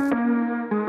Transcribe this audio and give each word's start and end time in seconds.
Hey 0.00 0.79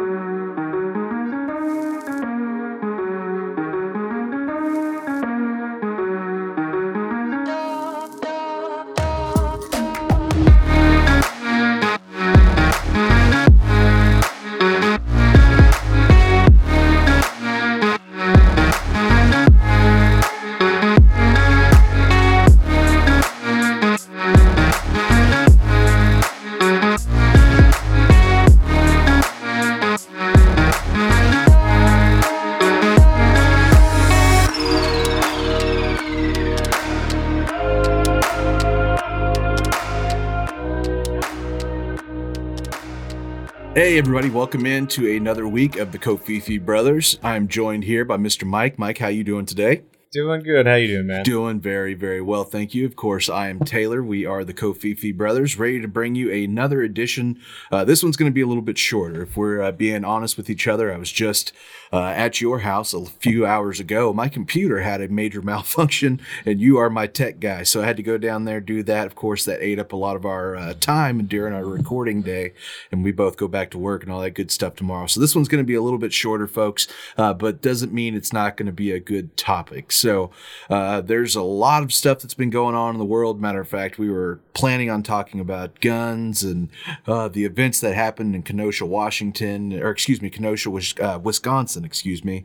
everybody, 44.02 44.32
welcome 44.32 44.66
in 44.66 44.88
to 44.88 45.16
another 45.16 45.48
week 45.48 45.76
of 45.78 45.92
the 45.92 46.00
Covfefe 46.00 46.66
Brothers. 46.66 47.20
I'm 47.22 47.48
joined 47.48 47.84
here 47.84 48.04
by 48.04 48.18
Mr. 48.18 48.48
Mike. 48.48 48.80
Mike, 48.80 48.98
how 48.98 49.10
you 49.10 49.24
doing 49.24 49.46
today? 49.46 49.84
Doing 50.12 50.44
good. 50.44 50.68
How 50.68 50.74
you 50.76 50.88
doing, 50.90 51.08
man? 51.08 51.24
Doing 51.24 51.62
very, 51.62 51.94
very 51.94 52.20
well, 52.20 52.44
thank 52.44 52.76
you. 52.76 52.86
Of 52.86 52.98
course, 52.98 53.30
I 53.30 53.48
am 53.48 53.60
Taylor. 53.60 54.04
We 54.04 54.26
are 54.26 54.44
the 54.44 54.54
Covfefe 54.54 55.16
brothers, 55.16 55.58
ready 55.58 55.80
to 55.80 55.88
bring 55.88 56.16
you 56.16 56.30
another 56.30 56.82
edition. 56.82 57.40
Uh, 57.72 57.86
this 57.86 58.04
one's 58.04 58.18
going 58.18 58.30
to 58.30 58.34
be 58.34 58.42
a 58.42 58.46
little 58.46 58.62
bit 58.62 58.78
shorter. 58.78 59.22
If 59.22 59.38
we're 59.38 59.62
uh, 59.62 59.72
being 59.72 60.04
honest 60.04 60.36
with 60.36 60.50
each 60.50 60.68
other, 60.68 60.94
I 60.94 60.98
was 60.98 61.14
just 61.14 61.54
uh, 61.94 62.08
at 62.08 62.42
your 62.42 62.60
house 62.60 62.94
a 62.94 63.06
few 63.06 63.46
hours 63.46 63.80
ago. 63.80 64.12
My 64.12 64.28
computer 64.28 64.82
had 64.82 65.00
a 65.00 65.08
major 65.08 65.42
malfunction, 65.42 66.20
and 66.46 66.60
you 66.60 66.78
are 66.78 66.90
my 66.90 67.08
tech 67.08 67.40
guy, 67.40 67.64
so 67.64 67.82
I 67.82 67.86
had 67.86 67.96
to 67.96 68.04
go 68.04 68.18
down 68.18 68.44
there 68.44 68.60
do 68.60 68.84
that. 68.84 69.08
Of 69.08 69.16
course, 69.16 69.46
that 69.46 69.62
ate 69.62 69.80
up 69.80 69.94
a 69.94 69.96
lot 69.96 70.18
of 70.18 70.26
our 70.26 70.58
uh, 70.58 70.74
time 70.74 71.26
during 71.26 71.54
our 71.54 71.64
recording 71.64 72.22
day, 72.22 72.52
and 72.92 73.02
we 73.02 73.14
both 73.14 73.38
go 73.38 73.48
back 73.48 73.72
to 73.72 73.78
work 73.78 74.04
and 74.04 74.12
all 74.12 74.20
that 74.20 74.32
good 74.32 74.52
stuff 74.52 74.76
tomorrow. 74.76 75.08
So 75.08 75.22
this 75.22 75.36
one's 75.36 75.48
going 75.48 75.64
to 75.64 75.68
be 75.68 75.76
a 75.76 75.82
little 75.82 76.00
bit 76.00 76.12
shorter, 76.12 76.48
folks, 76.48 76.90
uh, 77.18 77.34
but 77.34 77.62
doesn't 77.62 77.94
mean 77.94 78.14
it's 78.14 78.34
not 78.34 78.58
going 78.58 78.66
to 78.66 78.74
be 78.74 78.92
a 78.92 79.00
good 79.00 79.38
topic. 79.38 79.94
So 80.02 80.32
uh, 80.70 81.02
there's 81.02 81.36
a 81.36 81.44
lot 81.44 81.84
of 81.84 81.94
stuff 81.94 82.20
that's 82.20 82.34
been 82.34 82.50
going 82.50 82.76
on 82.76 82.96
in 82.96 83.00
the 83.00 83.06
world. 83.06 83.40
Matter 83.40 83.62
of 83.62 83.68
fact, 83.68 84.00
we 84.00 84.10
were 84.10 84.42
planning 84.54 84.90
on 84.90 85.04
talking 85.04 85.40
about 85.40 85.80
guns 85.80 86.44
and 86.44 86.70
uh, 87.08 87.28
the 87.28 87.46
events 87.46 87.80
that 87.82 87.94
happened 87.94 88.34
in 88.34 88.42
Kenosha, 88.42 88.86
Washington, 88.86 89.74
or 89.74 89.92
excuse 89.92 90.22
me, 90.22 90.30
Kenosha, 90.30 90.70
uh, 91.02 91.20
Wisconsin, 91.20 91.86
excuse 91.86 92.26
me, 92.26 92.44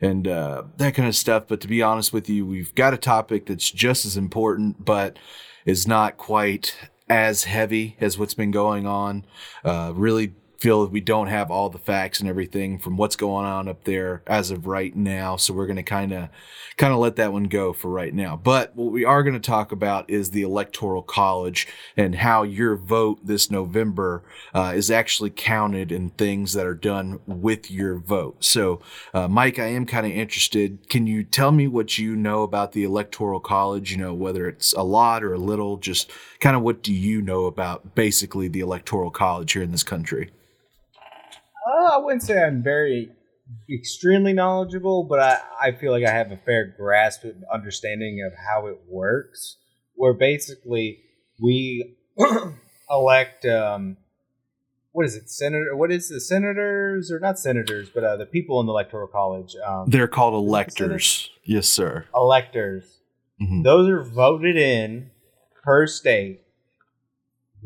and 0.00 0.26
uh, 0.26 0.62
that 0.78 0.94
kind 0.94 1.08
of 1.08 1.14
stuff. 1.14 1.44
But 1.46 1.60
to 1.60 1.68
be 1.68 1.82
honest 1.82 2.12
with 2.12 2.28
you, 2.28 2.46
we've 2.46 2.74
got 2.74 2.94
a 2.94 2.98
topic 2.98 3.46
that's 3.46 3.70
just 3.70 4.06
as 4.06 4.16
important, 4.16 4.84
but 4.84 5.18
is 5.66 5.86
not 5.86 6.16
quite 6.16 6.74
as 7.08 7.44
heavy 7.44 7.96
as 8.00 8.18
what's 8.18 8.34
been 8.34 8.50
going 8.50 8.86
on. 8.86 9.26
Uh, 9.62 9.92
really 9.94 10.34
feel 10.64 10.80
that 10.80 10.90
we 10.90 11.00
don't 11.02 11.26
have 11.26 11.50
all 11.50 11.68
the 11.68 11.78
facts 11.78 12.20
and 12.20 12.28
everything 12.28 12.78
from 12.78 12.96
what's 12.96 13.16
going 13.16 13.44
on 13.44 13.68
up 13.68 13.84
there 13.84 14.22
as 14.26 14.50
of 14.50 14.66
right 14.66 14.96
now. 14.96 15.36
So 15.36 15.52
we're 15.52 15.66
going 15.66 15.76
to 15.76 15.82
kind 15.82 16.10
of 16.10 16.30
kind 16.78 16.90
of 16.90 17.00
let 17.00 17.16
that 17.16 17.34
one 17.34 17.44
go 17.44 17.74
for 17.74 17.90
right 17.90 18.14
now. 18.14 18.34
But 18.34 18.74
what 18.74 18.90
we 18.90 19.04
are 19.04 19.22
going 19.22 19.34
to 19.34 19.40
talk 19.40 19.72
about 19.72 20.08
is 20.08 20.30
the 20.30 20.40
electoral 20.40 21.02
college 21.02 21.68
and 21.98 22.14
how 22.14 22.44
your 22.44 22.76
vote 22.76 23.18
this 23.22 23.50
November 23.50 24.22
uh, 24.54 24.72
is 24.74 24.90
actually 24.90 25.28
counted 25.28 25.92
in 25.92 26.08
things 26.08 26.54
that 26.54 26.64
are 26.64 26.74
done 26.74 27.20
with 27.26 27.70
your 27.70 27.96
vote. 27.96 28.42
So, 28.42 28.80
uh, 29.12 29.28
Mike, 29.28 29.58
I 29.58 29.66
am 29.66 29.84
kind 29.84 30.06
of 30.06 30.12
interested. 30.12 30.88
Can 30.88 31.06
you 31.06 31.24
tell 31.24 31.52
me 31.52 31.68
what 31.68 31.98
you 31.98 32.16
know 32.16 32.42
about 32.42 32.72
the 32.72 32.84
electoral 32.84 33.38
college? 33.38 33.90
You 33.90 33.98
know, 33.98 34.14
whether 34.14 34.48
it's 34.48 34.72
a 34.72 34.82
lot 34.82 35.22
or 35.22 35.34
a 35.34 35.38
little, 35.38 35.76
just 35.76 36.10
kind 36.40 36.56
of 36.56 36.62
what 36.62 36.82
do 36.82 36.94
you 36.94 37.20
know 37.20 37.44
about 37.44 37.94
basically 37.94 38.48
the 38.48 38.60
electoral 38.60 39.10
college 39.10 39.52
here 39.52 39.62
in 39.62 39.70
this 39.70 39.84
country? 39.84 40.30
Uh, 41.66 41.94
I 41.94 41.98
wouldn't 41.98 42.22
say 42.22 42.42
I'm 42.42 42.62
very 42.62 43.10
extremely 43.70 44.32
knowledgeable, 44.32 45.04
but 45.04 45.20
I, 45.20 45.38
I 45.60 45.72
feel 45.72 45.92
like 45.92 46.04
I 46.04 46.10
have 46.10 46.30
a 46.32 46.36
fair 46.36 46.74
grasp 46.76 47.24
and 47.24 47.44
understanding 47.52 48.22
of 48.26 48.32
how 48.36 48.66
it 48.66 48.78
works. 48.88 49.56
Where 49.94 50.12
basically 50.12 51.00
we 51.40 51.96
elect 52.90 53.44
um, 53.46 53.96
what 54.94 55.06
is 55.06 55.16
it, 55.16 55.28
senator? 55.28 55.74
What 55.74 55.90
is 55.90 56.08
the 56.08 56.20
senators 56.20 57.10
or 57.10 57.18
not 57.18 57.36
senators, 57.36 57.90
but 57.90 58.04
uh, 58.04 58.16
the 58.16 58.26
people 58.26 58.60
in 58.60 58.66
the 58.66 58.72
electoral 58.72 59.08
college? 59.08 59.56
Um, 59.66 59.86
They're 59.88 60.06
called 60.06 60.34
electors. 60.34 61.30
Yes, 61.42 61.66
sir. 61.66 62.06
Electors. 62.14 63.00
Mm-hmm. 63.42 63.62
Those 63.62 63.88
are 63.88 64.04
voted 64.04 64.56
in 64.56 65.10
per 65.64 65.88
state. 65.88 66.42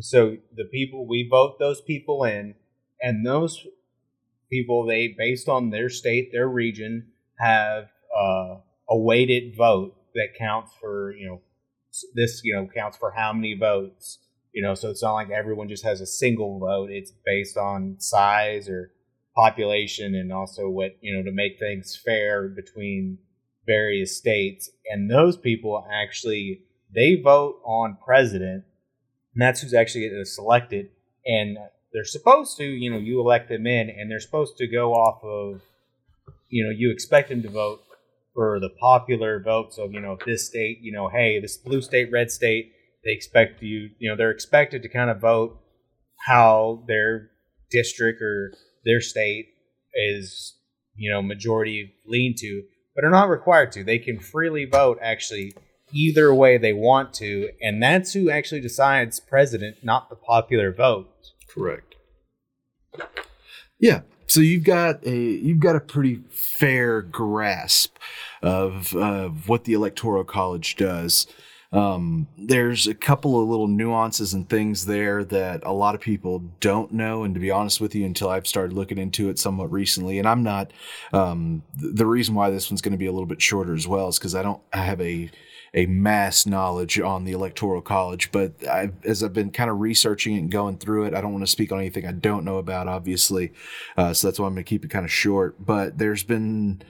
So 0.01 0.39
the 0.55 0.65
people 0.65 1.07
we 1.07 1.29
vote 1.29 1.59
those 1.59 1.83
people 1.83 2.25
in, 2.25 2.55
and 3.03 3.27
those 3.27 3.67
people 4.51 4.87
they 4.87 5.15
based 5.17 5.49
on 5.49 5.71
their 5.71 5.89
state, 5.89 6.31
their 6.33 6.49
region, 6.49 7.09
have 7.39 7.89
uh, 8.17 8.57
a 8.89 8.97
weighted 8.97 9.57
vote 9.57 9.95
that 10.15 10.35
counts 10.39 10.73
for 10.81 11.13
you 11.13 11.29
know 11.29 11.41
this 12.15 12.41
you 12.45 12.55
know 12.55 12.69
counts 12.75 12.97
for 12.97 13.11
how 13.11 13.33
many 13.33 13.55
votes. 13.55 14.19
You 14.53 14.63
know 14.63 14.75
so 14.75 14.91
it's 14.91 15.03
not 15.03 15.15
like 15.15 15.31
everyone 15.31 15.69
just 15.69 15.85
has 15.85 16.01
a 16.01 16.07
single 16.07 16.59
vote. 16.59 16.91
It's 16.91 17.13
based 17.25 17.57
on 17.57 17.97
size 17.99 18.69
or 18.69 18.93
population 19.37 20.15
and 20.15 20.33
also 20.33 20.69
what 20.69 20.97
you 21.01 21.17
know 21.17 21.23
to 21.23 21.33
make 21.33 21.59
things 21.59 21.97
fair 22.05 22.49
between 22.49 23.19
various 23.67 24.17
states. 24.17 24.71
And 24.91 25.11
those 25.11 25.37
people 25.37 25.87
actually 25.93 26.63
they 26.93 27.21
vote 27.23 27.61
on 27.65 27.99
president. 28.05 28.65
And 29.35 29.43
that's 29.43 29.61
who's 29.61 29.75
actually 29.75 30.09
getting 30.09 30.25
selected. 30.25 30.89
And 31.27 31.59
they're 31.93 32.05
supposed 32.05 32.57
to, 32.59 32.65
you 32.65 32.91
know, 32.91 32.99
you 32.99 33.21
elect 33.21 33.49
them 33.49 33.67
in, 33.67 33.89
and 33.91 34.11
they're 34.11 34.21
supposed 34.21 34.57
to 34.59 34.67
go 34.67 34.93
off 34.93 35.23
of, 35.25 35.63
you 36.49 36.65
know, 36.65 36.71
you 36.71 36.91
expect 36.91 37.29
them 37.29 37.43
to 37.43 37.51
vote 37.51 37.81
for 38.35 38.61
the 38.61 38.71
popular 38.81 39.41
votes 39.41 39.79
of, 39.79 39.93
you 39.93 40.01
know, 40.01 40.17
this 40.27 40.47
state, 40.47 40.79
you 40.81 40.93
know, 40.93 41.09
hey, 41.09 41.41
this 41.41 41.57
blue 41.57 41.81
state, 41.81 42.11
red 42.13 42.31
state, 42.31 42.73
they 43.05 43.13
expect 43.13 43.63
you, 43.63 43.91
you 43.99 44.09
know, 44.09 44.17
they're 44.17 44.31
expected 44.31 44.83
to 44.83 44.89
kind 44.89 45.11
of 45.11 45.21
vote 45.21 45.59
how 46.27 46.85
their 46.87 47.31
district 47.71 48.21
or 48.21 48.53
their 48.85 49.01
state 49.01 49.49
is, 49.95 50.55
you 50.95 51.11
know, 51.11 51.23
majority 51.23 51.95
lean 52.07 52.35
to, 52.37 52.63
but 52.95 53.05
are 53.05 53.11
not 53.11 53.29
required 53.29 53.73
to. 53.73 53.85
They 53.85 53.99
can 53.99 54.21
freely 54.21 54.65
vote 54.65 54.99
actually 55.01 55.55
either 55.93 56.35
way 56.35 56.59
they 56.59 56.73
want 56.73 57.15
to, 57.15 57.51
and 57.63 57.83
that's 57.83 58.13
who 58.13 58.31
actually 58.31 58.61
decides 58.61 59.21
president, 59.21 59.79
not 59.83 60.11
the 60.11 60.17
popular 60.17 60.73
vote. 60.73 61.09
Correct. 61.49 61.95
Yeah. 63.79 64.03
So 64.27 64.41
you've 64.41 64.65
got 64.65 65.05
a 65.07 65.17
you've 65.17 65.61
got 65.61 65.77
a 65.77 65.81
pretty 65.81 66.23
fair 66.31 67.01
grasp 67.01 67.97
of 68.43 68.95
of 68.95 69.49
what 69.49 69.65
the 69.65 69.73
electoral 69.73 70.25
college 70.25 70.77
does. 70.77 71.27
Um, 71.71 72.29
there's 72.39 72.87
a 72.87 72.95
couple 72.95 73.41
of 73.41 73.49
little 73.49 73.67
nuances 73.69 74.33
and 74.33 74.49
things 74.49 74.87
there 74.87 75.23
that 75.25 75.63
a 75.65 75.73
lot 75.73 75.95
of 75.95 76.01
people 76.01 76.43
don't 76.61 76.93
know. 76.93 77.25
And 77.25 77.35
to 77.35 77.41
be 77.41 77.51
honest 77.51 77.81
with 77.81 77.95
you, 77.95 78.07
until 78.07 78.31
I've 78.31 78.47
started 78.47 78.75
looking 78.75 78.97
into 78.97 79.29
it 79.29 79.39
somewhat 79.39 79.71
recently, 79.71 80.19
and 80.19 80.27
I'm 80.27 80.43
not, 80.43 80.73
um, 81.13 81.63
the 81.75 82.07
reason 82.07 82.35
why 82.35 82.49
this 82.49 82.71
one's 82.71 82.81
going 82.81 82.93
to 82.93 82.99
be 82.99 83.07
a 83.07 83.13
little 83.13 83.27
bit 83.27 83.43
shorter 83.43 83.75
as 83.75 83.87
well 83.87 84.09
is 84.09 84.19
because 84.19 84.35
I 84.35 84.43
don't 84.43 84.63
I 84.73 84.79
have 84.79 85.01
a 85.01 85.31
a 85.75 85.87
mass 85.87 86.47
knowledge 86.47 86.99
on 86.99 87.25
the 87.25 87.33
electoral 87.33 87.81
college, 87.81 88.33
but 88.33 88.53
I, 88.67 88.91
as 89.05 89.23
I've 89.23 89.33
been 89.33 89.51
kind 89.51 89.71
of 89.71 89.81
researching 89.81 90.35
it 90.35 90.41
and 90.41 90.51
going 90.51 90.79
through 90.79 91.05
it, 91.05 91.15
I 91.15 91.21
don't 91.21 91.33
want 91.33 91.45
to 91.45 91.51
speak 91.51 91.73
on 91.73 91.79
anything 91.79 92.07
I 92.07 92.13
don't 92.13 92.45
know 92.45 92.59
about, 92.59 92.89
obviously. 92.89 93.53
Uh, 93.97 94.13
so 94.13 94.27
that's 94.27 94.39
why 94.39 94.47
I'm 94.47 94.55
going 94.55 94.65
to 94.65 94.69
keep 94.69 94.85
it 94.85 94.89
kind 94.89 95.05
of 95.05 95.13
short. 95.13 95.65
But 95.65 95.99
there's 95.99 96.23
been 96.23 96.83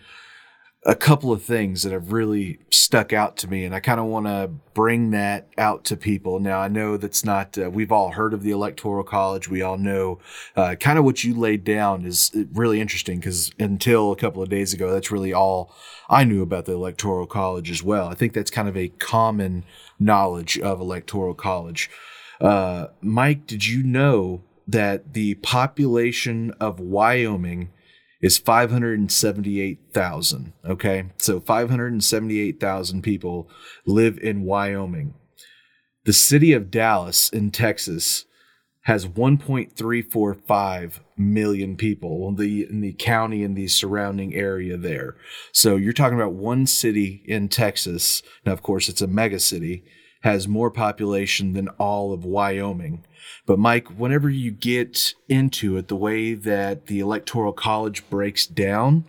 a 0.84 0.94
couple 0.94 1.32
of 1.32 1.42
things 1.42 1.82
that 1.82 1.92
have 1.92 2.12
really 2.12 2.60
stuck 2.70 3.12
out 3.12 3.36
to 3.38 3.48
me, 3.48 3.64
and 3.64 3.74
I 3.74 3.80
kind 3.80 3.98
of 3.98 4.06
want 4.06 4.26
to 4.26 4.48
bring 4.74 5.10
that 5.10 5.48
out 5.58 5.84
to 5.86 5.96
people. 5.96 6.38
Now, 6.38 6.60
I 6.60 6.68
know 6.68 6.96
that's 6.96 7.24
not, 7.24 7.58
uh, 7.58 7.68
we've 7.68 7.90
all 7.90 8.12
heard 8.12 8.32
of 8.32 8.42
the 8.42 8.52
Electoral 8.52 9.02
College. 9.02 9.48
We 9.48 9.60
all 9.60 9.76
know 9.76 10.20
uh, 10.54 10.76
kind 10.76 10.98
of 10.98 11.04
what 11.04 11.24
you 11.24 11.34
laid 11.34 11.64
down 11.64 12.04
is 12.04 12.30
really 12.52 12.80
interesting 12.80 13.18
because 13.18 13.50
until 13.58 14.12
a 14.12 14.16
couple 14.16 14.42
of 14.42 14.48
days 14.48 14.72
ago, 14.72 14.92
that's 14.92 15.10
really 15.10 15.32
all 15.32 15.74
I 16.08 16.22
knew 16.24 16.42
about 16.42 16.64
the 16.66 16.72
Electoral 16.72 17.26
College 17.26 17.70
as 17.70 17.82
well. 17.82 18.08
I 18.08 18.14
think 18.14 18.32
that's 18.32 18.50
kind 18.50 18.68
of 18.68 18.76
a 18.76 18.88
common 18.88 19.64
knowledge 19.98 20.58
of 20.60 20.80
Electoral 20.80 21.34
College. 21.34 21.90
Uh, 22.40 22.86
Mike, 23.02 23.46
did 23.46 23.66
you 23.66 23.82
know 23.82 24.42
that 24.68 25.14
the 25.14 25.34
population 25.36 26.52
of 26.60 26.78
Wyoming 26.78 27.70
is 28.20 28.38
578,000. 28.38 30.52
Okay. 30.64 31.06
So 31.18 31.40
578,000 31.40 33.02
people 33.02 33.50
live 33.86 34.18
in 34.18 34.42
Wyoming. 34.42 35.14
The 36.04 36.12
city 36.12 36.52
of 36.52 36.70
Dallas 36.70 37.28
in 37.28 37.50
Texas 37.50 38.24
has 38.82 39.06
1.345 39.06 41.00
million 41.18 41.76
people 41.76 42.28
in 42.28 42.36
the 42.36 42.66
in 42.70 42.80
the 42.80 42.94
county 42.94 43.44
and 43.44 43.54
the 43.54 43.68
surrounding 43.68 44.34
area 44.34 44.78
there. 44.78 45.16
So 45.52 45.76
you're 45.76 45.92
talking 45.92 46.18
about 46.18 46.32
one 46.32 46.66
city 46.66 47.22
in 47.26 47.48
Texas. 47.48 48.22
Now, 48.46 48.52
of 48.52 48.62
course, 48.62 48.88
it's 48.88 49.02
a 49.02 49.06
mega 49.06 49.40
city 49.40 49.84
has 50.22 50.48
more 50.48 50.70
population 50.70 51.52
than 51.52 51.68
all 51.78 52.12
of 52.12 52.24
Wyoming. 52.24 53.04
But 53.46 53.58
Mike, 53.58 53.88
whenever 53.88 54.28
you 54.28 54.50
get 54.50 55.14
into 55.28 55.76
it, 55.76 55.88
the 55.88 55.96
way 55.96 56.34
that 56.34 56.86
the 56.86 57.00
electoral 57.00 57.52
college 57.52 58.08
breaks 58.10 58.46
down, 58.46 59.04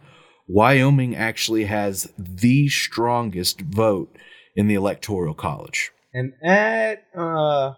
Wyoming 0.48 1.16
actually 1.16 1.66
has 1.66 2.12
the 2.18 2.70
strongest 2.70 3.62
vote 3.62 4.16
in 4.56 4.68
the 4.68 4.76
electoral 4.76 5.34
college. 5.34 5.92
And 6.14 6.34
that 6.42 7.04
uh, 7.16 7.74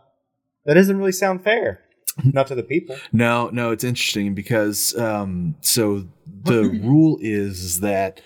that 0.66 0.76
doesn't 0.76 0.98
really 0.98 1.12
sound 1.12 1.44
fair. 1.44 1.82
Not 2.24 2.48
to 2.48 2.56
the 2.56 2.64
people. 2.64 2.98
No, 3.12 3.50
no, 3.50 3.72
it's 3.72 3.84
interesting 3.84 4.36
because 4.36 4.96
um, 4.98 5.56
so 5.62 6.08
the 6.44 6.64
rule 6.84 7.18
is 7.22 7.80
that 7.80 8.22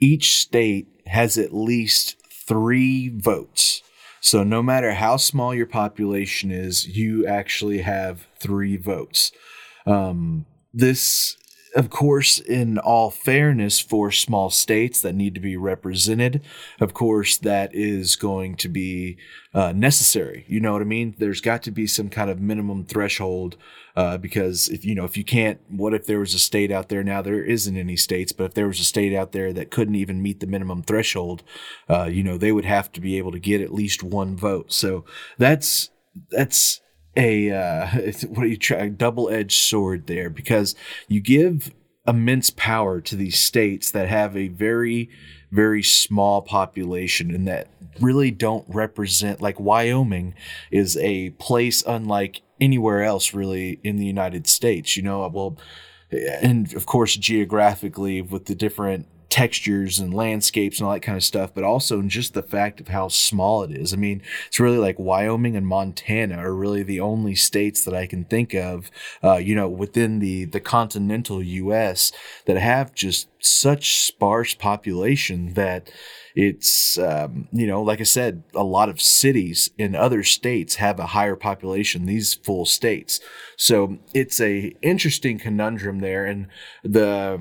each 0.00 0.36
state 0.36 0.88
has 1.06 1.38
at 1.38 1.54
least 1.54 2.16
three 2.46 3.08
votes. 3.08 3.82
So 4.20 4.42
no 4.44 4.62
matter 4.62 4.92
how 4.92 5.16
small 5.16 5.54
your 5.54 5.66
population 5.66 6.50
is, 6.50 6.86
you 6.86 7.26
actually 7.26 7.80
have 7.80 8.26
three 8.38 8.76
votes. 8.76 9.32
Um, 9.86 10.46
this 10.72 11.36
of 11.76 11.88
course, 11.88 12.38
in 12.40 12.78
all 12.78 13.10
fairness, 13.10 13.78
for 13.78 14.10
small 14.10 14.50
states 14.50 15.00
that 15.02 15.14
need 15.14 15.34
to 15.34 15.40
be 15.40 15.56
represented, 15.56 16.42
of 16.80 16.94
course, 16.94 17.36
that 17.38 17.74
is 17.74 18.16
going 18.16 18.56
to 18.56 18.68
be 18.68 19.16
uh, 19.54 19.72
necessary. 19.72 20.44
You 20.48 20.60
know 20.60 20.72
what 20.72 20.82
I 20.82 20.86
mean? 20.86 21.14
There's 21.18 21.40
got 21.40 21.62
to 21.64 21.70
be 21.70 21.86
some 21.86 22.08
kind 22.08 22.30
of 22.30 22.40
minimum 22.40 22.84
threshold 22.84 23.56
uh, 24.00 24.16
because 24.16 24.68
if 24.68 24.82
you 24.82 24.94
know 24.94 25.04
if 25.04 25.14
you 25.18 25.24
can't, 25.24 25.60
what 25.68 25.92
if 25.92 26.06
there 26.06 26.20
was 26.20 26.32
a 26.32 26.38
state 26.38 26.72
out 26.72 26.88
there 26.88 27.04
now? 27.04 27.20
There 27.20 27.44
isn't 27.44 27.76
any 27.76 27.96
states, 27.96 28.32
but 28.32 28.44
if 28.44 28.54
there 28.54 28.66
was 28.66 28.80
a 28.80 28.84
state 28.84 29.14
out 29.14 29.32
there 29.32 29.52
that 29.52 29.70
couldn't 29.70 29.94
even 29.94 30.22
meet 30.22 30.40
the 30.40 30.46
minimum 30.46 30.82
threshold, 30.82 31.42
uh, 31.86 32.04
you 32.04 32.22
know, 32.22 32.38
they 32.38 32.50
would 32.50 32.64
have 32.64 32.90
to 32.92 33.00
be 33.02 33.18
able 33.18 33.30
to 33.32 33.38
get 33.38 33.60
at 33.60 33.74
least 33.74 34.02
one 34.02 34.36
vote. 34.36 34.72
So 34.72 35.04
that's 35.36 35.90
that's 36.30 36.80
a 37.14 37.50
uh, 37.50 37.88
what 38.28 38.44
do 38.44 38.48
you 38.48 38.56
try 38.56 38.88
double 38.88 39.28
edged 39.28 39.60
sword 39.60 40.06
there 40.06 40.30
because 40.30 40.74
you 41.06 41.20
give 41.20 41.70
immense 42.06 42.48
power 42.48 43.02
to 43.02 43.16
these 43.16 43.38
states 43.38 43.90
that 43.90 44.08
have 44.08 44.34
a 44.34 44.48
very 44.48 45.10
very 45.52 45.82
small 45.82 46.40
population 46.40 47.34
and 47.34 47.46
that 47.46 47.68
really 48.00 48.30
don't 48.30 48.64
represent 48.68 49.42
like 49.42 49.60
Wyoming 49.60 50.34
is 50.70 50.96
a 50.96 51.30
place 51.30 51.82
unlike 51.86 52.40
anywhere 52.60 53.02
else 53.02 53.34
really 53.34 53.80
in 53.82 53.96
the 53.96 54.06
United 54.06 54.46
States 54.46 54.96
you 54.96 55.02
know 55.02 55.26
well 55.28 55.56
and 56.42 56.74
of 56.74 56.86
course 56.86 57.16
geographically 57.16 58.20
with 58.20 58.46
the 58.46 58.54
different 58.54 59.06
textures 59.30 59.98
and 59.98 60.12
landscapes 60.12 60.78
and 60.78 60.86
all 60.86 60.92
that 60.92 61.00
kind 61.00 61.16
of 61.16 61.24
stuff, 61.24 61.52
but 61.54 61.64
also 61.64 62.02
just 62.02 62.34
the 62.34 62.42
fact 62.42 62.80
of 62.80 62.88
how 62.88 63.08
small 63.08 63.62
it 63.62 63.70
is. 63.70 63.94
I 63.94 63.96
mean, 63.96 64.22
it's 64.48 64.60
really 64.60 64.76
like 64.76 64.98
Wyoming 64.98 65.56
and 65.56 65.66
Montana 65.66 66.36
are 66.38 66.52
really 66.52 66.82
the 66.82 67.00
only 67.00 67.36
states 67.36 67.84
that 67.84 67.94
I 67.94 68.06
can 68.06 68.24
think 68.24 68.54
of, 68.54 68.90
uh, 69.22 69.36
you 69.36 69.54
know, 69.54 69.68
within 69.68 70.18
the 70.18 70.44
the 70.44 70.60
continental 70.60 71.42
U.S. 71.42 72.12
that 72.46 72.58
have 72.58 72.94
just 72.94 73.28
such 73.38 74.00
sparse 74.02 74.54
population 74.54 75.54
that 75.54 75.90
it's 76.34 76.98
um, 76.98 77.48
you 77.52 77.66
know 77.66 77.82
like 77.82 78.00
i 78.00 78.04
said 78.04 78.42
a 78.54 78.62
lot 78.62 78.88
of 78.88 79.00
cities 79.00 79.70
in 79.78 79.96
other 79.96 80.22
states 80.22 80.76
have 80.76 81.00
a 81.00 81.06
higher 81.06 81.34
population 81.34 82.06
these 82.06 82.34
full 82.34 82.64
states 82.64 83.18
so 83.56 83.98
it's 84.14 84.40
a 84.40 84.74
interesting 84.82 85.38
conundrum 85.38 86.00
there 86.00 86.26
and 86.26 86.46
the 86.84 87.40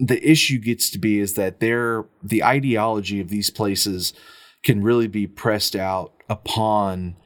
the 0.00 0.28
issue 0.28 0.58
gets 0.58 0.90
to 0.90 0.98
be 0.98 1.18
is 1.18 1.34
that 1.34 1.60
they're 1.60 2.06
the 2.22 2.42
ideology 2.42 3.20
of 3.20 3.28
these 3.28 3.50
places 3.50 4.14
can 4.62 4.82
really 4.82 5.06
be 5.06 5.26
pressed 5.26 5.76
out 5.76 6.14
upon 6.28 7.16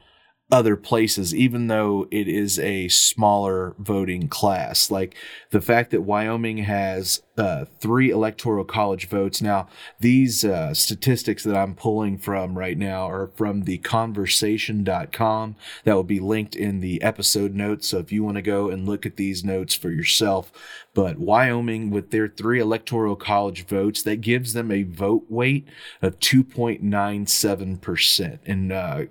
other 0.55 0.77
places, 0.77 1.35
even 1.35 1.67
though 1.67 2.07
it 2.11 2.29
is 2.29 2.57
a 2.59 2.87
smaller 2.87 3.75
voting 3.77 4.29
class. 4.29 4.89
Like 4.89 5.13
the 5.49 5.59
fact 5.59 5.91
that 5.91 6.03
Wyoming 6.03 6.59
has 6.59 7.21
uh, 7.37 7.65
three 7.81 8.09
electoral 8.09 8.63
college 8.63 9.09
votes. 9.09 9.41
Now, 9.41 9.67
these 9.99 10.45
uh, 10.45 10.73
statistics 10.73 11.43
that 11.43 11.57
I'm 11.57 11.75
pulling 11.75 12.17
from 12.17 12.57
right 12.57 12.77
now 12.77 13.09
are 13.09 13.27
from 13.35 13.63
the 13.63 13.79
conversation.com. 13.79 15.57
That 15.83 15.93
will 15.93 16.05
be 16.05 16.21
linked 16.21 16.55
in 16.55 16.79
the 16.79 17.01
episode 17.01 17.53
notes. 17.53 17.89
So 17.89 17.97
if 17.97 18.13
you 18.13 18.23
want 18.23 18.35
to 18.35 18.41
go 18.41 18.69
and 18.69 18.87
look 18.87 19.05
at 19.05 19.17
these 19.17 19.43
notes 19.43 19.75
for 19.75 19.91
yourself, 19.91 20.53
but 20.93 21.17
Wyoming, 21.17 21.89
with 21.89 22.11
their 22.11 22.29
three 22.29 22.61
electoral 22.61 23.17
college 23.17 23.65
votes, 23.65 24.03
that 24.03 24.21
gives 24.21 24.53
them 24.53 24.71
a 24.71 24.83
vote 24.83 25.25
weight 25.27 25.67
of 26.01 26.17
2.97%. 26.19 28.39
And, 28.45 28.71
uh, 28.71 29.01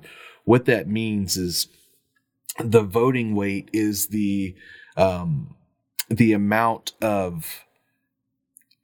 what 0.44 0.67
that 0.67 0.88
means 0.88 1.37
is 1.37 1.69
the 2.58 2.82
voting 2.82 3.35
weight 3.35 3.69
is 3.73 4.08
the 4.08 4.55
um, 4.96 5.56
the 6.08 6.32
amount 6.32 6.93
of 7.02 7.64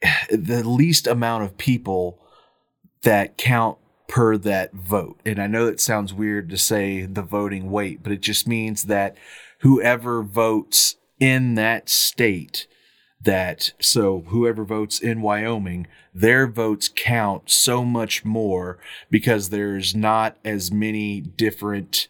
the 0.31 0.67
least 0.69 1.07
amount 1.07 1.45
of 1.45 1.57
people 1.57 2.19
that 3.03 3.39
count 3.39 3.79
per 4.09 4.37
that 4.37 4.73
vote. 4.73 5.21
And 5.25 5.39
I 5.41 5.47
know 5.47 5.69
it 5.69 5.81
sounds 5.81 6.13
weird 6.13 6.51
to 6.51 6.59
say 6.59 7.07
the 7.07 7.23
voting 7.23 7.71
weight, 7.71 8.03
but 8.03 8.13
it 8.13 8.21
just 8.21 8.49
means 8.49 8.85
that 8.85 9.17
whoever 9.61 10.23
votes 10.23 10.97
in 11.21 11.55
that 11.55 11.89
state 11.89 12.67
that 13.23 13.73
so 13.81 14.25
whoever 14.29 14.65
votes 14.65 15.01
in 15.01 15.23
Wyoming, 15.23 15.87
their 16.15 16.47
votes 16.47 16.91
count 16.95 17.51
so 17.51 17.85
much 17.85 18.25
more 18.25 18.79
because 19.11 19.51
there's 19.51 19.95
not 19.95 20.37
as 20.45 20.73
many 20.73 21.21
different 21.21 22.09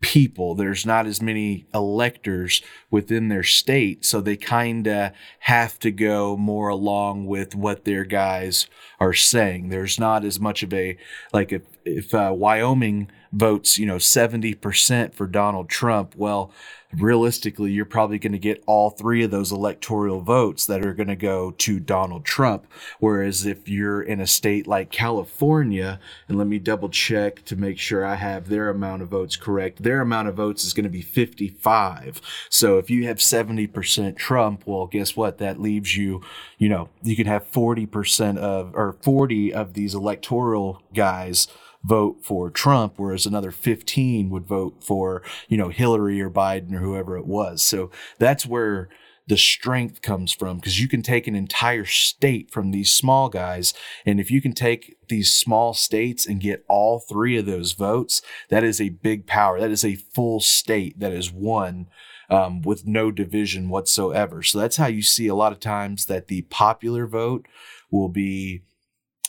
people. 0.00 0.54
There's 0.54 0.86
not 0.86 1.06
as 1.06 1.20
many 1.20 1.66
electors 1.74 2.62
within 2.90 3.28
their 3.28 3.42
state. 3.42 4.04
So 4.04 4.20
they 4.20 4.36
kind 4.36 4.86
of 4.86 5.12
have 5.40 5.78
to 5.80 5.90
go 5.90 6.36
more 6.36 6.68
along 6.68 7.26
with 7.26 7.54
what 7.54 7.84
their 7.84 8.04
guys 8.04 8.66
are 8.98 9.12
saying. 9.12 9.68
There's 9.68 9.98
not 9.98 10.24
as 10.24 10.40
much 10.40 10.62
of 10.62 10.72
a, 10.72 10.96
like 11.32 11.52
if, 11.52 11.62
if 11.84 12.14
uh, 12.14 12.32
Wyoming 12.34 13.10
votes, 13.32 13.78
you 13.78 13.86
know, 13.86 13.96
70% 13.96 15.14
for 15.14 15.26
Donald 15.26 15.68
Trump, 15.68 16.14
well, 16.16 16.50
realistically, 16.92 17.70
you're 17.70 17.84
probably 17.84 18.18
going 18.18 18.32
to 18.32 18.38
get 18.38 18.62
all 18.66 18.90
three 18.90 19.22
of 19.22 19.30
those 19.30 19.52
electoral 19.52 20.20
votes 20.20 20.66
that 20.66 20.84
are 20.84 20.94
going 20.94 21.08
to 21.08 21.16
go 21.16 21.52
to 21.52 21.78
Donald 21.78 22.24
Trump. 22.24 22.66
Whereas 22.98 23.46
if 23.46 23.68
you're 23.68 24.02
in 24.02 24.20
a 24.20 24.26
state 24.26 24.66
like 24.66 24.90
California, 24.90 26.00
and 26.28 26.36
let 26.38 26.46
me 26.46 26.58
double 26.58 26.88
check 26.88 27.44
to 27.44 27.56
make 27.56 27.78
sure 27.78 28.04
I 28.04 28.16
have 28.16 28.48
their 28.48 28.68
amount 28.68 29.02
of 29.02 29.08
votes 29.08 29.36
correct, 29.36 29.82
their 29.82 30.00
amount 30.00 30.28
of 30.28 30.34
votes 30.34 30.64
is 30.64 30.72
going 30.72 30.84
to 30.84 30.90
be 30.90 31.02
55. 31.02 32.20
So 32.48 32.78
if 32.78 32.90
you 32.90 33.06
have 33.06 33.18
70% 33.18 34.16
Trump, 34.16 34.66
well, 34.66 34.86
guess 34.86 35.16
what? 35.16 35.38
That 35.38 35.60
leaves 35.60 35.96
you, 35.96 36.22
you 36.58 36.68
know, 36.68 36.88
you 37.02 37.16
could 37.16 37.26
have 37.26 37.50
40% 37.50 38.38
of, 38.38 38.74
or 38.74 38.96
40 39.02 39.54
of 39.54 39.74
these 39.74 39.94
electoral 39.94 40.82
guys 40.92 41.46
vote 41.82 42.18
for 42.22 42.50
Trump, 42.50 42.94
whereas 42.96 43.26
another 43.26 43.50
15 43.50 44.30
would 44.30 44.46
vote 44.46 44.82
for, 44.82 45.22
you 45.48 45.56
know, 45.56 45.68
Hillary 45.68 46.20
or 46.20 46.30
Biden 46.30 46.74
or 46.74 46.78
whoever 46.78 47.16
it 47.16 47.26
was. 47.26 47.62
So 47.62 47.90
that's 48.18 48.46
where 48.46 48.88
the 49.30 49.38
strength 49.38 50.02
comes 50.02 50.32
from 50.32 50.56
because 50.56 50.80
you 50.80 50.88
can 50.88 51.02
take 51.02 51.28
an 51.28 51.36
entire 51.36 51.84
state 51.84 52.50
from 52.50 52.72
these 52.72 52.92
small 52.92 53.28
guys. 53.28 53.72
And 54.04 54.18
if 54.18 54.28
you 54.28 54.42
can 54.42 54.52
take 54.52 54.96
these 55.08 55.32
small 55.32 55.72
states 55.72 56.26
and 56.26 56.40
get 56.40 56.64
all 56.68 56.98
three 56.98 57.38
of 57.38 57.46
those 57.46 57.72
votes, 57.72 58.22
that 58.48 58.64
is 58.64 58.80
a 58.80 58.88
big 58.88 59.28
power. 59.28 59.60
That 59.60 59.70
is 59.70 59.84
a 59.84 59.94
full 59.94 60.40
state 60.40 60.98
that 60.98 61.12
is 61.12 61.32
won. 61.32 61.86
Um, 62.28 62.62
with 62.62 62.86
no 62.86 63.10
division 63.10 63.70
whatsoever. 63.70 64.44
So 64.44 64.60
that's 64.60 64.76
how 64.76 64.86
you 64.86 65.02
see 65.02 65.26
a 65.26 65.34
lot 65.34 65.50
of 65.50 65.58
times 65.58 66.06
that 66.06 66.28
the 66.28 66.42
popular 66.42 67.08
vote 67.08 67.44
will 67.90 68.08
be 68.08 68.62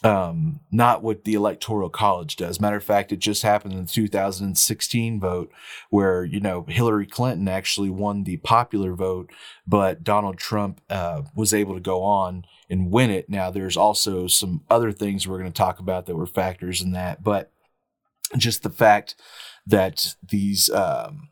um, 0.03 0.62
not 0.72 1.03
what 1.03 1.25
the 1.25 1.36
electoral 1.36 1.89
college 1.89 2.36
does. 2.36 2.60
Matter 2.60 2.77
of 2.77 2.84
fact, 2.84 3.12
it 3.12 3.20
just 3.20 3.43
happened 3.43 3.74
in 3.74 3.86
the 3.86 3.91
2016 3.91 5.20
vote 5.20 5.51
where, 5.89 6.24
you 6.25 6.39
know, 6.39 6.65
Hillary 6.67 7.05
Clinton 7.05 7.48
actually 7.48 7.89
won 7.89 8.24
the 8.24 8.38
popular 8.38 8.96
vote, 8.96 9.31
but 9.67 10.03
Donald 10.03 10.38
Trump 10.38 10.81
uh, 10.89 11.22
was 11.36 11.53
able 11.53 11.75
to 11.75 11.79
go 11.79 12.01
on 12.01 12.46
and 12.70 12.91
win 12.91 13.12
it. 13.12 13.29
Now, 13.29 13.51
there's 13.51 13.77
also 13.77 14.25
some 14.25 14.63
other 14.70 14.91
things 14.91 15.27
we're 15.27 15.39
going 15.39 15.51
to 15.51 15.58
talk 15.58 15.77
about 15.77 16.08
that 16.08 16.15
were 16.15 16.25
factors 16.25 16.81
in 16.81 16.93
that, 16.93 17.24
but 17.24 17.51
just 18.38 18.63
the 18.63 18.70
fact 18.70 19.15
that 19.67 20.15
these, 20.27 20.70
um, 20.72 21.29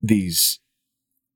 these 0.00 0.60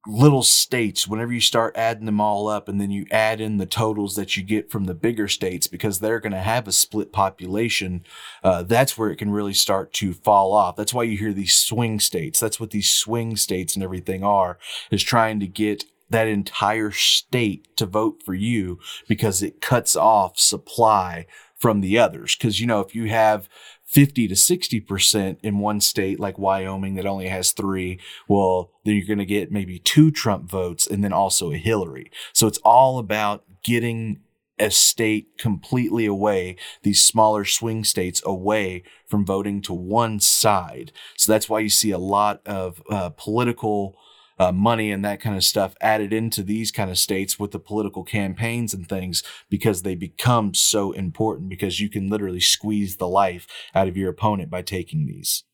little 0.07 0.43
states, 0.43 1.09
whenever 1.09 1.33
you 1.33 1.41
start 1.41 1.77
adding 1.77 2.07
them 2.07 2.21
all 2.21 2.49
up 2.49 2.69
and 2.69 2.81
then 2.81 2.91
you 2.91 3.07
add 3.11 3.41
in 3.41 3.57
the 3.57 3.67
totals 3.67 4.15
that 4.17 4.37
you 4.37 4.43
get 4.43 4.71
from 4.71 4.85
the 4.85 4.95
bigger 4.95 5.29
states, 5.29 5.67
because 5.67 5.99
they're 5.99 6.21
going 6.21 6.33
to 6.33 6.39
have 6.39 6.69
a 6.69 6.73
split 6.73 7.13
population, 7.13 8.05
uh, 8.43 8.63
that's 8.63 8.99
where 8.99 9.11
it 9.11 9.17
can 9.17 9.31
really 9.31 9.55
start 9.55 9.93
to 9.95 10.13
fall 10.13 10.53
off. 10.53 10.77
That's 10.77 10.95
why 10.95 11.05
you 11.05 11.17
hear 11.17 11.33
these 11.33 11.57
swing 11.57 12.01
states. 12.01 12.39
That's 12.41 12.61
what 12.61 12.71
these 12.71 12.91
swing 12.91 13.37
states 13.37 13.75
and 13.75 13.83
everything 13.83 14.23
are, 14.23 14.59
is 14.91 15.03
trying 15.03 15.41
to 15.41 15.47
get 15.47 15.85
that 16.11 16.29
entire 16.29 16.91
state 16.91 17.77
to 17.77 17.87
vote 17.87 18.23
for 18.25 18.35
you 18.35 18.79
because 19.09 19.43
it 19.43 19.61
cuts 19.61 19.97
off 19.97 20.39
supply 20.39 21.27
from 21.57 21.81
the 21.81 21.99
others. 21.99 22.35
Cause, 22.35 22.61
you 22.61 22.67
know, 22.67 22.81
if 22.81 22.95
you 22.95 23.09
have 23.09 23.49
50 23.95 24.27
to 24.27 24.35
60% 24.35 25.37
in 25.45 25.61
one 25.61 25.81
state 25.81 26.19
like 26.19 26.37
Wyoming 26.37 26.97
that 26.97 27.07
only 27.07 27.29
has 27.29 27.53
three, 27.53 28.01
well, 28.27 28.73
then 28.85 28.97
you're 28.97 29.07
going 29.07 29.21
to 29.21 29.25
get 29.25 29.53
maybe 29.53 29.79
two 29.79 30.11
Trump 30.11 30.51
votes 30.51 30.85
and 30.85 31.05
then 31.05 31.13
also 31.13 31.53
a 31.53 31.57
Hillary. 31.57 32.11
So 32.33 32.49
it's 32.49 32.59
all 32.65 32.99
about 32.99 33.45
getting 33.63 34.21
a 34.59 34.71
state 34.71 35.39
completely 35.39 36.07
away, 36.07 36.57
these 36.83 37.05
smaller 37.05 37.45
swing 37.45 37.85
states 37.85 38.21
away 38.27 38.83
from 39.07 39.25
voting 39.25 39.63
to 39.63 39.73
one 39.73 40.19
side. 40.19 40.91
So 41.17 41.31
that's 41.31 41.49
why 41.49 41.61
you 41.61 41.71
see 41.71 41.93
a 41.93 41.99
lot 41.99 42.41
of 42.45 42.83
uh, 42.91 43.11
political 43.11 43.97
uh, 44.39 44.53
money 44.53 44.91
and 44.91 45.05
that 45.05 45.21
kind 45.21 45.37
of 45.37 45.45
stuff 45.45 45.75
added 45.81 46.13
into 46.13 46.43
these 46.43 46.71
kind 46.71 46.91
of 46.91 46.99
states 46.99 47.39
with 47.39 47.53
the 47.53 47.59
political 47.59 48.05
campaigns 48.05 48.75
and 48.75 48.89
things 48.89 49.23
because 49.49 49.83
they 49.83 49.95
become 49.95 50.55
so 50.55 50.93
important 50.93 51.49
because 51.49 51.81
you 51.81 51.89
can 51.89 52.09
literally 52.09 52.41
squeeze 52.41 52.97
the 52.97 53.09
life 53.09 53.47
out 53.75 53.89
of 53.89 53.97
your 53.97 54.11
opponent 54.11 54.51
by 54.51 54.63
taking 54.63 55.07
these. 55.07 55.45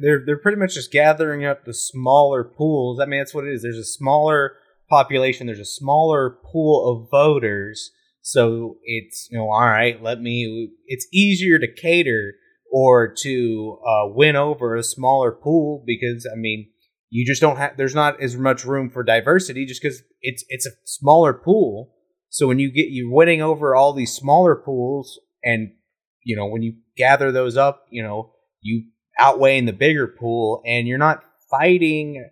They're 0.00 0.22
they're 0.24 0.38
pretty 0.38 0.58
much 0.58 0.74
just 0.74 0.92
gathering 0.92 1.44
up 1.44 1.64
the 1.64 1.74
smaller 1.74 2.42
pools. 2.42 3.00
I 3.00 3.04
mean, 3.04 3.20
that's 3.20 3.34
what 3.34 3.44
it 3.44 3.52
is. 3.52 3.62
There's 3.62 3.76
a 3.76 3.84
smaller 3.84 4.52
population. 4.88 5.46
There's 5.46 5.58
a 5.58 5.64
smaller 5.64 6.30
pool 6.30 6.90
of 6.90 7.10
voters. 7.10 7.90
So 8.22 8.78
it's 8.84 9.28
you 9.30 9.36
know 9.36 9.50
all 9.50 9.66
right. 9.66 10.02
Let 10.02 10.20
me. 10.20 10.70
It's 10.86 11.06
easier 11.12 11.58
to 11.58 11.70
cater 11.70 12.34
or 12.72 13.12
to 13.18 13.78
uh, 13.86 14.08
win 14.08 14.36
over 14.36 14.74
a 14.74 14.82
smaller 14.82 15.32
pool 15.32 15.84
because 15.86 16.26
I 16.30 16.36
mean 16.36 16.70
you 17.14 17.24
just 17.24 17.40
don't 17.40 17.58
have 17.58 17.76
there's 17.76 17.94
not 17.94 18.20
as 18.20 18.36
much 18.36 18.64
room 18.64 18.90
for 18.90 19.04
diversity 19.04 19.64
just 19.66 19.80
because 19.80 20.02
it's 20.20 20.44
it's 20.48 20.66
a 20.66 20.70
smaller 20.84 21.32
pool. 21.32 21.94
So 22.28 22.48
when 22.48 22.58
you 22.58 22.72
get 22.72 22.86
you're 22.90 23.08
winning 23.08 23.40
over 23.40 23.76
all 23.76 23.92
these 23.92 24.12
smaller 24.12 24.56
pools 24.56 25.20
and 25.44 25.70
you 26.24 26.34
know 26.34 26.46
when 26.46 26.62
you 26.62 26.74
gather 26.96 27.30
those 27.30 27.56
up 27.56 27.84
you 27.88 28.02
know 28.02 28.32
you 28.62 28.86
outweigh 29.16 29.58
in 29.58 29.64
the 29.64 29.72
bigger 29.72 30.08
pool 30.08 30.60
and 30.66 30.88
you're 30.88 30.98
not 30.98 31.22
fighting 31.48 32.28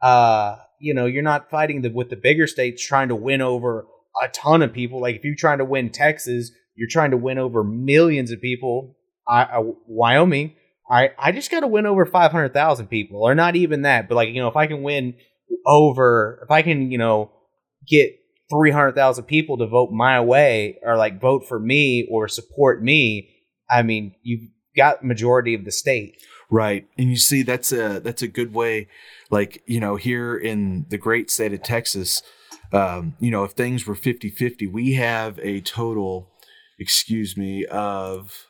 uh 0.00 0.58
you 0.80 0.94
know 0.94 1.06
you're 1.06 1.24
not 1.24 1.50
fighting 1.50 1.82
the, 1.82 1.88
with 1.90 2.08
the 2.08 2.16
bigger 2.16 2.46
states 2.46 2.86
trying 2.86 3.08
to 3.08 3.16
win 3.16 3.42
over 3.42 3.84
a 4.22 4.28
ton 4.28 4.62
of 4.62 4.72
people. 4.72 5.00
Like 5.00 5.16
if 5.16 5.24
you're 5.24 5.34
trying 5.34 5.58
to 5.58 5.64
win 5.64 5.90
texas 5.90 6.52
you're 6.76 6.88
trying 6.88 7.10
to 7.10 7.16
win 7.16 7.38
over 7.38 7.64
millions 7.64 8.30
of 8.30 8.40
people. 8.40 8.96
I, 9.28 9.42
I, 9.42 9.72
wyoming 9.88 10.54
I 10.90 11.10
I 11.18 11.32
just 11.32 11.50
got 11.50 11.60
to 11.60 11.68
win 11.68 11.86
over 11.86 12.04
500,000 12.04 12.86
people 12.88 13.22
or 13.22 13.34
not 13.34 13.56
even 13.56 13.82
that, 13.82 14.08
but 14.08 14.16
like, 14.16 14.30
you 14.30 14.40
know, 14.40 14.48
if 14.48 14.56
I 14.56 14.66
can 14.66 14.82
win 14.82 15.14
over, 15.66 16.40
if 16.42 16.50
I 16.50 16.62
can, 16.62 16.90
you 16.90 16.98
know, 16.98 17.30
get 17.86 18.16
300,000 18.50 19.24
people 19.24 19.58
to 19.58 19.66
vote 19.66 19.90
my 19.92 20.20
way 20.20 20.78
or 20.82 20.96
like 20.96 21.20
vote 21.20 21.46
for 21.46 21.60
me 21.60 22.08
or 22.10 22.26
support 22.28 22.82
me, 22.82 23.30
I 23.70 23.82
mean, 23.82 24.14
you've 24.22 24.50
got 24.76 25.04
majority 25.04 25.54
of 25.54 25.64
the 25.64 25.70
state. 25.70 26.16
Right. 26.50 26.86
And 26.98 27.08
you 27.08 27.16
see 27.16 27.42
that's 27.42 27.70
a 27.70 28.00
that's 28.00 28.22
a 28.22 28.28
good 28.28 28.52
way 28.52 28.88
like, 29.30 29.62
you 29.66 29.78
know, 29.78 29.94
here 29.94 30.36
in 30.36 30.86
the 30.88 30.98
great 30.98 31.30
state 31.30 31.52
of 31.52 31.62
Texas, 31.62 32.22
um, 32.72 33.14
you 33.20 33.30
know, 33.30 33.44
if 33.44 33.52
things 33.52 33.86
were 33.86 33.94
50-50, 33.94 34.70
we 34.70 34.94
have 34.94 35.38
a 35.40 35.60
total 35.60 36.28
excuse 36.78 37.36
me 37.36 37.64
of 37.66 38.49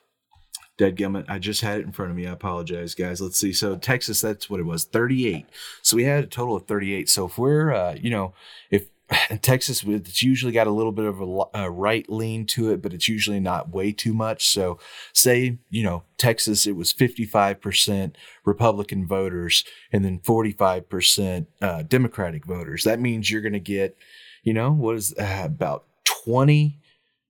Dead 0.81 0.97
gummit. 0.97 1.27
I 1.29 1.39
just 1.39 1.61
had 1.61 1.79
it 1.79 1.85
in 1.85 1.93
front 1.93 2.11
of 2.11 2.17
me. 2.17 2.27
I 2.27 2.33
apologize, 2.33 2.95
guys. 2.95 3.21
Let's 3.21 3.39
see. 3.39 3.53
So 3.53 3.77
Texas, 3.77 4.23
that's 4.23 4.49
what 4.49 4.61
it 4.61 4.63
was, 4.63 4.87
38. 4.87 5.45
So 5.83 5.95
we 5.95 6.05
had 6.05 6.25
a 6.25 6.27
total 6.27 6.57
of 6.57 6.67
38. 6.67 7.07
So 7.07 7.27
if 7.27 7.37
we're, 7.37 7.71
uh, 7.71 7.97
you 8.01 8.09
know, 8.09 8.33
if 8.71 8.87
Texas, 9.43 9.85
it's 9.87 10.23
usually 10.23 10.53
got 10.53 10.67
a 10.67 10.71
little 10.71 10.91
bit 10.91 11.05
of 11.05 11.21
a, 11.21 11.65
a, 11.65 11.71
right 11.71 12.09
lean 12.09 12.47
to 12.47 12.71
it, 12.71 12.81
but 12.81 12.95
it's 12.95 13.09
usually 13.09 13.41
not 13.41 13.69
way 13.69 13.93
too 13.93 14.15
much. 14.15 14.49
So, 14.49 14.79
say, 15.13 15.59
you 15.69 15.83
know, 15.83 16.05
Texas, 16.17 16.67
it 16.67 16.77
was 16.77 16.95
55% 16.95 18.15
Republican 18.47 19.07
voters 19.07 19.63
and 19.93 20.03
then 20.03 20.19
45% 20.21 21.47
uh, 21.61 21.83
Democratic 21.83 22.47
voters. 22.47 22.85
That 22.85 23.01
means 23.01 23.31
you're 23.31 23.43
going 23.43 23.53
to 23.53 23.61
get, 23.61 23.99
you 24.43 24.55
know, 24.55 24.73
what 24.73 24.97
is 24.97 25.13
uh, 25.19 25.43
about 25.45 25.85
20, 26.25 26.81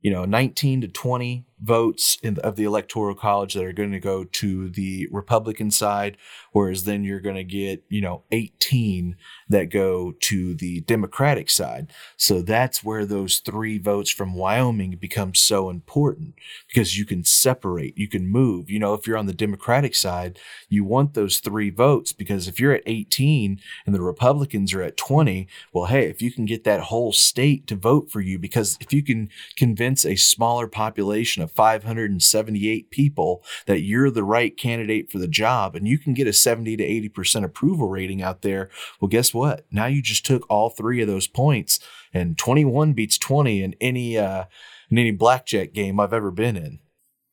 you 0.02 0.12
know, 0.12 0.24
19 0.24 0.82
to 0.82 0.88
20 0.88 1.46
votes 1.62 2.18
in, 2.22 2.38
of 2.38 2.56
the 2.56 2.64
electoral 2.64 3.14
college 3.14 3.54
that 3.54 3.64
are 3.64 3.72
going 3.72 3.92
to 3.92 4.00
go 4.00 4.24
to 4.24 4.68
the 4.70 5.08
Republican 5.10 5.70
side, 5.70 6.16
whereas 6.52 6.84
then 6.84 7.04
you're 7.04 7.20
going 7.20 7.36
to 7.36 7.44
get, 7.44 7.84
you 7.88 8.00
know, 8.00 8.22
18 8.32 9.16
that 9.48 9.70
go 9.70 10.12
to 10.20 10.54
the 10.54 10.80
Democratic 10.82 11.50
side. 11.50 11.92
So 12.16 12.40
that's 12.40 12.82
where 12.82 13.04
those 13.04 13.38
three 13.38 13.78
votes 13.78 14.10
from 14.10 14.34
Wyoming 14.34 14.96
become 14.96 15.34
so 15.34 15.68
important 15.68 16.34
because 16.68 16.98
you 16.98 17.04
can 17.04 17.24
separate, 17.24 17.96
you 17.98 18.08
can 18.08 18.26
move. 18.26 18.70
You 18.70 18.78
know, 18.78 18.94
if 18.94 19.06
you're 19.06 19.18
on 19.18 19.26
the 19.26 19.32
Democratic 19.32 19.94
side, 19.94 20.38
you 20.68 20.84
want 20.84 21.14
those 21.14 21.38
three 21.38 21.70
votes 21.70 22.12
because 22.12 22.48
if 22.48 22.58
you're 22.58 22.72
at 22.72 22.82
18 22.86 23.60
and 23.86 23.94
the 23.94 24.00
Republicans 24.00 24.72
are 24.72 24.82
at 24.82 24.96
20, 24.96 25.46
well, 25.72 25.86
hey, 25.86 26.08
if 26.08 26.22
you 26.22 26.32
can 26.32 26.46
get 26.46 26.64
that 26.64 26.82
whole 26.82 27.12
state 27.12 27.66
to 27.66 27.74
vote 27.74 28.10
for 28.10 28.20
you, 28.20 28.38
because 28.38 28.76
if 28.80 28.92
you 28.92 29.02
can 29.02 29.28
convince 29.56 30.04
a 30.04 30.16
smaller 30.16 30.66
population 30.66 31.42
of 31.42 31.49
578 31.50 32.90
people 32.90 33.44
that 33.66 33.80
you're 33.80 34.10
the 34.10 34.24
right 34.24 34.56
candidate 34.56 35.10
for 35.10 35.18
the 35.18 35.28
job 35.28 35.74
and 35.74 35.86
you 35.86 35.98
can 35.98 36.14
get 36.14 36.26
a 36.26 36.32
70 36.32 36.76
to 36.76 37.10
80% 37.10 37.44
approval 37.44 37.88
rating 37.88 38.22
out 38.22 38.42
there, 38.42 38.70
well, 39.00 39.08
guess 39.08 39.34
what? 39.34 39.66
Now 39.70 39.86
you 39.86 40.02
just 40.02 40.24
took 40.24 40.48
all 40.50 40.70
three 40.70 41.00
of 41.00 41.08
those 41.08 41.26
points 41.26 41.80
and 42.12 42.38
21 42.38 42.92
beats 42.92 43.18
20 43.18 43.62
in 43.62 43.74
any, 43.80 44.16
uh, 44.16 44.44
in 44.90 44.98
any 44.98 45.12
blackjack 45.12 45.72
game 45.72 46.00
I've 46.00 46.12
ever 46.12 46.30
been 46.30 46.56
in. 46.56 46.80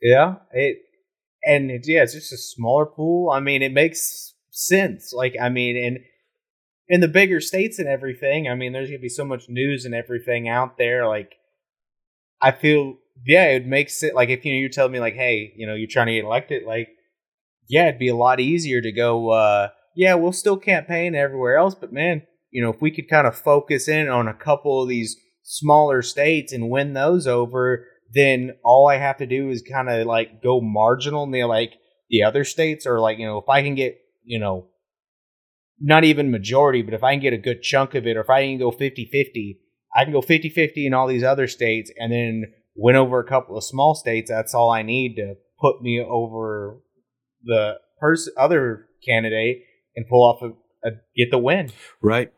Yeah. 0.01 0.35
It, 0.51 0.77
and 1.45 1.71
it, 1.71 1.85
yeah, 1.85 2.03
it's 2.03 2.13
just 2.13 2.33
a 2.33 2.37
smaller 2.37 2.85
pool. 2.85 3.29
I 3.29 3.39
mean, 3.39 3.61
it 3.61 3.71
makes 3.71 4.33
sense. 4.51 5.13
Like, 5.13 5.35
I 5.39 5.49
mean, 5.49 5.77
and, 5.77 5.99
in 6.87 7.01
the 7.01 7.07
bigger 7.07 7.41
states 7.41 7.79
and 7.79 7.87
everything, 7.87 8.47
I 8.47 8.55
mean, 8.55 8.71
there's 8.71 8.89
gonna 8.89 8.99
be 8.99 9.09
so 9.09 9.25
much 9.25 9.49
news 9.49 9.85
and 9.85 9.93
everything 9.93 10.47
out 10.47 10.77
there. 10.77 11.07
Like, 11.07 11.35
I 12.41 12.51
feel 12.51 12.97
yeah, 13.25 13.45
it 13.45 13.65
makes 13.65 14.03
it 14.03 14.15
like 14.15 14.29
if 14.29 14.45
you 14.45 14.53
know 14.53 14.59
you're 14.59 14.69
telling 14.69 14.91
me 14.91 14.99
like, 14.99 15.15
hey, 15.15 15.53
you 15.55 15.67
know, 15.67 15.73
you're 15.73 15.87
trying 15.89 16.07
to 16.07 16.13
get 16.13 16.25
elected, 16.25 16.63
like, 16.65 16.89
yeah, 17.69 17.87
it'd 17.87 17.99
be 17.99 18.09
a 18.09 18.15
lot 18.15 18.39
easier 18.39 18.81
to 18.81 18.91
go. 18.91 19.29
uh 19.31 19.69
Yeah, 19.95 20.15
we'll 20.15 20.31
still 20.33 20.57
campaign 20.57 21.15
everywhere 21.15 21.57
else, 21.57 21.75
but 21.75 21.91
man, 21.93 22.23
you 22.51 22.63
know, 22.63 22.71
if 22.71 22.81
we 22.81 22.91
could 22.91 23.09
kind 23.09 23.27
of 23.27 23.35
focus 23.37 23.87
in 23.87 24.09
on 24.09 24.27
a 24.27 24.33
couple 24.33 24.81
of 24.81 24.89
these 24.89 25.17
smaller 25.43 26.01
states 26.01 26.53
and 26.53 26.69
win 26.69 26.93
those 26.93 27.27
over, 27.27 27.85
then 28.13 28.55
all 28.63 28.87
I 28.89 28.97
have 28.97 29.17
to 29.17 29.25
do 29.25 29.49
is 29.49 29.61
kind 29.61 29.89
of 29.89 30.05
like 30.07 30.41
go 30.41 30.61
marginal 30.61 31.23
in 31.23 31.31
the 31.31 31.43
like 31.43 31.73
the 32.09 32.23
other 32.23 32.43
states, 32.43 32.85
or 32.85 32.99
like 32.99 33.17
you 33.17 33.25
know, 33.25 33.37
if 33.37 33.49
I 33.49 33.61
can 33.63 33.75
get 33.75 33.97
you 34.23 34.39
know, 34.39 34.67
not 35.79 36.03
even 36.03 36.31
majority, 36.31 36.81
but 36.81 36.93
if 36.93 37.03
I 37.03 37.13
can 37.13 37.21
get 37.21 37.33
a 37.33 37.37
good 37.37 37.61
chunk 37.61 37.95
of 37.95 38.05
it, 38.07 38.17
or 38.17 38.21
if 38.21 38.29
I 38.29 38.43
can 38.43 38.57
go 38.57 38.71
50 38.71 39.09
50, 39.11 39.59
I 39.95 40.03
can 40.03 40.13
go 40.13 40.21
50 40.21 40.49
50 40.49 40.87
in 40.87 40.93
all 40.93 41.07
these 41.07 41.23
other 41.23 41.47
states, 41.47 41.91
and 41.97 42.11
then 42.11 42.53
win 42.77 42.95
over 42.95 43.19
a 43.19 43.27
couple 43.27 43.57
of 43.57 43.63
small 43.63 43.95
states, 43.95 44.29
that's 44.29 44.53
all 44.53 44.71
I 44.71 44.83
need 44.83 45.15
to 45.15 45.35
put 45.59 45.81
me 45.81 45.99
over 46.01 46.77
the 47.43 47.75
pers- 47.99 48.29
other 48.37 48.85
candidate 49.05 49.63
and 49.95 50.07
pull 50.07 50.23
off 50.23 50.41
a, 50.41 50.87
a 50.87 50.91
get 51.15 51.31
the 51.31 51.39
win. 51.39 51.71
Right. 52.01 52.31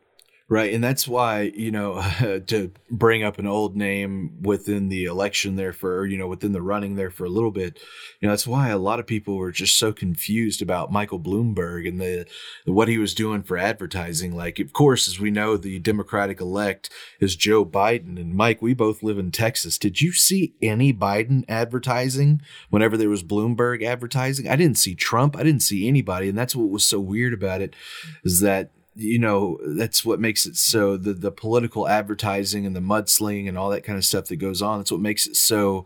Right. 0.52 0.74
And 0.74 0.84
that's 0.84 1.08
why, 1.08 1.52
you 1.54 1.70
know, 1.70 2.02
to 2.48 2.72
bring 2.90 3.24
up 3.24 3.38
an 3.38 3.46
old 3.46 3.78
name 3.78 4.42
within 4.42 4.90
the 4.90 5.06
election 5.06 5.58
there 5.58 5.74
for, 5.74 6.08
you 6.08 6.18
know, 6.18 6.28
within 6.28 6.54
the 6.54 6.62
running 6.62 6.96
there 6.96 7.12
for 7.12 7.24
a 7.24 7.30
little 7.30 7.52
bit, 7.52 7.80
you 8.20 8.28
know, 8.28 8.32
that's 8.32 8.48
why 8.48 8.70
a 8.70 8.80
lot 8.80 9.00
of 9.00 9.06
people 9.06 9.36
were 9.36 9.52
just 9.52 9.78
so 9.78 9.94
confused 9.94 10.64
about 10.64 10.92
Michael 10.92 11.20
Bloomberg 11.20 11.88
and 11.88 12.02
the, 12.02 12.26
what 12.66 12.88
he 12.88 12.98
was 12.98 13.14
doing 13.14 13.44
for 13.44 13.60
advertising. 13.60 14.36
Like, 14.36 14.58
of 14.58 14.74
course, 14.74 15.08
as 15.08 15.20
we 15.20 15.30
know, 15.30 15.56
the 15.56 15.78
Democratic 15.78 16.42
elect 16.42 16.90
is 17.20 17.36
Joe 17.36 17.64
Biden. 17.64 18.20
And 18.20 18.34
Mike, 18.34 18.60
we 18.60 18.74
both 18.74 19.04
live 19.04 19.20
in 19.20 19.30
Texas. 19.30 19.78
Did 19.78 20.02
you 20.02 20.12
see 20.14 20.56
any 20.64 20.92
Biden 20.92 21.46
advertising 21.48 22.42
whenever 22.72 22.98
there 22.98 23.10
was 23.10 23.22
Bloomberg 23.22 23.84
advertising? 23.84 24.50
I 24.50 24.56
didn't 24.56 24.80
see 24.80 24.96
Trump. 24.96 25.38
I 25.38 25.44
didn't 25.44 25.62
see 25.62 25.88
anybody. 25.88 26.28
And 26.28 26.38
that's 26.38 26.56
what 26.56 26.72
was 26.72 26.84
so 26.84 27.00
weird 27.00 27.34
about 27.34 27.62
it 27.62 27.76
is 28.24 28.40
that 28.40 28.72
you 29.00 29.18
know 29.18 29.58
that's 29.76 30.04
what 30.04 30.20
makes 30.20 30.46
it 30.46 30.56
so 30.56 30.98
the 30.98 31.14
the 31.14 31.32
political 31.32 31.88
advertising 31.88 32.66
and 32.66 32.76
the 32.76 32.82
mudslinging 32.82 33.48
and 33.48 33.58
all 33.58 33.70
that 33.70 33.84
kind 33.84 33.98
of 33.98 34.06
stuff 34.06 34.26
that 34.26 34.36
goes 34.36 34.62
on 34.62 34.80
that's 34.80 34.92
what 34.92 35.02
makes 35.02 35.26
it 35.26 35.36
so 35.36 35.86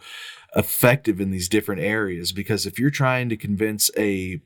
effective 0.55 1.19
in 1.19 1.31
these 1.31 1.49
different 1.49 1.81
areas. 1.81 2.31
Because 2.31 2.65
if 2.65 2.79
you're 2.79 2.89
trying 2.89 3.29
to 3.29 3.37
convince 3.37 3.91
a 3.97 4.41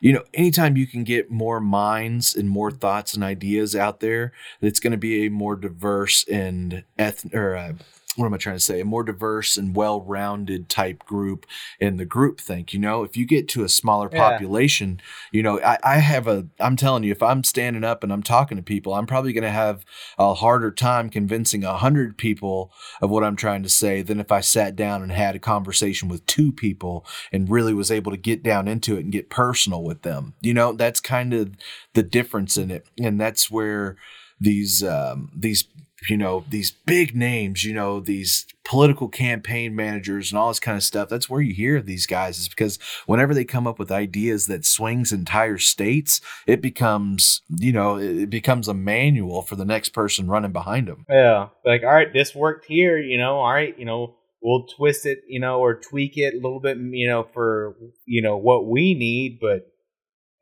you 0.00 0.12
know, 0.12 0.22
anytime 0.32 0.76
you 0.76 0.86
can 0.86 1.04
get 1.04 1.30
more 1.30 1.60
minds 1.60 2.34
and 2.34 2.48
more 2.48 2.70
thoughts 2.70 3.14
and 3.14 3.24
ideas 3.24 3.74
out 3.74 4.00
there, 4.00 4.32
it's 4.60 4.80
going 4.80 4.92
to 4.92 4.96
be 4.96 5.26
a 5.26 5.30
more 5.30 5.56
diverse 5.56 6.24
and 6.28 6.84
ethnic 6.96 7.34
or 7.34 7.56
uh, 7.56 7.72
what 8.16 8.26
am 8.26 8.34
I 8.34 8.38
trying 8.38 8.56
to 8.56 8.60
say? 8.60 8.80
A 8.80 8.84
more 8.84 9.04
diverse 9.04 9.56
and 9.56 9.76
well-rounded 9.76 10.68
type 10.68 11.04
group 11.04 11.46
in 11.78 11.96
the 11.96 12.04
group 12.04 12.40
think. 12.40 12.72
You 12.72 12.80
know, 12.80 13.02
if 13.02 13.16
you 13.16 13.26
get 13.26 13.48
to 13.50 13.64
a 13.64 13.68
smaller 13.68 14.08
Yeah. 14.10 14.30
population, 14.30 15.00
you 15.32 15.42
know, 15.42 15.60
I, 15.60 15.78
I 15.84 15.96
have 15.98 16.26
a. 16.26 16.46
I'm 16.58 16.76
telling 16.76 17.04
you, 17.04 17.12
if 17.12 17.22
I'm 17.22 17.44
standing 17.44 17.84
up 17.84 18.02
and 18.02 18.12
I'm 18.12 18.22
talking 18.22 18.56
to 18.56 18.62
people, 18.62 18.94
I'm 18.94 19.06
probably 19.06 19.32
going 19.32 19.44
to 19.44 19.50
have 19.50 19.84
a 20.18 20.34
harder 20.34 20.70
time 20.70 21.10
convincing 21.10 21.64
a 21.64 21.76
hundred 21.76 22.16
people 22.16 22.72
of 23.00 23.10
what 23.10 23.24
I'm 23.24 23.36
trying 23.36 23.62
to 23.62 23.68
say 23.68 24.02
than 24.02 24.20
if 24.20 24.32
I 24.32 24.40
sat 24.40 24.76
down 24.76 25.02
and 25.02 25.12
had 25.12 25.36
a 25.36 25.38
conversation 25.40 26.08
with 26.08 26.24
two 26.26 26.52
people 26.52 27.04
and 27.32 27.50
really 27.50 27.74
was 27.74 27.90
able 27.90 28.10
to 28.12 28.16
get 28.16 28.42
down 28.42 28.68
into 28.68 28.96
it 28.96 29.00
and 29.00 29.12
get 29.12 29.30
personal 29.30 29.82
with 29.82 30.02
them. 30.02 30.34
You 30.40 30.54
know, 30.54 30.72
that's 30.72 31.00
kind 31.00 31.34
of 31.34 31.52
the 31.94 32.02
difference 32.02 32.56
in 32.56 32.70
it, 32.70 32.86
and 32.98 33.20
that's 33.20 33.50
where 33.50 33.96
these 34.40 34.82
um, 34.82 35.30
these 35.34 35.64
you 36.08 36.16
know 36.16 36.44
these 36.50 36.70
big 36.70 37.16
names 37.16 37.64
you 37.64 37.74
know 37.74 38.00
these 38.00 38.46
political 38.64 39.08
campaign 39.08 39.74
managers 39.76 40.32
and 40.32 40.38
all 40.38 40.48
this 40.48 40.60
kind 40.60 40.76
of 40.76 40.82
stuff 40.82 41.08
that's 41.08 41.30
where 41.30 41.40
you 41.40 41.54
hear 41.54 41.80
these 41.80 42.06
guys 42.06 42.38
is 42.38 42.48
because 42.48 42.78
whenever 43.06 43.32
they 43.32 43.44
come 43.44 43.66
up 43.66 43.78
with 43.78 43.92
ideas 43.92 44.46
that 44.46 44.64
swings 44.64 45.12
entire 45.12 45.58
states 45.58 46.20
it 46.46 46.60
becomes 46.60 47.42
you 47.58 47.72
know 47.72 47.96
it 47.96 48.26
it 48.26 48.30
becomes 48.30 48.66
a 48.66 48.74
manual 48.74 49.40
for 49.40 49.54
the 49.54 49.64
next 49.64 49.90
person 49.90 50.26
running 50.26 50.52
behind 50.52 50.88
them 50.88 51.06
Yeah. 51.08 51.48
Like, 51.64 51.82
all 51.82 51.94
right, 51.94 52.12
this 52.12 52.34
worked 52.34 52.66
here, 52.66 52.98
you 52.98 53.18
know, 53.18 53.36
all 53.36 53.52
right, 53.52 53.78
you 53.78 53.84
know, 53.84 54.16
we'll 54.42 54.66
twist 54.66 55.06
it, 55.06 55.20
you 55.28 55.40
know, 55.40 55.60
or 55.60 55.80
tweak 55.80 56.16
it 56.16 56.34
a 56.34 56.36
little 56.36 56.60
bit, 56.60 56.76
you 56.78 57.08
know, 57.08 57.26
for, 57.32 57.76
you 58.04 58.22
know, 58.22 58.36
what 58.36 58.66
we 58.66 58.94
need. 58.94 59.38
But 59.40 59.66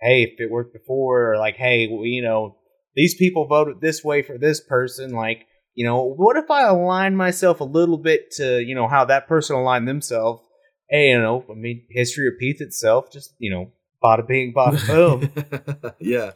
hey, 0.01 0.23
if 0.23 0.41
it 0.41 0.51
worked 0.51 0.73
before, 0.73 1.33
or 1.33 1.39
like, 1.39 1.57
hey, 1.57 1.89
well, 1.91 2.05
you 2.05 2.23
know, 2.23 2.57
these 2.95 3.15
people 3.15 3.47
voted 3.47 3.81
this 3.81 4.03
way 4.05 4.23
for 4.23 4.39
this 4.39 4.61
person, 4.61 5.13
like, 5.13 5.47
you 5.75 5.85
know, 5.85 6.03
what 6.03 6.37
if 6.37 6.51
I 6.51 6.63
align 6.63 7.17
myself 7.17 7.61
a 7.61 7.65
little 7.65 7.99
bit 7.99 8.31
to, 8.33 8.61
you 8.61 8.75
know, 8.75 8.89
how 8.89 9.05
that 9.07 9.27
person 9.27 9.57
aligned 9.57 9.89
themselves? 9.89 10.43
Hey, 10.89 11.11
you 11.11 11.21
know, 11.21 11.45
I 11.51 11.55
mean, 11.55 11.85
history 11.91 12.27
repeats 12.27 12.61
itself. 12.61 13.11
Just, 13.11 13.35
you 13.39 13.51
know, 13.51 13.73
bada 14.03 14.27
bing, 14.27 14.53
bada 14.55 14.87
boom. 15.83 15.95
yeah. 15.99 16.31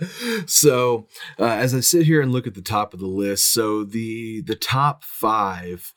So 0.46 1.06
uh, 1.38 1.44
as 1.44 1.74
I 1.74 1.80
sit 1.80 2.06
here 2.06 2.20
and 2.20 2.32
look 2.32 2.46
at 2.46 2.54
the 2.54 2.62
top 2.62 2.94
of 2.94 3.00
the 3.00 3.06
list, 3.06 3.52
so 3.52 3.84
the 3.84 4.42
the 4.42 4.56
top 4.56 5.04
five 5.04 5.92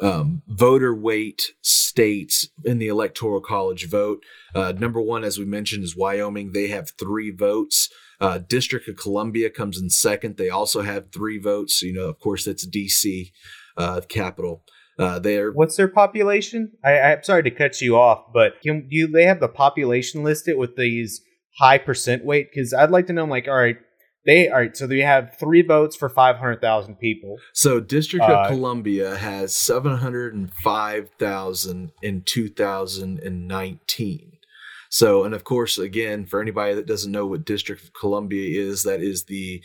um, 0.00 0.42
voter 0.46 0.94
weight 0.94 1.52
states 1.60 2.48
in 2.64 2.78
the 2.78 2.88
electoral 2.88 3.40
college 3.40 3.88
vote. 3.88 4.22
Uh, 4.54 4.72
number 4.72 5.00
one, 5.00 5.24
as 5.24 5.38
we 5.38 5.44
mentioned, 5.44 5.84
is 5.84 5.96
Wyoming. 5.96 6.52
They 6.52 6.68
have 6.68 6.90
three 6.90 7.30
votes. 7.30 7.90
Uh, 8.20 8.38
District 8.38 8.88
of 8.88 8.96
Columbia 8.96 9.48
comes 9.50 9.80
in 9.80 9.90
second. 9.90 10.36
They 10.36 10.50
also 10.50 10.82
have 10.82 11.12
three 11.12 11.38
votes. 11.38 11.80
You 11.82 11.92
know, 11.94 12.08
of 12.08 12.18
course, 12.18 12.44
that's 12.44 12.66
DC, 12.66 13.30
uh, 13.76 14.00
capital. 14.08 14.64
Uh, 14.98 15.20
they're 15.20 15.52
What's 15.52 15.76
their 15.76 15.86
population? 15.88 16.72
I, 16.84 16.98
I'm 16.98 17.22
sorry 17.22 17.44
to 17.44 17.50
cut 17.52 17.80
you 17.80 17.96
off, 17.96 18.32
but 18.34 18.60
can 18.62 18.88
do 18.88 19.06
they 19.06 19.22
have 19.24 19.38
the 19.38 19.46
population 19.48 20.24
listed 20.24 20.58
with 20.58 20.74
these 20.76 21.20
high 21.60 21.78
percent 21.78 22.24
weight? 22.24 22.48
Because 22.52 22.74
I'd 22.74 22.90
like 22.90 23.06
to 23.06 23.12
know, 23.12 23.24
like, 23.24 23.46
all 23.46 23.54
right, 23.54 23.76
they 24.26 24.48
all 24.48 24.58
right, 24.58 24.76
so 24.76 24.88
they 24.88 24.98
have 25.00 25.36
three 25.38 25.62
votes 25.62 25.94
for 25.94 26.08
five 26.08 26.38
hundred 26.38 26.60
thousand 26.60 26.96
people. 26.96 27.36
So 27.54 27.78
District 27.78 28.24
Uh, 28.24 28.40
of 28.40 28.48
Columbia 28.48 29.14
has 29.16 29.54
705,000 29.54 31.92
in 32.02 32.22
2019. 32.26 34.32
So, 34.90 35.24
and 35.24 35.34
of 35.34 35.44
course, 35.44 35.78
again, 35.78 36.26
for 36.26 36.40
anybody 36.40 36.74
that 36.74 36.86
doesn't 36.86 37.12
know 37.12 37.26
what 37.26 37.44
District 37.44 37.82
of 37.82 37.92
Columbia 37.92 38.60
is, 38.60 38.82
that 38.84 39.00
is 39.02 39.24
the 39.24 39.62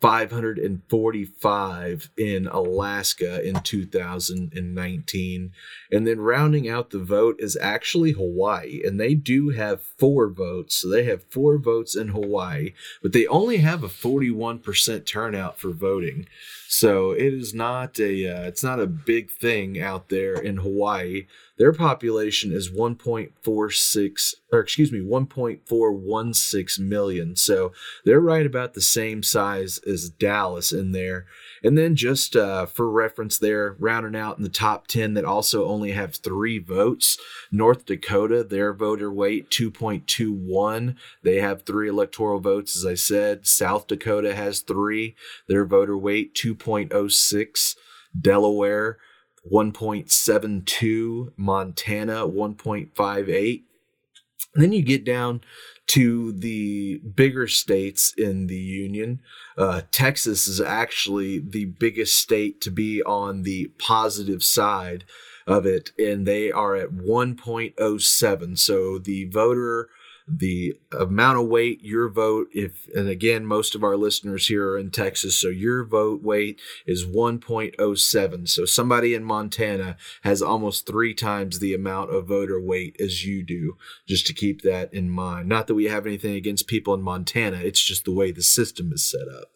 545 0.00 2.10
in 2.16 2.46
Alaska 2.46 3.46
in 3.46 3.60
2019. 3.60 5.52
And 5.92 6.06
then 6.06 6.20
rounding 6.20 6.66
out 6.68 6.90
the 6.90 6.98
vote 6.98 7.36
is 7.38 7.58
actually 7.60 8.12
Hawaii. 8.12 8.80
And 8.84 8.98
they 8.98 9.14
do 9.14 9.50
have 9.50 9.82
four 9.82 10.30
votes. 10.30 10.76
So 10.76 10.88
they 10.88 11.04
have 11.04 11.24
four 11.24 11.58
votes 11.58 11.94
in 11.94 12.08
Hawaii, 12.08 12.72
but 13.02 13.12
they 13.12 13.26
only 13.26 13.58
have 13.58 13.84
a 13.84 13.88
41% 13.88 15.04
turnout 15.04 15.58
for 15.58 15.70
voting. 15.70 16.26
So 16.72 17.10
it 17.10 17.34
is 17.34 17.52
not 17.52 17.98
a 17.98 18.28
uh, 18.28 18.42
it's 18.42 18.62
not 18.62 18.78
a 18.78 18.86
big 18.86 19.28
thing 19.28 19.82
out 19.82 20.08
there 20.08 20.34
in 20.34 20.58
Hawaii. 20.58 21.26
Their 21.58 21.72
population 21.72 22.52
is 22.52 22.70
1.46 22.70 24.34
or 24.52 24.60
excuse 24.60 24.90
me 24.90 25.00
1.416 25.00 26.78
million. 26.78 27.36
So 27.36 27.72
they're 28.04 28.20
right 28.20 28.46
about 28.46 28.74
the 28.74 28.80
same 28.80 29.22
size 29.22 29.78
as 29.86 30.08
Dallas 30.08 30.72
in 30.72 30.92
there. 30.92 31.26
And 31.62 31.76
then 31.76 31.94
just 31.94 32.34
uh, 32.34 32.66
for 32.66 32.90
reference, 32.90 33.38
there 33.38 33.76
rounding 33.78 34.18
out 34.18 34.38
in 34.38 34.42
the 34.42 34.48
top 34.48 34.86
10 34.86 35.14
that 35.14 35.24
also 35.24 35.66
only 35.66 35.92
have 35.92 36.14
three 36.14 36.58
votes. 36.58 37.18
North 37.52 37.84
Dakota, 37.84 38.42
their 38.42 38.72
voter 38.72 39.12
weight 39.12 39.50
2.21. 39.50 40.96
They 41.22 41.40
have 41.40 41.62
three 41.62 41.88
electoral 41.88 42.40
votes, 42.40 42.76
as 42.76 42.86
I 42.86 42.94
said. 42.94 43.46
South 43.46 43.86
Dakota 43.86 44.34
has 44.34 44.60
three. 44.60 45.14
Their 45.48 45.64
voter 45.64 45.98
weight 45.98 46.34
2.06. 46.60 47.76
Delaware 48.20 48.98
1.72. 49.50 51.32
Montana 51.36 52.26
1.58. 52.26 53.62
And 54.54 54.64
then 54.64 54.72
you 54.72 54.82
get 54.82 55.04
down 55.04 55.42
to 55.88 56.32
the 56.32 56.98
bigger 56.98 57.46
states 57.46 58.12
in 58.16 58.46
the 58.46 58.56
union. 58.56 59.20
Uh, 59.56 59.82
Texas 59.90 60.46
is 60.48 60.60
actually 60.60 61.38
the 61.38 61.64
biggest 61.66 62.18
state 62.18 62.60
to 62.60 62.70
be 62.70 63.02
on 63.02 63.42
the 63.42 63.72
positive 63.78 64.42
side 64.42 65.04
of 65.46 65.66
it, 65.66 65.90
and 65.98 66.26
they 66.26 66.50
are 66.50 66.76
at 66.76 66.90
1.07. 66.90 68.58
So 68.58 68.98
the 68.98 69.24
voter, 69.24 69.88
the 70.32 70.78
amount 70.96 71.38
of 71.38 71.48
weight, 71.48 71.82
your 71.82 72.08
vote, 72.08 72.48
if, 72.52 72.88
and 72.94 73.08
again, 73.08 73.44
most 73.44 73.74
of 73.74 73.82
our 73.82 73.96
listeners 73.96 74.46
here 74.46 74.70
are 74.70 74.78
in 74.78 74.90
Texas, 74.90 75.36
so 75.36 75.48
your 75.48 75.84
vote 75.84 76.22
weight 76.22 76.60
is 76.86 77.04
1.07. 77.04 78.48
So 78.48 78.64
somebody 78.64 79.14
in 79.14 79.24
Montana 79.24 79.96
has 80.22 80.40
almost 80.40 80.86
three 80.86 81.14
times 81.14 81.58
the 81.58 81.74
amount 81.74 82.14
of 82.14 82.28
voter 82.28 82.60
weight 82.60 82.96
as 83.00 83.24
you 83.24 83.42
do, 83.42 83.76
just 84.06 84.26
to 84.28 84.34
keep 84.34 84.62
that 84.62 84.92
in 84.94 85.10
mind. 85.10 85.48
Not 85.48 85.66
that 85.66 85.74
we 85.74 85.86
have 85.86 86.06
anything 86.06 86.34
against 86.34 86.68
people 86.68 86.94
in 86.94 87.02
Montana, 87.02 87.56
it's 87.58 87.82
just 87.82 88.04
the 88.04 88.12
way 88.12 88.30
the 88.30 88.42
system 88.42 88.92
is 88.92 89.02
set 89.02 89.28
up. 89.28 89.50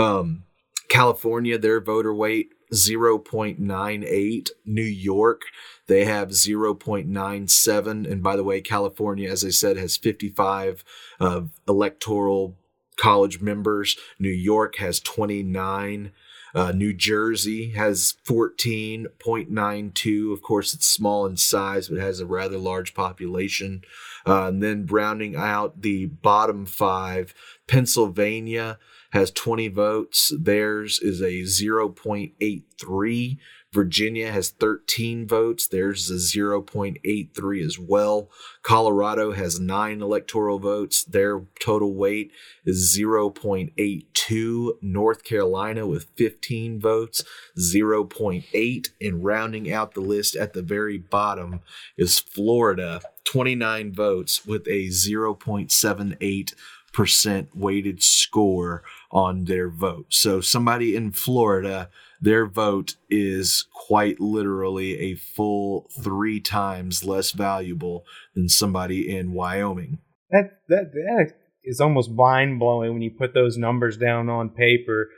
Um, 0.00 0.44
California, 0.88 1.56
their 1.56 1.80
voter 1.80 2.12
weight 2.12 2.50
0.98. 2.72 4.50
New 4.64 4.82
York, 4.82 5.42
they 5.90 6.04
have 6.04 6.28
0.97. 6.28 8.08
And 8.08 8.22
by 8.22 8.36
the 8.36 8.44
way, 8.44 8.60
California, 8.60 9.28
as 9.28 9.44
I 9.44 9.48
said, 9.48 9.76
has 9.76 9.96
55 9.96 10.84
uh, 11.18 11.40
electoral 11.66 12.54
college 12.96 13.40
members. 13.40 13.96
New 14.16 14.30
York 14.30 14.76
has 14.76 15.00
29. 15.00 16.12
Uh, 16.54 16.70
New 16.70 16.92
Jersey 16.92 17.70
has 17.70 18.14
14.92. 18.24 20.32
Of 20.32 20.42
course, 20.42 20.74
it's 20.74 20.86
small 20.86 21.26
in 21.26 21.36
size, 21.36 21.88
but 21.88 21.98
has 21.98 22.20
a 22.20 22.26
rather 22.26 22.58
large 22.58 22.94
population. 22.94 23.82
Uh, 24.24 24.46
and 24.46 24.62
then 24.62 24.86
rounding 24.86 25.34
out 25.34 25.82
the 25.82 26.06
bottom 26.06 26.66
five, 26.66 27.34
Pennsylvania 27.66 28.78
has 29.10 29.32
20 29.32 29.66
votes. 29.68 30.32
Theirs 30.38 31.00
is 31.00 31.20
a 31.20 31.42
0.83. 31.42 33.38
Virginia 33.72 34.32
has 34.32 34.50
13 34.50 35.28
votes. 35.28 35.68
There's 35.68 36.10
a 36.10 36.14
0.83 36.14 37.64
as 37.64 37.78
well. 37.78 38.28
Colorado 38.62 39.30
has 39.32 39.60
nine 39.60 40.02
electoral 40.02 40.58
votes. 40.58 41.04
Their 41.04 41.42
total 41.60 41.94
weight 41.94 42.32
is 42.64 42.98
0.82. 42.98 44.70
North 44.82 45.22
Carolina 45.22 45.86
with 45.86 46.08
15 46.16 46.80
votes, 46.80 47.22
0.8. 47.56 48.88
And 49.00 49.24
rounding 49.24 49.72
out 49.72 49.94
the 49.94 50.00
list 50.00 50.34
at 50.34 50.52
the 50.52 50.62
very 50.62 50.98
bottom 50.98 51.60
is 51.96 52.18
Florida, 52.18 53.00
29 53.24 53.92
votes 53.92 54.44
with 54.44 54.66
a 54.66 54.88
0.78 54.88 56.54
percent 56.92 57.48
weighted 57.54 58.02
score 58.02 58.82
on 59.12 59.44
their 59.44 59.68
vote. 59.70 60.06
So 60.08 60.40
somebody 60.40 60.96
in 60.96 61.12
Florida 61.12 61.88
their 62.20 62.46
vote 62.46 62.96
is 63.08 63.66
quite 63.72 64.20
literally 64.20 64.98
a 64.98 65.14
full 65.14 65.88
three 66.02 66.40
times 66.40 67.04
less 67.04 67.30
valuable 67.30 68.04
than 68.34 68.48
somebody 68.48 69.14
in 69.14 69.32
Wyoming. 69.32 69.98
That 70.30 70.60
that 70.68 70.92
that 70.92 71.32
is 71.64 71.80
almost 71.80 72.10
mind 72.10 72.58
blowing 72.58 72.92
when 72.92 73.02
you 73.02 73.10
put 73.10 73.34
those 73.34 73.56
numbers 73.56 73.96
down 73.96 74.28
on 74.28 74.50
paper. 74.50 75.08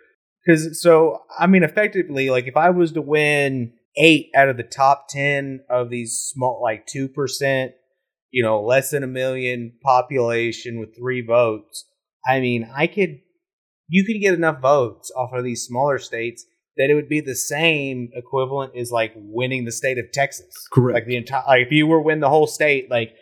Because 0.45 0.81
so 0.81 1.23
I 1.38 1.47
mean, 1.47 1.62
effectively, 1.62 2.31
like 2.31 2.47
if 2.47 2.57
I 2.57 2.71
was 2.71 2.93
to 2.93 3.03
win 3.03 3.73
eight 3.97 4.31
out 4.35 4.49
of 4.49 4.57
the 4.57 4.62
top 4.62 5.07
ten 5.09 5.65
of 5.69 5.91
these 5.91 6.31
small, 6.33 6.61
like 6.62 6.87
two 6.87 7.09
percent, 7.09 7.73
you 8.31 8.43
know, 8.43 8.62
less 8.62 8.91
than 8.91 9.03
a 9.03 9.09
million 9.09 9.73
population 9.83 10.79
with 10.79 10.97
three 10.97 11.21
votes, 11.21 11.85
I 12.27 12.41
mean, 12.41 12.71
I 12.75 12.87
could, 12.87 13.21
you 13.88 14.05
could 14.05 14.21
get 14.21 14.35
enough 14.35 14.61
votes 14.61 15.11
off 15.17 15.33
of 15.33 15.45
these 15.45 15.65
smaller 15.65 15.99
states 15.99 16.47
that 16.77 16.91
it 16.91 16.95
would 16.95 17.09
be 17.09 17.21
the 17.21 17.35
same 17.35 18.11
equivalent 18.15 18.77
as 18.77 18.91
like 18.91 19.13
winning 19.17 19.65
the 19.65 19.73
state 19.73 19.99
of 19.99 20.11
Texas. 20.13 20.55
Correct. 20.73 20.95
Like 20.95 21.07
the 21.07 21.17
entire, 21.17 21.45
like 21.47 21.67
if 21.67 21.73
you 21.73 21.87
were 21.87 22.01
win 22.01 22.21
the 22.21 22.29
whole 22.29 22.47
state, 22.47 22.91
like 22.91 23.15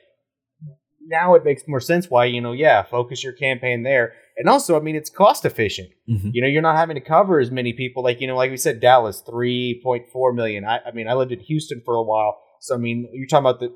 now 1.07 1.35
it 1.35 1.45
makes 1.45 1.63
more 1.67 1.81
sense 1.81 2.09
why 2.09 2.27
you 2.27 2.41
know 2.41 2.53
yeah 2.53 2.83
focus 2.83 3.25
your 3.25 3.33
campaign 3.33 3.83
there. 3.83 4.13
And 4.37 4.49
also 4.49 4.77
i 4.77 4.81
mean 4.81 4.97
it's 4.97 5.11
cost 5.11 5.45
efficient. 5.45 5.91
Mm-hmm. 6.09 6.31
you 6.33 6.43
know 6.43 6.49
you're 6.49 6.63
not 6.63 6.77
having 6.77 6.95
to 6.95 7.01
cover 7.01 7.41
as 7.41 7.51
many 7.51 7.73
people. 7.73 8.03
Like 8.03 8.21
you 8.21 8.27
know 8.27 8.37
like 8.37 8.51
we 8.51 8.57
said 8.57 8.81
dallas 8.81 9.23
3.4 9.27 10.35
million. 10.35 10.65
I, 10.65 10.81
I 10.87 10.93
mean 10.93 11.09
i 11.09 11.15
lived 11.15 11.33
in 11.33 11.41
houston 11.41 11.83
for 11.85 11.95
a 11.97 12.03
while. 12.03 12.41
So 12.61 12.75
i 12.75 12.79
mean 12.79 13.09
you're 13.13 13.27
talking 13.27 13.47
about 13.47 13.61
the 13.61 13.75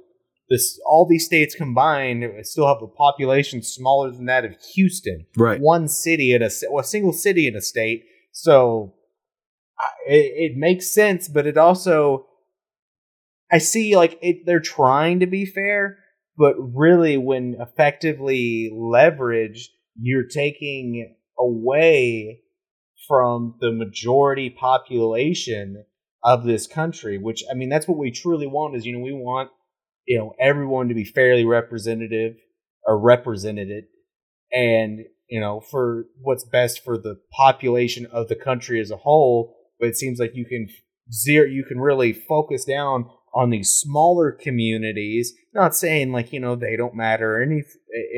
this 0.51 0.79
all 0.87 1.07
these 1.09 1.25
states 1.25 1.55
combined 1.55 2.25
still 2.43 2.69
have 2.69 2.83
a 2.83 2.87
population 2.87 3.63
smaller 3.63 4.11
than 4.11 4.27
that 4.27 4.45
of 4.45 4.53
houston. 4.75 5.27
Right. 5.37 5.61
One 5.61 5.89
city 5.89 6.33
in 6.33 6.43
a, 6.43 6.51
well, 6.71 6.85
a 6.85 6.87
single 6.87 7.15
city 7.15 7.49
in 7.49 7.57
a 7.57 7.63
state. 7.63 8.05
So 8.33 8.95
it, 10.07 10.53
it 10.53 10.57
makes 10.57 10.92
sense, 10.92 11.29
but 11.29 11.47
it 11.47 11.57
also 11.57 12.27
I 13.51 13.59
see 13.59 13.97
like 13.97 14.18
it, 14.23 14.47
they're 14.47 14.61
trying 14.61 15.20
to 15.20 15.27
be 15.27 15.47
fair, 15.47 15.99
but 16.37 16.55
really 16.59 17.16
when 17.16 17.57
effectively 17.61 18.70
leveraged, 18.75 19.68
you're 20.01 20.27
taking 20.27 21.14
away 21.38 22.40
from 23.07 23.55
the 23.61 23.73
majority 23.73 24.51
population 24.51 25.85
of 26.23 26.44
this 26.44 26.66
country, 26.66 27.18
which 27.18 27.44
I 27.51 27.55
mean 27.55 27.68
that's 27.68 27.87
what 27.87 27.99
we 27.99 28.11
truly 28.11 28.47
want 28.47 28.77
is 28.77 28.87
you 28.87 28.92
know 28.92 29.05
we 29.05 29.12
want 29.12 29.51
you 30.07 30.18
know 30.18 30.35
everyone 30.40 30.88
to 30.88 30.94
be 30.94 31.05
fairly 31.05 31.44
representative 31.44 32.35
or 32.87 32.99
represented 32.99 33.85
and 34.53 35.01
you 35.29 35.40
know 35.40 35.61
for 35.61 36.07
what's 36.20 36.44
best 36.44 36.83
for 36.83 36.97
the 36.97 37.20
population 37.31 38.07
of 38.07 38.29
the 38.29 38.37
country 38.37 38.81
as 38.81 38.90
a 38.90 38.97
whole 38.97 39.55
but 39.85 39.90
it 39.90 39.97
seems 39.99 40.18
like 40.18 40.33
you 40.35 40.47
can 40.47 40.66
zero 41.12 41.47
you 41.47 41.62
can 41.62 41.79
really 41.79 42.14
focus 42.14 42.64
down 42.64 43.11
on 43.35 43.51
these 43.51 43.68
smaller 43.68 44.33
communities. 44.33 45.35
Not 45.53 45.75
saying 45.75 46.11
like 46.11 46.33
you 46.33 46.40
know 46.40 46.57
they 46.57 46.75
don't 46.75 46.94
matter 46.94 47.42
any 47.42 47.62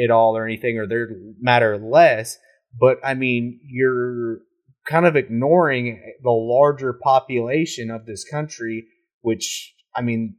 at 0.01 0.13
all 0.13 0.37
or 0.37 0.45
anything 0.45 0.79
or 0.79 0.87
they 0.87 1.03
matter 1.41 1.77
less 1.77 2.39
but 2.79 2.99
i 3.05 3.15
mean 3.15 3.61
you're 3.65 4.39
kind 4.87 5.07
of 5.07 5.17
ignoring 5.17 6.15
the 6.23 6.31
larger 6.31 6.93
population 6.93 7.91
of 7.91 8.07
this 8.07 8.25
country 8.25 8.87
which 9.23 9.75
i 9.95 10.01
mean 10.01 10.37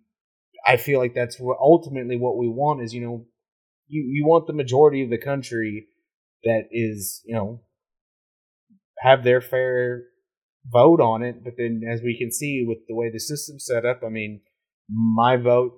i 0.66 0.78
feel 0.78 1.00
like 1.00 1.14
that's 1.14 1.40
what 1.40 1.58
ultimately 1.60 2.18
what 2.18 2.38
we 2.38 2.48
want 2.48 2.82
is 2.82 2.94
you 2.94 3.02
know 3.02 3.26
you, 3.88 4.02
you 4.02 4.26
want 4.26 4.48
the 4.48 4.54
majority 4.54 5.04
of 5.04 5.10
the 5.10 5.18
country 5.18 5.88
that 6.44 6.68
is 6.72 7.22
you 7.26 7.36
know 7.36 7.62
have 9.00 9.24
their 9.24 9.42
fair 9.42 10.04
vote 10.72 11.00
on 11.00 11.24
it. 11.24 11.44
But 11.44 11.54
then, 11.58 11.82
as 11.90 12.02
we 12.02 12.18
can 12.18 12.32
see 12.32 12.66
with 12.68 12.80
the 12.88 12.96
way 12.96 13.10
the 13.12 13.20
system's 13.20 13.66
set 13.66 13.86
up, 13.86 14.02
I 14.06 14.10
mean, 14.10 14.42
my 14.90 15.38
vote, 15.38 15.74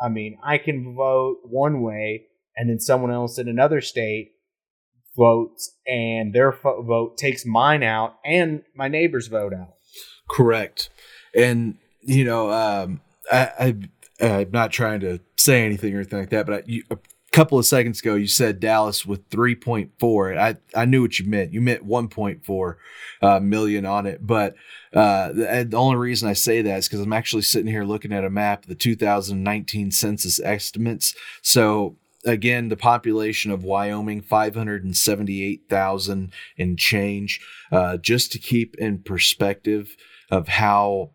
I 0.00 0.08
mean, 0.08 0.38
I 0.44 0.58
can 0.58 0.94
vote 0.94 1.38
one 1.44 1.82
way, 1.82 2.26
and 2.56 2.68
then 2.68 2.80
someone 2.80 3.10
else 3.10 3.38
in 3.38 3.48
another 3.48 3.80
state 3.80 4.32
votes, 5.16 5.76
and 5.86 6.34
their 6.34 6.52
fo- 6.52 6.82
vote 6.82 7.18
takes 7.18 7.44
mine 7.44 7.82
out, 7.82 8.14
and 8.24 8.62
my 8.74 8.88
neighbor's 8.88 9.28
vote 9.28 9.52
out. 9.52 9.74
Correct. 10.28 10.90
And 11.34 11.78
you 12.00 12.24
know, 12.24 12.50
um, 12.50 13.00
I, 13.30 13.50
I 13.58 13.76
I'm 14.20 14.50
not 14.50 14.70
trying 14.70 15.00
to 15.00 15.20
say 15.36 15.64
anything 15.64 15.94
or 15.94 15.98
anything 15.98 16.18
like 16.18 16.30
that, 16.30 16.46
but 16.46 16.54
I, 16.54 16.62
you, 16.66 16.82
couple 17.32 17.58
of 17.58 17.66
seconds 17.66 18.00
ago 18.00 18.16
you 18.16 18.26
said 18.26 18.58
Dallas 18.58 19.06
with 19.06 19.28
3.4. 19.30 20.36
I 20.36 20.56
I 20.74 20.84
knew 20.84 21.02
what 21.02 21.18
you 21.18 21.26
meant. 21.26 21.52
You 21.52 21.60
meant 21.60 21.86
1.4 21.86 22.74
uh, 23.22 23.40
million 23.40 23.86
on 23.86 24.06
it, 24.06 24.26
but 24.26 24.56
uh, 24.92 25.32
the, 25.32 25.66
the, 25.68 25.76
only 25.76 25.96
reason 25.96 26.28
I 26.28 26.32
say 26.32 26.62
that 26.62 26.78
is 26.78 26.88
because 26.88 27.00
I'm 27.00 27.12
actually 27.12 27.42
sitting 27.42 27.70
here 27.70 27.84
looking 27.84 28.12
at 28.12 28.24
a 28.24 28.30
map, 28.30 28.66
the 28.66 28.74
2019 28.74 29.92
census 29.92 30.40
estimates. 30.40 31.14
So 31.42 31.96
again, 32.24 32.68
the 32.68 32.76
population 32.76 33.52
of 33.52 33.64
Wyoming 33.64 34.22
578,000 34.22 36.32
and 36.58 36.78
change. 36.78 37.40
Uh, 37.70 37.96
just 37.96 38.32
to 38.32 38.38
keep 38.38 38.74
in 38.76 38.98
perspective 38.98 39.96
of 40.30 40.48
how 40.48 41.12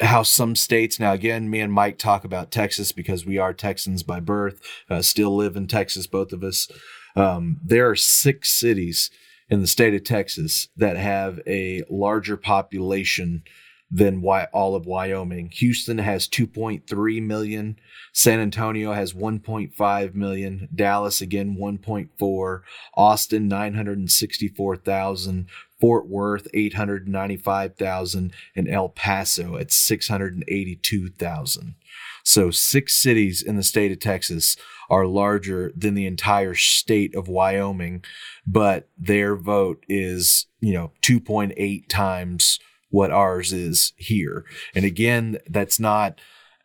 how 0.00 0.22
some 0.22 0.56
states 0.56 0.98
now 0.98 1.12
again 1.12 1.50
me 1.50 1.60
and 1.60 1.72
mike 1.72 1.98
talk 1.98 2.24
about 2.24 2.50
texas 2.50 2.92
because 2.92 3.26
we 3.26 3.38
are 3.38 3.52
texans 3.52 4.02
by 4.02 4.18
birth 4.18 4.60
uh, 4.88 5.02
still 5.02 5.36
live 5.36 5.56
in 5.56 5.66
texas 5.66 6.06
both 6.06 6.32
of 6.32 6.42
us. 6.42 6.68
Um, 7.16 7.58
there 7.64 7.88
are 7.88 7.96
six 7.96 8.50
cities 8.50 9.10
in 9.48 9.60
the 9.60 9.66
state 9.66 9.94
of 9.94 10.04
texas 10.04 10.68
that 10.76 10.96
have 10.96 11.40
a 11.46 11.82
larger 11.90 12.36
population 12.36 13.42
than 13.90 14.22
all 14.22 14.76
of 14.76 14.86
wyoming. 14.86 15.50
Houston 15.50 15.98
has 15.98 16.28
2.3 16.28 17.22
million. 17.22 17.76
San 18.12 18.38
antonio 18.38 18.92
has 18.92 19.12
1.5 19.12 20.14
million. 20.14 20.68
Dallas 20.72 21.20
again 21.20 21.56
1.4 21.56 22.60
austin 22.94 23.48
964000 23.48 25.48
Fort 25.80 26.06
Worth 26.06 26.46
895,000 26.52 28.32
and 28.54 28.68
El 28.68 28.90
Paso 28.90 29.56
at 29.56 29.72
682,000. 29.72 31.74
So 32.22 32.50
six 32.50 32.94
cities 32.94 33.42
in 33.42 33.56
the 33.56 33.62
state 33.62 33.92
of 33.92 33.98
Texas 33.98 34.56
are 34.88 35.06
larger 35.06 35.72
than 35.74 35.94
the 35.94 36.06
entire 36.06 36.54
state 36.54 37.14
of 37.14 37.28
Wyoming, 37.28 38.04
but 38.46 38.88
their 38.98 39.36
vote 39.36 39.84
is, 39.88 40.46
you 40.60 40.74
know, 40.74 40.92
2.8 41.02 41.88
times 41.88 42.58
what 42.90 43.10
ours 43.10 43.52
is 43.52 43.92
here. 43.96 44.44
And 44.74 44.84
again, 44.84 45.38
that's 45.48 45.80
not 45.80 46.20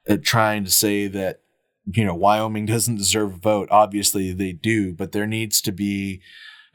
uh, 0.10 0.18
trying 0.22 0.66
to 0.66 0.72
say 0.72 1.08
that 1.08 1.42
you 1.86 2.04
know 2.04 2.16
Wyoming 2.16 2.66
doesn't 2.66 2.98
deserve 2.98 3.36
a 3.36 3.38
vote. 3.38 3.70
Obviously 3.72 4.34
they 4.34 4.52
do, 4.52 4.94
but 4.94 5.12
there 5.12 5.28
needs 5.28 5.62
to 5.62 5.72
be 5.72 6.22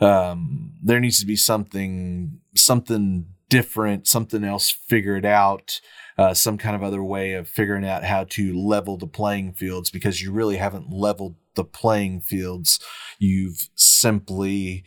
um, 0.01 0.73
there 0.83 1.01
needs 1.01 1.21
to 1.21 1.27
be 1.27 1.37
something 1.37 2.41
something 2.55 3.27
different, 3.49 4.07
something 4.07 4.45
else 4.45 4.71
figured 4.71 5.27
out, 5.27 5.81
uh, 6.17 6.33
some 6.35 6.57
kind 6.57 6.75
of 6.75 6.83
other 6.83 7.03
way 7.03 7.35
of 7.35 7.49
figuring 7.49 7.85
out 7.85 8.05
how 8.05 8.25
to 8.25 8.57
level 8.57 8.97
the 8.97 9.07
playing 9.07 9.53
fields 9.53 9.91
because 9.91 10.23
you 10.23 10.33
really 10.33 10.57
haven't 10.57 10.91
leveled 10.91 11.35
the 11.55 11.65
playing 11.65 12.21
fields. 12.21 12.81
You've 13.19 13.69
simply 13.75 14.85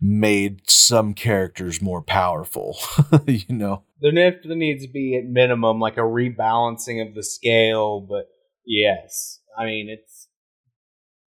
made 0.00 0.68
some 0.68 1.14
characters 1.14 1.80
more 1.80 2.02
powerful, 2.02 2.76
you 3.26 3.54
know. 3.54 3.84
There 4.00 4.12
needs 4.12 4.84
to 4.84 4.92
be 4.92 5.16
at 5.16 5.30
minimum 5.30 5.78
like 5.78 5.96
a 5.96 6.00
rebalancing 6.00 7.06
of 7.06 7.14
the 7.14 7.22
scale, 7.22 8.00
but 8.00 8.26
yes, 8.66 9.40
I 9.56 9.64
mean 9.64 9.88
it's 9.88 10.28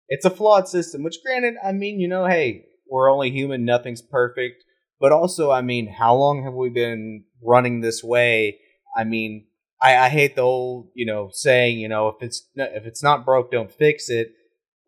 it's 0.08 0.26
a 0.26 0.32
flawed 0.32 0.68
system. 0.68 1.04
Which, 1.04 1.20
granted, 1.24 1.56
I 1.64 1.72
mean 1.72 2.00
you 2.00 2.08
know, 2.08 2.26
hey, 2.26 2.66
we're 2.94 3.12
only 3.12 3.32
human, 3.32 3.66
nothing's 3.66 4.04
perfect. 4.04 4.64
But 5.00 5.12
also, 5.12 5.50
I 5.50 5.62
mean, 5.64 5.88
how 5.88 6.14
long 6.14 6.44
have 6.44 6.54
we 6.54 6.70
been 6.70 7.26
running 7.42 7.82
this 7.82 8.04
way? 8.04 8.60
I 8.96 9.04
mean, 9.04 9.48
I, 9.82 9.98
I 9.98 10.10
hate 10.10 10.36
the 10.36 10.44
old, 10.44 10.90
you 10.94 11.08
know, 11.08 11.30
saying, 11.34 11.80
you 11.80 11.90
know, 11.90 12.10
if 12.10 12.18
it's 12.22 12.48
if 12.56 12.86
it's 12.86 13.02
not 13.02 13.26
broke, 13.26 13.52
don't 13.52 13.72
fix 13.72 14.10
it. 14.10 14.34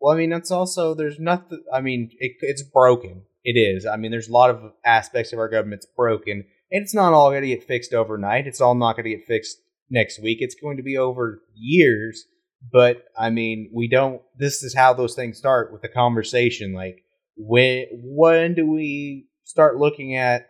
Well, 0.00 0.14
I 0.14 0.18
mean, 0.18 0.30
that's 0.30 0.52
also 0.52 0.94
there's 0.94 1.18
nothing. 1.18 1.64
I 1.74 1.80
mean, 1.80 2.10
it, 2.20 2.36
it's 2.40 2.62
broken. 2.62 3.24
it 3.42 3.58
is. 3.58 3.86
I 3.86 3.96
mean, 3.96 4.12
there's 4.12 4.28
a 4.28 4.32
lot 4.32 4.50
of 4.50 4.72
aspects 4.84 5.32
of 5.32 5.40
our 5.40 5.48
government's 5.48 5.86
broken, 5.96 6.44
and 6.70 6.82
it's 6.82 6.94
not 6.94 7.12
all 7.12 7.30
going 7.30 7.42
to 7.42 7.48
get 7.48 7.64
fixed 7.64 7.92
overnight. 7.92 8.46
It's 8.46 8.60
all 8.60 8.76
not 8.76 8.94
going 8.96 9.04
to 9.04 9.16
get 9.16 9.26
fixed 9.26 9.56
next 9.90 10.22
week. 10.22 10.38
It's 10.40 10.54
going 10.54 10.76
to 10.76 10.82
be 10.84 10.96
over 10.96 11.42
years. 11.54 12.24
But 12.72 13.04
I 13.18 13.30
mean, 13.30 13.70
we 13.74 13.88
don't. 13.88 14.22
This 14.38 14.62
is 14.62 14.76
how 14.76 14.94
those 14.94 15.14
things 15.14 15.38
start 15.38 15.72
with 15.72 15.82
the 15.82 15.88
conversation. 15.88 16.72
Like, 16.72 17.02
when 17.36 17.86
when 17.92 18.54
do 18.54 18.66
we 18.66 19.26
start 19.44 19.76
looking 19.76 20.16
at 20.16 20.46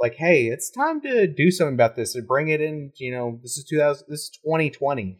like, 0.00 0.14
hey, 0.16 0.46
it's 0.46 0.70
time 0.70 1.00
to 1.02 1.26
do 1.26 1.50
something 1.50 1.74
about 1.74 1.96
this 1.96 2.14
and 2.14 2.26
bring 2.26 2.48
it 2.48 2.60
in? 2.60 2.92
You 2.96 3.12
know, 3.12 3.38
this 3.42 3.56
is 3.56 3.64
2000. 3.64 4.06
This 4.08 4.20
is 4.20 4.30
2020. 4.44 5.18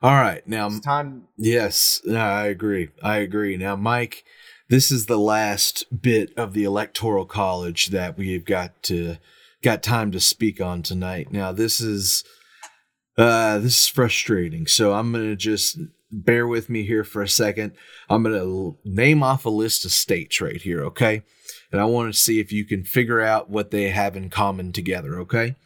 All 0.00 0.12
right, 0.12 0.46
now 0.46 0.68
It's 0.68 0.80
time. 0.80 1.24
Yes, 1.36 2.00
I 2.08 2.46
agree. 2.46 2.90
I 3.02 3.16
agree. 3.16 3.56
Now, 3.56 3.74
Mike, 3.74 4.22
this 4.68 4.92
is 4.92 5.06
the 5.06 5.18
last 5.18 5.86
bit 6.02 6.32
of 6.36 6.52
the 6.52 6.62
electoral 6.62 7.26
college 7.26 7.88
that 7.88 8.16
we've 8.16 8.44
got 8.44 8.80
to 8.84 9.16
got 9.60 9.82
time 9.82 10.12
to 10.12 10.20
speak 10.20 10.60
on 10.60 10.82
tonight. 10.82 11.32
Now, 11.32 11.50
this 11.50 11.80
is 11.80 12.22
uh 13.16 13.58
this 13.58 13.80
is 13.80 13.88
frustrating. 13.88 14.68
So 14.68 14.92
I'm 14.92 15.10
going 15.10 15.24
to 15.24 15.36
just 15.36 15.78
bear 16.10 16.46
with 16.46 16.68
me 16.68 16.84
here 16.84 17.04
for 17.04 17.22
a 17.22 17.28
second. 17.28 17.72
I'm 18.08 18.22
going 18.22 18.34
to 18.34 18.78
name 18.84 19.22
off 19.22 19.44
a 19.44 19.50
list 19.50 19.84
of 19.84 19.92
states 19.92 20.40
right 20.40 20.60
here, 20.60 20.84
okay? 20.84 21.22
And 21.70 21.80
I 21.80 21.84
want 21.84 22.12
to 22.12 22.18
see 22.18 22.40
if 22.40 22.52
you 22.52 22.64
can 22.64 22.84
figure 22.84 23.20
out 23.20 23.50
what 23.50 23.70
they 23.70 23.90
have 23.90 24.16
in 24.16 24.30
common 24.30 24.72
together, 24.72 25.18
okay? 25.20 25.56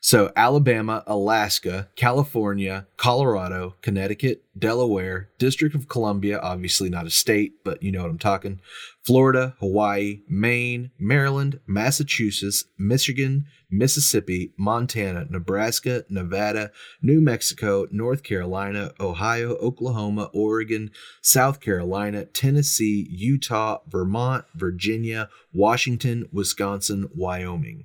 So 0.00 0.32
Alabama, 0.36 1.02
Alaska, 1.06 1.88
California, 1.96 2.86
Colorado, 2.96 3.74
Connecticut, 3.82 4.44
Delaware, 4.56 5.30
District 5.38 5.74
of 5.74 5.88
Columbia, 5.88 6.38
obviously 6.40 6.88
not 6.88 7.06
a 7.06 7.10
state, 7.10 7.64
but 7.64 7.82
you 7.82 7.90
know 7.90 8.02
what 8.02 8.10
I'm 8.10 8.18
talking. 8.18 8.60
Florida, 9.04 9.56
Hawaii, 9.60 10.20
Maine, 10.28 10.90
Maryland, 10.98 11.60
Massachusetts, 11.66 12.64
Michigan, 12.78 13.46
Mississippi, 13.70 14.52
Montana, 14.56 15.26
Nebraska, 15.28 16.04
Nevada, 16.08 16.70
New 17.02 17.20
Mexico, 17.20 17.86
North 17.90 18.22
Carolina, 18.22 18.92
Ohio, 19.00 19.56
Oklahoma, 19.56 20.30
Oregon, 20.32 20.90
South 21.20 21.60
Carolina, 21.60 22.24
Tennessee, 22.24 23.08
Utah, 23.10 23.78
Vermont, 23.88 24.44
Virginia, 24.54 25.28
Washington, 25.52 26.28
Wisconsin, 26.32 27.08
Wyoming. 27.14 27.84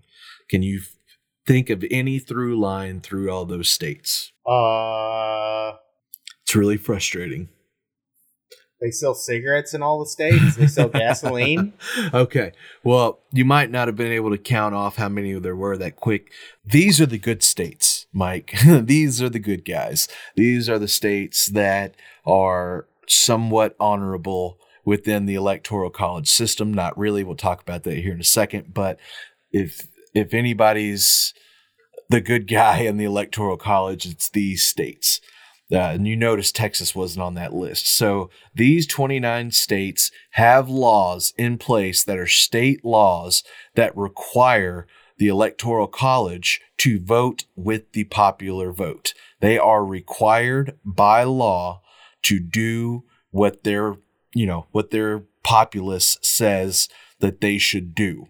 Can 0.49 0.61
you 0.61 0.81
think 1.51 1.69
of 1.69 1.83
any 1.91 2.17
through 2.19 2.57
line 2.59 3.01
through 3.01 3.29
all 3.29 3.45
those 3.45 3.67
states? 3.69 4.31
Uh, 4.45 5.73
It's 6.43 6.55
really 6.55 6.77
frustrating. 6.77 7.49
they 8.79 8.89
sell 8.91 9.13
cigarettes 9.13 9.73
in 9.73 9.83
all 9.83 9.99
the 9.99 10.05
states. 10.09 10.55
They 10.55 10.67
sell 10.67 10.87
gasoline. 10.89 11.73
okay. 12.13 12.51
Well, 12.83 13.19
you 13.31 13.45
might 13.45 13.69
not 13.69 13.87
have 13.87 13.95
been 13.97 14.11
able 14.11 14.31
to 14.31 14.37
count 14.37 14.73
off 14.73 14.95
how 14.95 15.09
many 15.09 15.33
there 15.39 15.55
were 15.55 15.77
that 15.77 15.97
quick. 15.97 16.31
These 16.65 16.99
are 17.01 17.05
the 17.05 17.19
good 17.19 17.43
states, 17.43 18.07
Mike. 18.13 18.55
These 18.65 19.21
are 19.21 19.29
the 19.29 19.39
good 19.39 19.65
guys. 19.65 20.07
These 20.35 20.69
are 20.69 20.79
the 20.79 20.87
states 20.87 21.47
that 21.47 21.95
are 22.25 22.87
somewhat 23.07 23.75
honorable 23.79 24.57
within 24.85 25.25
the 25.27 25.35
electoral 25.35 25.89
college 25.91 26.27
system. 26.29 26.73
Not 26.73 26.97
really. 26.97 27.23
We'll 27.23 27.35
talk 27.35 27.61
about 27.61 27.83
that 27.83 27.97
here 27.97 28.13
in 28.13 28.21
a 28.21 28.23
second. 28.23 28.73
But 28.73 28.97
if 29.51 29.87
if 30.13 30.33
anybody's 30.33 31.33
the 32.09 32.21
good 32.21 32.47
guy 32.47 32.79
in 32.79 32.97
the 32.97 33.05
electoral 33.05 33.57
college, 33.57 34.05
it's 34.05 34.29
these 34.29 34.63
states. 34.63 35.21
Uh, 35.71 35.77
and 35.77 36.05
you 36.05 36.17
notice 36.17 36.51
Texas 36.51 36.93
wasn't 36.93 37.23
on 37.23 37.33
that 37.35 37.53
list. 37.53 37.87
So 37.87 38.29
these 38.53 38.85
29 38.85 39.51
states 39.51 40.11
have 40.31 40.67
laws 40.67 41.33
in 41.37 41.57
place 41.57 42.03
that 42.03 42.17
are 42.17 42.27
state 42.27 42.83
laws 42.83 43.43
that 43.75 43.95
require 43.95 44.85
the 45.17 45.29
electoral 45.29 45.87
college 45.87 46.59
to 46.79 46.99
vote 46.99 47.45
with 47.55 47.91
the 47.93 48.03
popular 48.05 48.73
vote. 48.73 49.13
They 49.39 49.57
are 49.57 49.85
required 49.85 50.77
by 50.83 51.23
law 51.23 51.81
to 52.23 52.39
do 52.39 53.05
what 53.29 53.63
their, 53.63 53.95
you 54.33 54.45
know, 54.45 54.67
what 54.71 54.91
their 54.91 55.23
populace 55.43 56.17
says 56.21 56.89
that 57.19 57.39
they 57.39 57.57
should 57.57 57.95
do. 57.95 58.27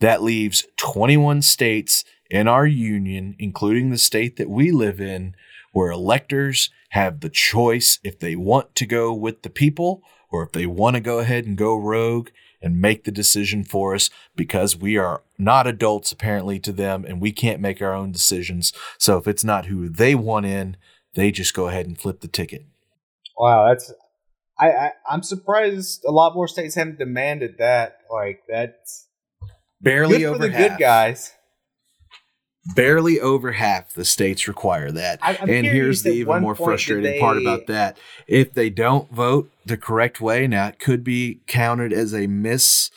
That 0.00 0.22
leaves 0.22 0.66
21 0.76 1.42
states 1.42 2.04
in 2.30 2.48
our 2.48 2.66
union, 2.66 3.36
including 3.38 3.90
the 3.90 3.98
state 3.98 4.36
that 4.36 4.50
we 4.50 4.70
live 4.70 5.00
in, 5.00 5.34
where 5.72 5.90
electors 5.90 6.70
have 6.90 7.20
the 7.20 7.28
choice 7.28 7.98
if 8.02 8.18
they 8.18 8.36
want 8.36 8.74
to 8.74 8.86
go 8.86 9.12
with 9.12 9.42
the 9.42 9.50
people 9.50 10.02
or 10.30 10.42
if 10.42 10.52
they 10.52 10.66
want 10.66 10.94
to 10.94 11.00
go 11.00 11.18
ahead 11.18 11.44
and 11.44 11.56
go 11.56 11.76
rogue 11.76 12.28
and 12.62 12.80
make 12.80 13.04
the 13.04 13.12
decision 13.12 13.62
for 13.62 13.94
us 13.94 14.10
because 14.34 14.76
we 14.76 14.96
are 14.96 15.22
not 15.38 15.66
adults 15.66 16.12
apparently 16.12 16.58
to 16.58 16.72
them 16.72 17.04
and 17.04 17.20
we 17.20 17.30
can't 17.30 17.60
make 17.60 17.80
our 17.80 17.92
own 17.92 18.10
decisions. 18.10 18.72
So 18.98 19.18
if 19.18 19.28
it's 19.28 19.44
not 19.44 19.66
who 19.66 19.88
they 19.88 20.14
want 20.14 20.46
in, 20.46 20.76
they 21.14 21.30
just 21.30 21.54
go 21.54 21.68
ahead 21.68 21.86
and 21.86 21.98
flip 21.98 22.20
the 22.20 22.28
ticket. 22.28 22.66
Wow, 23.38 23.68
that's. 23.68 23.92
I, 24.58 24.70
I 24.70 24.90
I'm 25.08 25.22
surprised 25.22 26.02
a 26.06 26.10
lot 26.10 26.34
more 26.34 26.48
states 26.48 26.74
haven't 26.74 26.98
demanded 26.98 27.56
that. 27.58 27.98
Like 28.10 28.42
that's 28.48 29.05
Barely 29.80 30.18
good 30.18 30.24
over 30.26 30.38
the 30.48 30.52
half. 30.52 30.70
good 30.70 30.78
guys. 30.80 31.32
Barely 32.74 33.20
over 33.20 33.52
half 33.52 33.92
the 33.92 34.04
states 34.04 34.48
require 34.48 34.90
that. 34.90 35.20
I- 35.22 35.34
and 35.34 35.64
here's 35.64 36.02
the 36.02 36.10
even 36.10 36.42
more 36.42 36.56
frustrating 36.56 37.20
part 37.20 37.38
about 37.38 37.68
that. 37.68 37.96
If 38.26 38.54
they 38.54 38.70
don't 38.70 39.08
vote 39.12 39.50
the 39.64 39.76
correct 39.76 40.20
way, 40.20 40.48
now 40.48 40.66
it 40.68 40.80
could 40.80 41.04
be 41.04 41.40
counted 41.46 41.92
as 41.92 42.12
a 42.12 42.26
miss, 42.26 42.90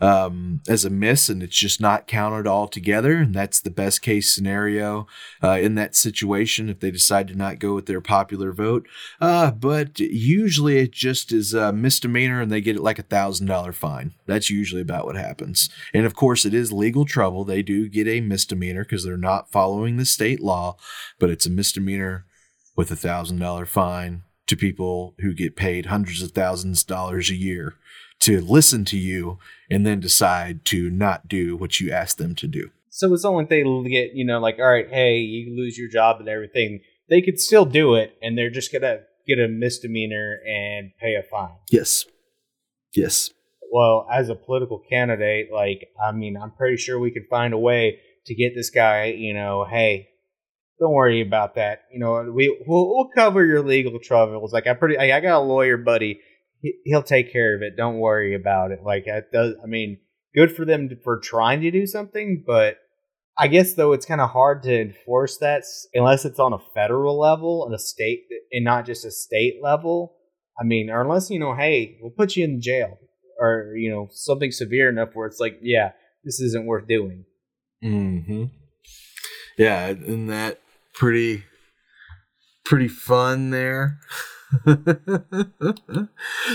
um, 0.00 0.60
as 0.68 0.84
a 0.84 0.90
miss, 0.90 1.28
and 1.28 1.42
it's 1.42 1.56
just 1.56 1.80
not 1.80 2.06
counted 2.06 2.46
altogether. 2.46 3.16
And 3.18 3.34
that's 3.34 3.60
the 3.60 3.70
best 3.70 4.02
case 4.02 4.34
scenario 4.34 5.06
uh, 5.42 5.58
in 5.60 5.74
that 5.74 5.94
situation 5.94 6.68
if 6.68 6.80
they 6.80 6.90
decide 6.90 7.28
to 7.28 7.34
not 7.34 7.58
go 7.58 7.74
with 7.74 7.86
their 7.86 8.00
popular 8.00 8.52
vote. 8.52 8.86
Uh, 9.20 9.50
but 9.50 9.98
usually 10.00 10.78
it 10.78 10.92
just 10.92 11.32
is 11.32 11.54
a 11.54 11.72
misdemeanor 11.72 12.40
and 12.40 12.50
they 12.50 12.60
get 12.60 12.76
it 12.76 12.82
like 12.82 12.98
a 12.98 13.02
thousand 13.04 13.46
dollar 13.46 13.72
fine. 13.72 14.14
That's 14.26 14.50
usually 14.50 14.82
about 14.82 15.04
what 15.04 15.16
happens. 15.16 15.68
And 15.92 16.06
of 16.06 16.14
course, 16.14 16.44
it 16.44 16.54
is 16.54 16.72
legal 16.72 17.04
trouble. 17.04 17.44
They 17.44 17.62
do 17.62 17.88
get 17.88 18.08
a 18.08 18.20
misdemeanor 18.20 18.84
because 18.84 19.04
they're 19.04 19.16
not 19.16 19.50
following 19.50 19.96
the 19.96 20.06
state 20.06 20.40
law, 20.40 20.76
but 21.18 21.30
it's 21.30 21.46
a 21.46 21.50
misdemeanor 21.50 22.26
with 22.76 22.90
a 22.90 22.96
thousand 22.96 23.38
dollar 23.38 23.66
fine 23.66 24.22
to 24.46 24.56
people 24.56 25.14
who 25.20 25.32
get 25.32 25.54
paid 25.54 25.86
hundreds 25.86 26.22
of 26.22 26.32
thousands 26.32 26.82
of 26.82 26.88
dollars 26.88 27.30
a 27.30 27.36
year 27.36 27.76
to 28.20 28.40
listen 28.40 28.84
to 28.86 28.96
you 28.96 29.38
and 29.70 29.86
then 29.86 30.00
decide 30.00 30.64
to 30.66 30.90
not 30.90 31.28
do 31.28 31.56
what 31.56 31.80
you 31.80 31.90
ask 31.90 32.16
them 32.16 32.34
to 32.36 32.46
do. 32.46 32.70
So 32.90 33.12
it's 33.14 33.24
only 33.24 33.44
they 33.44 33.62
get 33.88 34.14
you 34.14 34.24
know 34.24 34.40
like 34.40 34.58
all 34.58 34.68
right, 34.68 34.88
hey, 34.90 35.18
you 35.18 35.56
lose 35.56 35.78
your 35.78 35.88
job 35.88 36.20
and 36.20 36.28
everything. 36.28 36.80
They 37.08 37.22
could 37.22 37.40
still 37.40 37.64
do 37.64 37.94
it, 37.94 38.16
and 38.22 38.36
they're 38.36 38.50
just 38.50 38.72
gonna 38.72 39.00
get 39.26 39.38
a 39.38 39.48
misdemeanor 39.48 40.38
and 40.46 40.90
pay 41.00 41.14
a 41.14 41.22
fine. 41.22 41.54
Yes. 41.70 42.04
Yes. 42.94 43.30
well, 43.70 44.06
as 44.12 44.28
a 44.28 44.34
political 44.34 44.78
candidate, 44.80 45.48
like, 45.52 45.88
I 46.04 46.12
mean, 46.12 46.36
I'm 46.36 46.50
pretty 46.50 46.76
sure 46.76 46.98
we 46.98 47.12
could 47.12 47.28
find 47.30 47.54
a 47.54 47.58
way 47.58 48.00
to 48.26 48.34
get 48.34 48.54
this 48.54 48.70
guy, 48.70 49.06
you 49.06 49.32
know, 49.32 49.64
hey, 49.64 50.08
don't 50.80 50.92
worry 50.92 51.20
about 51.20 51.54
that. 51.54 51.82
You 51.92 52.00
know, 52.00 52.32
we 52.34 52.48
we'll, 52.66 52.88
we'll 52.88 53.10
cover 53.14 53.44
your 53.44 53.62
legal 53.62 53.98
troubles. 54.00 54.52
Like, 54.52 54.66
I 54.66 54.74
pretty, 54.74 54.98
I, 54.98 55.16
I 55.16 55.20
got 55.20 55.38
a 55.38 55.44
lawyer 55.44 55.76
buddy. 55.76 56.20
He, 56.60 56.74
he'll 56.84 57.02
take 57.02 57.32
care 57.32 57.54
of 57.54 57.62
it. 57.62 57.76
Don't 57.76 57.98
worry 57.98 58.34
about 58.34 58.70
it. 58.70 58.80
Like, 58.84 59.06
that 59.06 59.32
does. 59.32 59.54
I 59.62 59.66
mean, 59.66 59.98
good 60.34 60.54
for 60.54 60.64
them 60.64 60.88
to, 60.90 60.96
for 60.96 61.18
trying 61.18 61.60
to 61.62 61.70
do 61.70 61.86
something, 61.86 62.44
but 62.46 62.78
I 63.38 63.48
guess 63.48 63.74
though 63.74 63.92
it's 63.92 64.04
kind 64.04 64.20
of 64.20 64.30
hard 64.30 64.62
to 64.64 64.80
enforce 64.80 65.38
that 65.38 65.64
unless 65.94 66.24
it's 66.24 66.38
on 66.38 66.52
a 66.52 66.58
federal 66.74 67.18
level 67.18 67.64
and 67.64 67.74
a 67.74 67.78
state 67.78 68.24
and 68.52 68.64
not 68.64 68.84
just 68.84 69.04
a 69.04 69.10
state 69.10 69.60
level. 69.62 70.16
I 70.60 70.64
mean, 70.64 70.90
or 70.90 71.00
unless 71.00 71.30
you 71.30 71.38
know, 71.38 71.54
hey, 71.54 71.96
we'll 72.02 72.10
put 72.10 72.36
you 72.36 72.44
in 72.44 72.60
jail 72.60 72.98
or 73.38 73.72
you 73.76 73.90
know 73.90 74.08
something 74.12 74.50
severe 74.50 74.90
enough 74.90 75.10
where 75.14 75.26
it's 75.26 75.40
like, 75.40 75.58
yeah, 75.62 75.92
this 76.22 76.38
isn't 76.40 76.66
worth 76.66 76.86
doing. 76.86 77.24
Mm-hmm. 77.82 78.44
Yeah, 79.56 79.86
and 79.86 80.28
that 80.28 80.60
pretty 80.92 81.44
pretty 82.66 82.88
fun 82.88 83.50
there. 83.50 83.98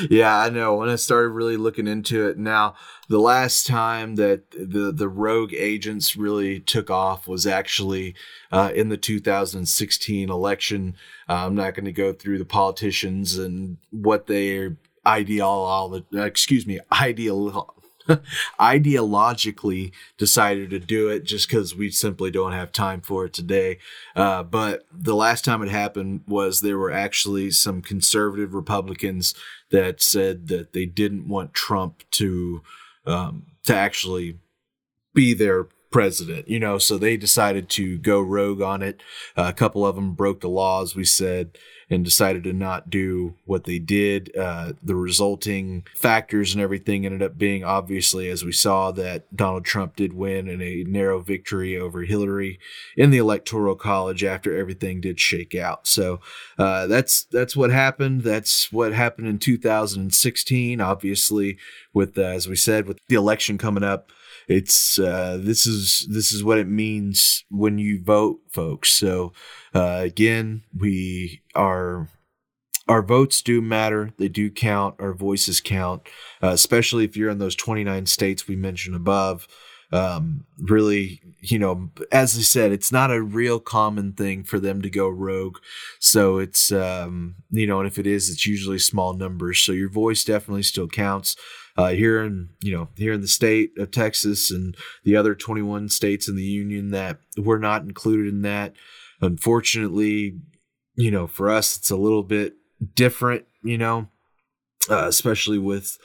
yeah, 0.09 0.37
I 0.37 0.49
know. 0.49 0.75
When 0.75 0.89
I 0.89 0.95
started 0.95 1.29
really 1.29 1.57
looking 1.57 1.87
into 1.87 2.27
it, 2.27 2.37
now 2.37 2.75
the 3.07 3.19
last 3.19 3.65
time 3.65 4.15
that 4.15 4.51
the 4.51 4.91
the 4.91 5.07
rogue 5.07 5.53
agents 5.53 6.15
really 6.15 6.59
took 6.59 6.89
off 6.89 7.27
was 7.27 7.47
actually 7.47 8.15
uh, 8.51 8.71
in 8.75 8.89
the 8.89 8.97
2016 8.97 10.29
election. 10.29 10.95
Uh, 11.29 11.45
I'm 11.45 11.55
not 11.55 11.73
going 11.73 11.85
to 11.85 11.91
go 11.91 12.11
through 12.11 12.37
the 12.37 12.45
politicians 12.45 13.37
and 13.37 13.77
what 13.91 14.27
their 14.27 14.77
ideal, 15.05 16.03
excuse 16.13 16.65
me, 16.65 16.79
ideal 16.91 17.73
ideologically 18.59 19.91
decided 20.17 20.69
to 20.69 20.79
do 20.79 21.09
it 21.09 21.23
just 21.23 21.47
because 21.47 21.75
we 21.75 21.89
simply 21.89 22.31
don't 22.31 22.51
have 22.51 22.71
time 22.71 23.01
for 23.01 23.25
it 23.25 23.33
today. 23.33 23.77
Uh, 24.15 24.43
but 24.43 24.83
the 24.91 25.15
last 25.15 25.45
time 25.45 25.61
it 25.61 25.69
happened 25.69 26.21
was 26.27 26.59
there 26.59 26.77
were 26.77 26.91
actually 26.91 27.51
some 27.51 27.81
conservative 27.81 28.53
Republicans 28.53 29.33
that 29.71 30.01
said 30.01 30.47
that 30.47 30.73
they 30.73 30.85
didn't 30.85 31.27
want 31.27 31.53
Trump 31.53 32.03
to 32.11 32.61
um, 33.05 33.45
to 33.65 33.75
actually 33.75 34.37
be 35.13 35.33
their 35.33 35.67
president, 35.95 36.49
you 36.49 36.59
know, 36.59 36.77
so 36.77 36.97
they 36.97 37.15
decided 37.15 37.69
to 37.69 37.97
go 37.99 38.19
rogue 38.19 38.61
on 38.61 38.81
it. 38.81 39.01
Uh, 39.37 39.45
a 39.47 39.53
couple 39.53 39.85
of 39.85 39.95
them 39.95 40.11
broke 40.11 40.41
the 40.41 40.49
laws, 40.49 40.93
we 40.93 41.05
said, 41.05 41.57
and 41.89 42.03
decided 42.03 42.43
to 42.43 42.51
not 42.51 42.89
do 42.89 43.35
what 43.45 43.63
they 43.63 43.79
did. 43.79 44.29
Uh, 44.35 44.73
the 44.83 44.97
resulting 44.97 45.85
factors 45.95 46.53
and 46.53 46.61
everything 46.61 47.05
ended 47.05 47.23
up 47.23 47.37
being 47.37 47.63
obviously, 47.63 48.27
as 48.27 48.43
we 48.43 48.51
saw, 48.51 48.91
that 48.91 49.33
Donald 49.33 49.63
Trump 49.63 49.95
did 49.95 50.11
win 50.11 50.49
in 50.49 50.61
a 50.61 50.83
narrow 50.83 51.21
victory 51.21 51.77
over 51.77 52.01
Hillary 52.01 52.59
in 52.97 53.09
the 53.09 53.17
Electoral 53.17 53.77
College 53.77 54.21
after 54.21 54.53
everything 54.53 54.99
did 54.99 55.17
shake 55.17 55.55
out. 55.55 55.87
So 55.87 56.19
uh, 56.59 56.87
that's 56.87 57.23
that's 57.23 57.55
what 57.55 57.71
happened. 57.71 58.23
That's 58.23 58.69
what 58.69 58.91
happened 58.91 59.29
in 59.29 59.39
2016. 59.39 60.81
Obviously, 60.81 61.57
with 61.93 62.17
uh, 62.17 62.23
as 62.23 62.49
we 62.49 62.57
said, 62.57 62.85
with 62.85 62.99
the 63.07 63.15
election 63.15 63.57
coming 63.57 63.85
up 63.85 64.11
it's 64.47 64.99
uh, 64.99 65.39
this 65.41 65.65
is 65.65 66.07
this 66.09 66.31
is 66.31 66.43
what 66.43 66.57
it 66.57 66.67
means 66.67 67.43
when 67.49 67.77
you 67.77 68.03
vote, 68.03 68.39
folks. 68.51 68.91
So 68.91 69.33
uh, 69.73 70.01
again, 70.03 70.63
we 70.77 71.41
are 71.55 72.09
our 72.87 73.01
votes 73.01 73.41
do 73.41 73.61
matter. 73.61 74.13
They 74.17 74.27
do 74.27 74.51
count. 74.51 74.95
Our 74.99 75.13
voices 75.13 75.59
count, 75.59 76.03
uh, 76.43 76.49
especially 76.49 77.03
if 77.03 77.17
you're 77.17 77.31
in 77.31 77.39
those 77.39 77.55
29 77.55 78.05
states 78.05 78.47
we 78.47 78.55
mentioned 78.55 78.95
above. 78.95 79.47
Um, 79.91 80.45
really, 80.59 81.21
you 81.41 81.57
know, 81.57 81.89
as 82.11 82.37
I 82.37 82.41
said, 82.41 82.71
it's 82.71 82.91
not 82.91 83.11
a 83.11 83.21
real 83.21 83.59
common 83.59 84.13
thing 84.13 84.43
for 84.43 84.59
them 84.59 84.81
to 84.81 84.89
go 84.89 85.07
rogue. 85.07 85.57
So 85.99 86.37
it's, 86.37 86.71
um, 86.71 87.35
you 87.49 87.65
know, 87.65 87.79
and 87.79 87.87
if 87.87 87.97
it 87.97 88.07
is, 88.07 88.29
it's 88.29 88.45
usually 88.45 88.79
small 88.79 89.13
numbers. 89.13 89.59
So 89.59 89.71
your 89.71 89.89
voice 89.89 90.23
definitely 90.23 90.63
still 90.63 90.87
counts 90.87 91.35
uh, 91.77 91.89
here 91.89 92.23
in 92.23 92.49
you 92.61 92.71
know 92.71 92.89
here 92.95 93.13
in 93.13 93.21
the 93.21 93.27
state 93.27 93.71
of 93.77 93.91
Texas 93.91 94.51
and 94.51 94.75
the 95.03 95.15
other 95.15 95.35
21 95.35 95.89
states 95.89 96.27
in 96.27 96.35
the 96.35 96.43
union 96.43 96.91
that 96.91 97.19
we're 97.37 97.57
not 97.57 97.83
included 97.83 98.27
in 98.27 98.41
that. 98.43 98.73
Unfortunately, 99.21 100.39
you 100.95 101.11
know, 101.11 101.27
for 101.27 101.49
us 101.49 101.77
it's 101.77 101.91
a 101.91 101.97
little 101.97 102.23
bit 102.23 102.55
different, 102.93 103.45
you 103.63 103.77
know, 103.77 104.07
uh, 104.89 105.07
especially 105.07 105.57
with 105.57 105.97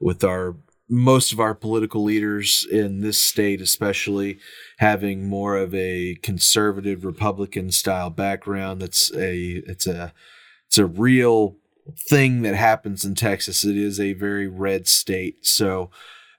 with 0.00 0.22
our 0.22 0.56
most 0.88 1.32
of 1.32 1.40
our 1.40 1.54
political 1.54 2.02
leaders 2.02 2.66
in 2.70 3.00
this 3.00 3.22
state, 3.22 3.60
especially 3.60 4.38
having 4.78 5.28
more 5.28 5.56
of 5.56 5.74
a 5.74 6.16
conservative 6.22 7.04
Republican 7.04 7.70
style 7.70 8.10
background. 8.10 8.80
That's 8.80 9.12
a 9.14 9.62
it's 9.66 9.86
a 9.86 10.12
it's 10.66 10.78
a 10.78 10.86
real 10.86 11.56
thing 11.96 12.42
that 12.42 12.54
happens 12.54 13.04
in 13.04 13.14
Texas. 13.14 13.64
It 13.64 13.76
is 13.76 14.00
a 14.00 14.12
very 14.12 14.48
red 14.48 14.88
state. 14.88 15.46
So 15.46 15.90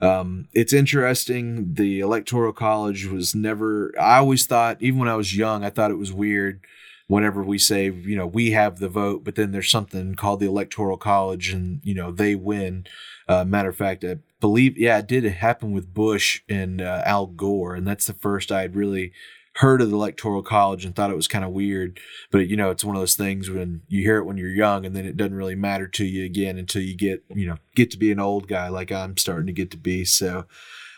um, 0.02 0.48
it's 0.54 0.74
interesting. 0.74 1.74
The 1.74 2.00
Electoral 2.00 2.54
College 2.54 3.06
was 3.06 3.36
never, 3.36 3.94
I 4.00 4.18
always 4.18 4.46
thought, 4.46 4.82
even 4.82 5.00
when 5.00 5.10
I 5.10 5.16
was 5.16 5.36
young, 5.36 5.64
I 5.64 5.70
thought 5.70 5.92
it 5.92 5.98
was 5.98 6.14
weird 6.14 6.62
whenever 7.08 7.44
we 7.44 7.58
say, 7.58 7.90
you 7.90 8.16
know, 8.16 8.28
we 8.28 8.52
have 8.52 8.80
the 8.80 8.88
vote, 8.88 9.24
but 9.24 9.36
then 9.36 9.52
there's 9.52 9.72
something 9.72 10.16
called 10.16 10.40
the 10.40 10.46
Electoral 10.46 10.98
College 10.98 11.50
and, 11.52 11.82
you 11.84 11.96
know, 11.96 12.12
they 12.12 12.36
win. 12.36 12.86
Uh, 13.28 13.44
matter 13.44 13.70
of 13.70 13.76
fact, 13.76 14.04
I 14.04 14.18
believe, 14.40 14.78
yeah, 14.78 15.00
it 15.00 15.08
did 15.08 15.24
happen 15.24 15.72
with 15.72 15.94
Bush 15.94 16.42
and 16.48 16.82
uh, 16.82 17.02
Al 17.06 17.26
Gore. 17.26 17.76
And 17.76 17.88
that's 17.88 18.08
the 18.08 18.14
first 18.14 18.52
I 18.52 18.62
had 18.62 18.76
really 18.76 19.12
heard 19.60 19.82
of 19.82 19.90
the 19.90 19.96
electoral 19.96 20.42
college 20.42 20.86
and 20.86 20.96
thought 20.96 21.12
it 21.12 21.18
was 21.18 21.28
kind 21.28 21.44
of 21.44 21.52
weird 21.52 22.00
but 22.32 22.48
you 22.48 22.56
know 22.56 22.70
it's 22.70 22.84
one 22.84 22.96
of 22.96 23.02
those 23.02 23.16
things 23.16 23.50
when 23.50 23.82
you 23.90 24.02
hear 24.02 24.18
it 24.18 24.24
when 24.24 24.38
you're 24.38 24.48
young 24.48 24.86
and 24.86 24.96
then 24.96 25.06
it 25.06 25.18
doesn't 25.18 25.36
really 25.36 25.56
matter 25.56 25.86
to 25.86 26.06
you 26.06 26.24
again 26.24 26.58
until 26.58 26.82
you 26.82 26.96
get 26.96 27.24
you 27.36 27.46
know 27.46 27.58
get 27.76 27.92
to 27.92 27.98
be 27.98 28.10
an 28.10 28.22
old 28.22 28.48
guy 28.48 28.70
like 28.70 28.90
i'm 28.90 29.18
starting 29.18 29.48
to 29.48 29.54
get 29.54 29.70
to 29.72 29.78
be. 29.78 30.06
So 30.06 30.46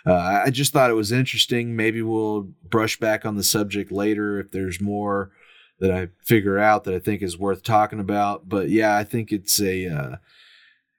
uh, 0.06 0.42
i 0.46 0.50
just 0.52 0.74
thought 0.74 0.92
it 0.92 0.96
was 0.96 1.12
interesting. 1.12 1.76
Maybe 1.76 2.02
we'll 2.02 2.50
brush 2.64 3.00
back 3.00 3.26
on 3.26 3.36
the 3.36 3.44
subject 3.44 3.92
later 3.92 4.40
if 4.40 4.52
there's 4.52 4.80
more 4.80 5.32
that 5.80 5.92
i 5.92 6.10
figure 6.24 6.60
out 6.60 6.84
that 6.84 6.94
i 6.94 7.00
think 7.00 7.24
is 7.24 7.40
worth 7.40 7.64
talking 7.64 8.00
about. 8.00 8.48
But 8.48 8.70
yeah 8.70 8.96
i 8.96 9.04
think 9.04 9.32
it's 9.32 9.60
a 9.60 9.88
uh, 9.88 10.16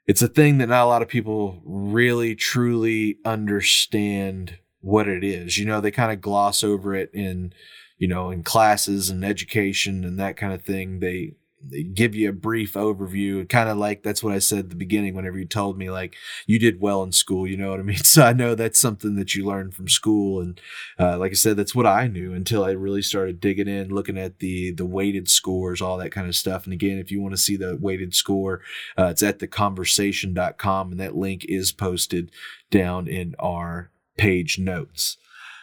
it's 0.06 0.22
a 0.22 0.28
thing 0.28 0.58
that 0.58 0.68
not 0.68 0.84
a 0.84 0.86
lot 0.86 1.02
of 1.02 1.08
people 1.08 1.62
really 1.64 2.34
truly 2.34 3.18
understand 3.24 4.58
what 4.82 5.08
it 5.08 5.24
is. 5.24 5.56
You 5.56 5.64
know, 5.64 5.80
they 5.80 5.90
kind 5.90 6.12
of 6.12 6.20
gloss 6.20 6.62
over 6.62 6.94
it 6.94 7.10
in, 7.14 7.54
you 7.96 8.08
know, 8.08 8.30
in 8.30 8.42
classes 8.42 9.08
and 9.08 9.24
education 9.24 10.04
and 10.04 10.18
that 10.20 10.36
kind 10.36 10.52
of 10.52 10.62
thing. 10.62 11.00
They 11.00 11.36
they 11.64 11.82
give 11.82 12.14
you 12.14 12.28
a 12.28 12.32
brief 12.32 12.74
overview, 12.74 13.48
kind 13.48 13.68
of 13.68 13.76
like 13.76 14.02
that's 14.02 14.22
what 14.22 14.34
I 14.34 14.38
said 14.38 14.58
at 14.60 14.70
the 14.70 14.76
beginning 14.76 15.14
whenever 15.14 15.38
you 15.38 15.46
told 15.46 15.78
me 15.78 15.90
like 15.90 16.16
you 16.46 16.58
did 16.58 16.80
well 16.80 17.02
in 17.02 17.12
school, 17.12 17.46
you 17.46 17.56
know 17.56 17.70
what 17.70 17.80
I 17.80 17.84
mean? 17.84 17.96
So 18.12 18.22
I 18.22 18.32
know 18.32 18.54
that's 18.54 18.78
something 18.78 19.14
that 19.16 19.34
you 19.34 19.46
learned 19.46 19.74
from 19.74 19.88
school, 19.88 20.40
and 20.40 20.60
uh, 20.98 21.16
like 21.18 21.30
I 21.30 21.34
said, 21.34 21.56
that's 21.56 21.74
what 21.74 21.86
I 21.86 22.08
knew 22.08 22.34
until 22.34 22.64
I 22.64 22.72
really 22.72 23.00
started 23.00 23.40
digging 23.40 23.68
in, 23.68 23.88
looking 23.88 24.18
at 24.18 24.40
the 24.40 24.72
the 24.72 24.84
weighted 24.84 25.30
scores, 25.30 25.80
all 25.80 25.96
that 25.98 26.10
kind 26.10 26.26
of 26.26 26.36
stuff. 26.36 26.64
And 26.64 26.72
again, 26.72 26.98
if 26.98 27.10
you 27.10 27.22
want 27.22 27.32
to 27.32 27.40
see 27.40 27.56
the 27.56 27.78
weighted 27.80 28.14
score, 28.14 28.60
uh, 28.98 29.06
it's 29.06 29.22
at 29.22 29.38
theconversation.com, 29.38 30.90
and 30.90 31.00
that 31.00 31.16
link 31.16 31.46
is 31.48 31.72
posted 31.72 32.32
down 32.70 33.06
in 33.06 33.34
our 33.38 33.91
page 34.16 34.58
notes. 34.58 35.16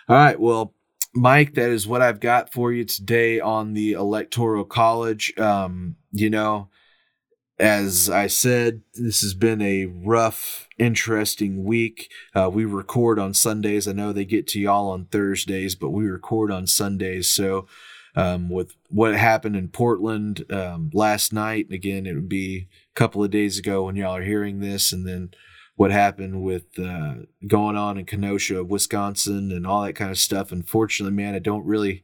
All 0.07 0.15
right, 0.15 0.39
well, 0.39 0.73
Mike, 1.13 1.55
that 1.55 1.69
is 1.69 1.87
what 1.87 2.01
I've 2.01 2.19
got 2.19 2.51
for 2.51 2.71
you 2.71 2.83
today 2.83 3.39
on 3.39 3.73
the 3.73 3.93
Electoral 3.93 4.65
College. 4.65 5.37
Um, 5.37 5.95
you 6.11 6.29
know, 6.29 6.69
as 7.59 8.09
I 8.09 8.27
said, 8.27 8.81
this 8.93 9.21
has 9.21 9.33
been 9.33 9.61
a 9.61 9.85
rough, 9.85 10.67
interesting 10.77 11.63
week. 11.63 12.09
Uh, 12.33 12.49
we 12.51 12.63
record 12.63 13.19
on 13.19 13.33
Sundays. 13.33 13.87
I 13.87 13.91
know 13.91 14.13
they 14.13 14.25
get 14.25 14.47
to 14.47 14.59
y'all 14.59 14.91
on 14.91 15.05
Thursdays, 15.05 15.75
but 15.75 15.89
we 15.89 16.05
record 16.05 16.51
on 16.51 16.67
Sundays. 16.67 17.27
So, 17.27 17.67
um, 18.15 18.49
with 18.49 18.75
what 18.89 19.15
happened 19.15 19.55
in 19.55 19.67
Portland 19.67 20.45
um, 20.51 20.89
last 20.93 21.33
night, 21.33 21.67
again, 21.71 22.05
it 22.05 22.15
would 22.15 22.29
be 22.29 22.67
a 22.91 22.95
couple 22.95 23.23
of 23.23 23.31
days 23.31 23.59
ago 23.59 23.83
when 23.83 23.95
y'all 23.95 24.15
are 24.15 24.23
hearing 24.23 24.59
this, 24.59 24.91
and 24.91 25.07
then 25.07 25.31
what 25.79 25.91
happened 25.91 26.43
with 26.43 26.77
uh, 26.77 27.13
going 27.47 27.77
on 27.77 27.97
in 27.97 28.03
Kenosha, 28.03 28.65
Wisconsin, 28.65 29.49
and 29.49 29.65
all 29.65 29.83
that 29.83 29.93
kind 29.93 30.11
of 30.11 30.17
stuff. 30.17 30.51
Unfortunately, 30.51 31.15
man, 31.15 31.35
I 31.35 31.39
don't 31.39 31.65
really 31.65 32.03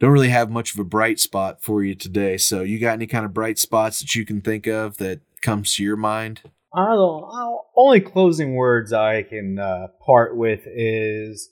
don't 0.00 0.10
really 0.10 0.30
have 0.30 0.50
much 0.50 0.74
of 0.74 0.80
a 0.80 0.84
bright 0.84 1.20
spot 1.20 1.62
for 1.62 1.84
you 1.84 1.94
today. 1.94 2.36
So, 2.36 2.62
you 2.62 2.80
got 2.80 2.94
any 2.94 3.06
kind 3.06 3.24
of 3.24 3.32
bright 3.32 3.60
spots 3.60 4.00
that 4.00 4.16
you 4.16 4.24
can 4.24 4.40
think 4.40 4.66
of 4.66 4.96
that 4.96 5.20
comes 5.40 5.76
to 5.76 5.84
your 5.84 5.94
mind? 5.94 6.40
I 6.74 6.84
don't. 6.84 7.24
I'll, 7.32 7.66
only 7.76 8.00
closing 8.00 8.56
words 8.56 8.92
I 8.92 9.22
can 9.22 9.56
uh, 9.56 9.86
part 10.04 10.36
with 10.36 10.62
is 10.66 11.50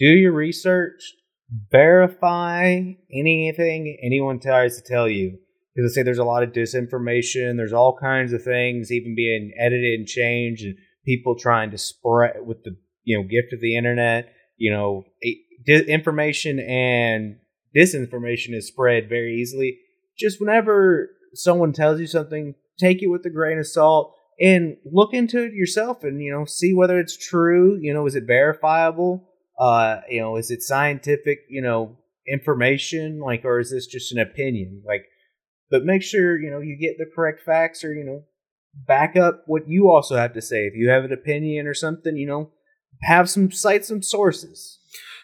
do 0.00 0.08
your 0.08 0.32
research, 0.32 1.14
verify 1.70 2.82
anything 3.14 3.96
anyone 4.02 4.40
tries 4.40 4.74
to 4.76 4.82
tell 4.82 5.08
you. 5.08 5.38
Because 5.72 5.92
I 5.92 5.94
say 5.94 6.02
there's 6.02 6.18
a 6.18 6.24
lot 6.24 6.42
of 6.42 6.50
disinformation. 6.50 7.58
There's 7.58 7.72
all 7.72 7.96
kinds 7.96 8.32
of 8.32 8.42
things 8.42 8.90
even 8.90 9.14
being 9.14 9.52
edited 9.56 10.00
and 10.00 10.08
changed. 10.08 10.64
And 10.64 10.74
people 11.04 11.36
trying 11.38 11.70
to 11.70 11.78
spread 11.78 12.36
with 12.44 12.64
the 12.64 12.76
you 13.04 13.18
know 13.18 13.24
gift 13.24 13.52
of 13.52 13.60
the 13.60 13.76
internet. 13.76 14.32
You 14.56 14.72
know, 14.72 15.04
information 15.66 16.60
and 16.60 17.36
disinformation 17.76 18.54
is 18.54 18.68
spread 18.68 19.08
very 19.08 19.40
easily. 19.40 19.78
Just 20.16 20.40
whenever 20.40 21.10
someone 21.34 21.72
tells 21.72 22.00
you 22.00 22.06
something, 22.06 22.54
take 22.78 23.02
it 23.02 23.08
with 23.08 23.24
a 23.24 23.30
grain 23.30 23.58
of 23.58 23.66
salt 23.66 24.14
and 24.40 24.76
look 24.84 25.14
into 25.14 25.42
it 25.42 25.54
yourself 25.54 26.04
and 26.04 26.22
you 26.22 26.32
know 26.32 26.44
see 26.44 26.74
whether 26.74 26.98
it's 26.98 27.16
true. 27.16 27.78
You 27.80 27.94
know, 27.94 28.06
is 28.06 28.14
it 28.14 28.24
verifiable? 28.26 29.28
Uh, 29.58 30.00
you 30.08 30.20
know, 30.20 30.36
is 30.36 30.50
it 30.50 30.62
scientific? 30.62 31.40
You 31.48 31.62
know, 31.62 31.98
information 32.26 33.20
like, 33.20 33.44
or 33.44 33.60
is 33.60 33.70
this 33.70 33.86
just 33.86 34.12
an 34.12 34.18
opinion? 34.18 34.82
Like, 34.86 35.04
but 35.70 35.84
make 35.84 36.02
sure 36.02 36.40
you 36.40 36.50
know 36.50 36.60
you 36.60 36.76
get 36.80 36.98
the 36.98 37.10
correct 37.12 37.40
facts 37.44 37.84
or 37.84 37.94
you 37.94 38.04
know 38.04 38.24
back 38.74 39.16
up 39.16 39.42
what 39.46 39.68
you 39.68 39.90
also 39.90 40.16
have 40.16 40.32
to 40.34 40.42
say. 40.42 40.66
If 40.66 40.74
you 40.74 40.90
have 40.90 41.04
an 41.04 41.12
opinion 41.12 41.66
or 41.66 41.74
something, 41.74 42.16
you 42.16 42.26
know, 42.26 42.50
have 43.02 43.28
some 43.28 43.50
cite 43.50 43.84
some 43.84 44.02
sources. 44.02 44.78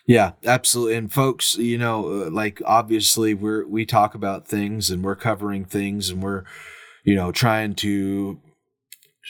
Yeah, 0.06 0.32
absolutely. 0.44 0.94
And 0.94 1.12
folks, 1.12 1.58
you 1.58 1.76
know, 1.76 2.22
uh, 2.22 2.30
like 2.30 2.62
obviously 2.64 3.34
we're 3.34 3.66
we 3.66 3.84
talk 3.84 4.14
about 4.14 4.48
things 4.48 4.90
and 4.90 5.04
we're 5.04 5.16
covering 5.16 5.64
things 5.66 6.08
and 6.08 6.22
we're 6.22 6.44
you 7.04 7.14
know 7.14 7.30
trying 7.30 7.74
to 7.76 8.40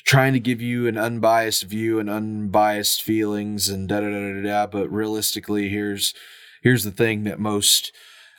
trying 0.05 0.33
to 0.33 0.41
give 0.41 0.61
you 0.61 0.87
an 0.87 0.97
unbiased 0.97 1.65
view 1.65 1.99
and 1.99 2.09
unbiased 2.09 3.03
feelings 3.03 3.69
and 3.69 3.89
da 3.89 4.01
da 4.01 4.09
da 4.09 4.33
da 4.35 4.43
da. 4.43 4.67
But 4.67 4.89
realistically, 4.89 5.69
here's 5.69 6.15
here's 6.63 6.85
the 6.85 6.93
thing 6.93 7.25
that 7.25 7.41
most 7.41 7.93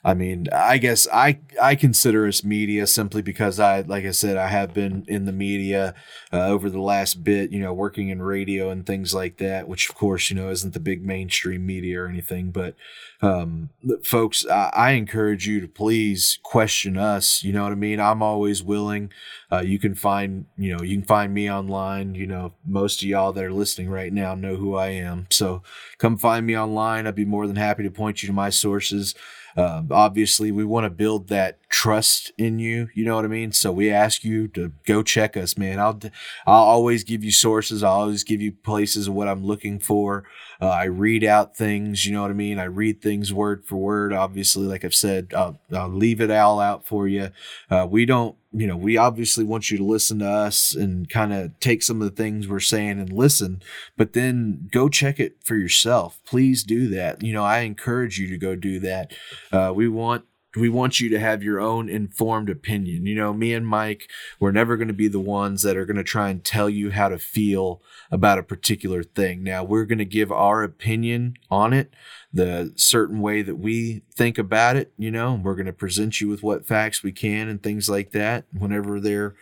I 0.04 0.14
mean, 0.14 0.48
I 0.54 0.78
guess 0.78 1.08
I 1.12 1.40
I 1.62 1.76
consider 1.76 2.28
us 2.28 2.44
media 2.44 2.88
simply 2.88 3.22
because 3.22 3.60
I, 3.60 3.82
like 3.82 4.06
I 4.06 4.12
said, 4.12 4.38
I 4.38 4.48
have 4.48 4.74
been 4.74 5.04
in 5.08 5.26
the 5.26 5.34
media 5.34 5.94
uh, 6.32 6.46
over 6.46 6.70
the 6.70 6.82
last 6.82 7.24
bit, 7.24 7.52
you 7.52 7.60
know, 7.60 7.74
working 7.74 8.10
in 8.10 8.22
radio 8.22 8.70
and 8.70 8.86
things 8.86 9.14
like 9.14 9.38
that, 9.38 9.68
which 9.68 9.90
of 9.90 9.96
course, 9.96 10.30
you 10.30 10.36
know, 10.38 10.50
isn't 10.50 10.74
the 10.74 10.80
big 10.80 11.06
mainstream 11.06 11.66
media 11.66 12.02
or 12.02 12.08
anything. 12.08 12.52
But 12.52 12.76
um, 13.22 13.70
folks, 14.04 14.46
I, 14.48 14.72
I 14.74 14.92
encourage 14.92 15.48
you 15.48 15.60
to 15.60 15.68
please 15.68 16.40
question 16.44 16.98
us. 16.98 17.44
You 17.44 17.52
know 17.52 17.64
what 17.64 17.74
I 17.74 17.76
mean? 17.76 18.00
I'm 18.00 18.24
always 18.24 18.64
willing. 18.64 19.12
Uh, 19.52 19.64
you 19.66 19.80
can 19.80 19.96
find, 19.96 20.46
you 20.58 20.76
know, 20.76 20.82
you 20.82 20.98
can 20.98 21.06
find 21.06 21.34
me 21.34 21.52
online. 21.52 22.16
You 22.16 22.28
know, 22.28 22.54
most 22.66 23.02
of 23.02 23.10
y'all 23.10 23.34
that 23.34 23.44
are 23.44 23.52
listening 23.52 23.90
right 23.90 24.14
now 24.14 24.34
know 24.36 24.56
who 24.56 24.76
I 24.76 24.90
am. 24.90 25.28
So 25.30 25.62
come 25.98 26.18
find 26.18 26.46
me 26.46 26.58
online. 26.58 27.06
I'd 27.06 27.16
be 27.16 27.26
more 27.26 27.48
than 27.48 27.58
happy 27.58 27.84
to 27.84 27.92
point 27.92 28.24
you 28.24 28.28
to 28.28 28.34
my 28.34 28.50
sources. 28.50 29.14
Uh, 29.58 29.84
obviously, 29.92 30.52
we 30.52 30.64
want 30.64 30.86
to 30.86 30.90
build 30.90 31.28
that 31.30 31.60
trust 31.70 32.32
in 32.38 32.60
you. 32.60 32.90
You 32.94 33.06
know 33.06 33.16
what 33.16 33.26
I 33.26 33.30
mean? 33.30 33.52
So 33.52 33.72
we 33.72 33.90
ask 33.92 34.24
you 34.24 34.48
to 34.50 34.72
go 34.86 35.04
check 35.04 35.36
us, 35.38 35.58
man. 35.58 35.80
I'll 35.80 36.00
I'll 36.46 36.64
always 36.64 37.04
give 37.04 37.24
you 37.24 37.32
sources. 37.32 37.84
I'll 37.84 38.02
always 38.02 38.24
give 38.24 38.42
you 38.42 38.52
places 38.52 39.08
of 39.08 39.14
what 39.14 39.28
I'm 39.28 39.44
looking 39.44 39.80
for. 39.80 40.26
Uh, 40.62 40.70
I 40.70 40.86
read 40.86 41.24
out 41.24 41.56
things. 41.56 42.06
You 42.06 42.14
know 42.14 42.22
what 42.22 42.32
I 42.32 42.36
mean? 42.36 42.60
I 42.60 42.66
read 42.66 43.02
things 43.02 43.34
word 43.34 43.66
for 43.66 43.78
word. 43.78 44.14
Obviously, 44.14 44.66
like 44.66 44.84
I've 44.84 44.96
said, 44.96 45.34
I'll, 45.36 45.60
I'll 45.74 45.90
leave 45.90 46.22
it 46.22 46.32
all 46.32 46.60
out 46.60 46.86
for 46.86 47.08
you. 47.08 47.32
Uh, 47.70 47.88
we 47.90 48.06
don't 48.06 48.36
you 48.52 48.66
know, 48.66 48.78
we 48.78 48.98
obviously 48.98 49.44
want 49.44 49.70
you 49.70 49.78
to 49.78 49.84
listen 49.84 50.20
to 50.20 50.28
us 50.28 50.74
and 50.74 51.08
kind 51.08 51.34
of 51.34 51.60
take 51.60 51.84
some 51.84 52.02
of 52.02 52.10
the 52.10 52.16
things 52.16 52.48
we're 52.48 52.60
saying 52.60 53.00
and 53.00 53.14
listen, 53.14 53.62
but 53.96 54.14
then 54.14 54.68
go 54.72 54.90
check 54.90 55.20
it 55.20 55.38
for 55.44 55.56
yourself. 55.56 56.20
Please 56.26 56.64
do 56.64 56.88
that. 56.88 57.24
You 57.24 57.32
know, 57.32 57.44
I 57.44 57.60
encourage 57.60 58.18
you 58.18 58.28
to 58.30 58.38
go 58.38 58.56
do 58.56 58.80
that. 58.80 59.14
Uh, 59.52 59.72
we 59.76 59.88
want 59.88 60.26
we 60.56 60.70
want 60.70 61.00
you 61.00 61.10
to 61.10 61.20
have 61.20 61.44
your 61.44 61.60
own 61.60 61.90
informed 61.90 62.50
opinion. 62.50 63.06
You 63.06 63.16
know, 63.16 63.34
me 63.34 63.54
and 63.54 63.68
Mike, 63.68 64.10
we're 64.40 64.52
never 64.52 64.78
going 64.78 64.88
to 64.88 64.94
be 64.94 65.08
the 65.08 65.20
ones 65.20 65.62
that 65.62 65.78
are 65.78 65.86
going 65.86 65.98
to 65.98 66.04
try 66.04 66.30
and 66.30 66.44
tell 66.44 66.70
you 66.70 66.92
how 66.92 67.10
to 67.10 67.20
feel 67.20 67.82
about 68.12 68.40
a 68.40 68.44
particular 68.44 69.04
thing. 69.04 69.44
Now, 69.44 69.64
we're 69.64 69.86
going 69.86 70.00
to 70.00 70.06
give 70.06 70.32
our 70.32 70.64
opinion 70.64 71.36
on 71.52 71.74
it, 71.74 71.94
the 72.34 72.74
certain 72.76 73.22
way 73.22 73.42
that 73.42 73.58
we 73.58 74.02
think 74.16 74.38
about 74.38 74.76
it. 74.76 74.92
You 74.98 75.12
know, 75.12 75.40
we're 75.42 75.56
going 75.56 75.66
to 75.68 75.74
present 75.74 76.20
you 76.20 76.28
with 76.28 76.42
what 76.42 76.68
facts 76.68 77.04
we 77.04 77.12
can 77.12 77.48
and 77.48 77.62
things 77.62 77.90
like 77.90 78.12
that 78.12 78.46
whenever 78.52 79.00
they're 79.00 79.36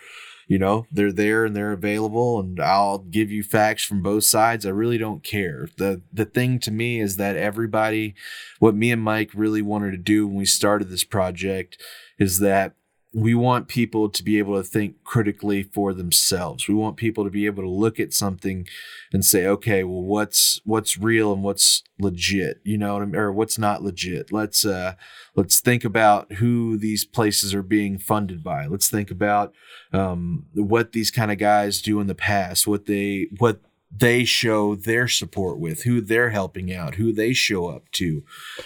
you 0.48 0.58
know 0.58 0.86
they're 0.92 1.12
there 1.12 1.46
and 1.46 1.56
they're 1.56 1.74
available 1.74 2.40
and 2.40 2.60
i'll 2.60 3.00
give 3.00 3.30
you 3.32 3.44
facts 3.44 3.84
from 3.84 4.02
both 4.02 4.24
sides. 4.24 4.66
I 4.66 4.70
really 4.70 4.98
don't 4.98 5.24
care. 5.24 5.70
The 5.78 6.02
the 6.12 6.26
thing 6.26 6.60
to 6.60 6.72
me 6.72 7.00
is 7.00 7.18
that 7.18 7.36
everybody 7.36 8.16
what 8.60 8.76
me 8.76 8.92
and 8.92 9.02
mike 9.02 9.32
really 9.34 9.62
wanted 9.62 9.92
to 9.92 9.98
do 9.98 10.28
when 10.28 10.38
we 10.38 10.46
started 10.46 10.90
this 10.90 11.04
project 11.04 11.82
is 12.18 12.40
that 12.40 12.74
we 13.14 13.34
want 13.34 13.68
people 13.68 14.10
to 14.10 14.24
be 14.24 14.38
able 14.38 14.58
to 14.58 14.64
think 14.64 15.04
critically 15.04 15.64
for 15.64 15.94
themselves. 15.94 16.68
We 16.68 16.76
want 16.76 16.98
people 16.98 17.24
to 17.24 17.30
be 17.30 17.46
able 17.46 17.64
to 17.64 17.70
look 17.70 18.00
at 18.00 18.14
something 18.14 18.68
and 19.14 19.24
say, 19.24 19.48
okay, 19.48 19.84
well, 19.84 20.02
what's 20.02 20.60
what's 20.66 20.98
real 20.98 21.32
and 21.32 21.42
what's 21.42 21.84
legit, 22.00 22.60
you 22.64 22.78
know, 22.78 23.00
or 23.00 23.32
what's 23.32 23.58
not 23.58 23.82
legit. 23.82 24.32
Let's 24.32 24.66
uh, 24.66 24.96
let's 25.36 25.62
think 25.62 25.86
about 25.86 26.34
who 26.34 26.78
these 26.78 27.06
places 27.06 27.54
are 27.54 27.64
being 27.64 27.98
funded 27.98 28.44
by. 28.44 28.68
Let's 28.68 28.90
think 28.90 29.10
about 29.10 29.54
um, 29.94 30.46
what 30.54 30.92
these 30.92 31.10
kind 31.10 31.32
of 31.32 31.38
guys 31.38 31.82
do 31.82 32.02
in 32.02 32.08
the 32.08 32.16
past, 32.16 32.68
what 32.68 32.88
they 32.88 33.28
what 33.38 33.62
they 33.90 34.26
show 34.26 34.76
their 34.76 35.08
support 35.08 35.60
with, 35.60 35.84
who 35.84 36.02
they're 36.02 36.32
helping 36.32 36.74
out, 36.74 36.96
who 36.96 37.14
they 37.14 37.34
show 37.34 37.68
up 37.68 37.90
to. 37.92 38.24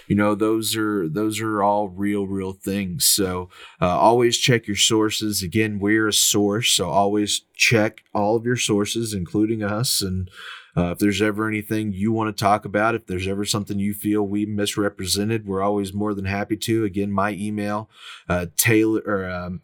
You 0.08 0.16
know, 0.16 0.34
those 0.36 0.76
are 0.76 1.08
those 1.08 1.40
are 1.40 1.62
all 1.62 1.90
real, 1.90 2.26
real 2.26 2.54
things. 2.54 3.06
So 3.06 3.50
uh, 3.80 4.00
always 4.00 4.38
check 4.38 4.68
your 4.68 4.76
sources. 4.76 5.44
Again, 5.44 5.80
we're 5.80 6.08
a 6.08 6.14
source, 6.14 6.72
so 6.72 6.90
always 6.90 7.42
check 7.56 8.04
all 8.14 8.36
of 8.36 8.46
your 8.46 8.58
sources, 8.58 9.14
including 9.14 9.62
us. 9.62 10.02
And 10.02 10.30
uh, 10.76 10.92
if 10.92 11.00
there's 11.00 11.22
ever 11.22 11.48
anything 11.48 11.92
you 11.92 12.12
want 12.12 12.36
to 12.36 12.44
talk 12.44 12.66
about, 12.66 12.96
if 12.96 13.06
there's 13.06 13.28
ever 13.28 13.46
something 13.46 13.78
you 13.78 13.94
feel 13.94 14.24
we 14.24 14.46
misrepresented, 14.46 15.46
we're 15.46 15.62
always 15.62 15.94
more 15.94 16.14
than 16.14 16.26
happy 16.26 16.56
to. 16.56 16.86
Again, 16.86 17.12
my 17.12 17.32
email, 17.32 17.90
uh, 18.30 18.48
Taylor 18.56 19.02
or 19.06 19.30
um, 19.30 19.62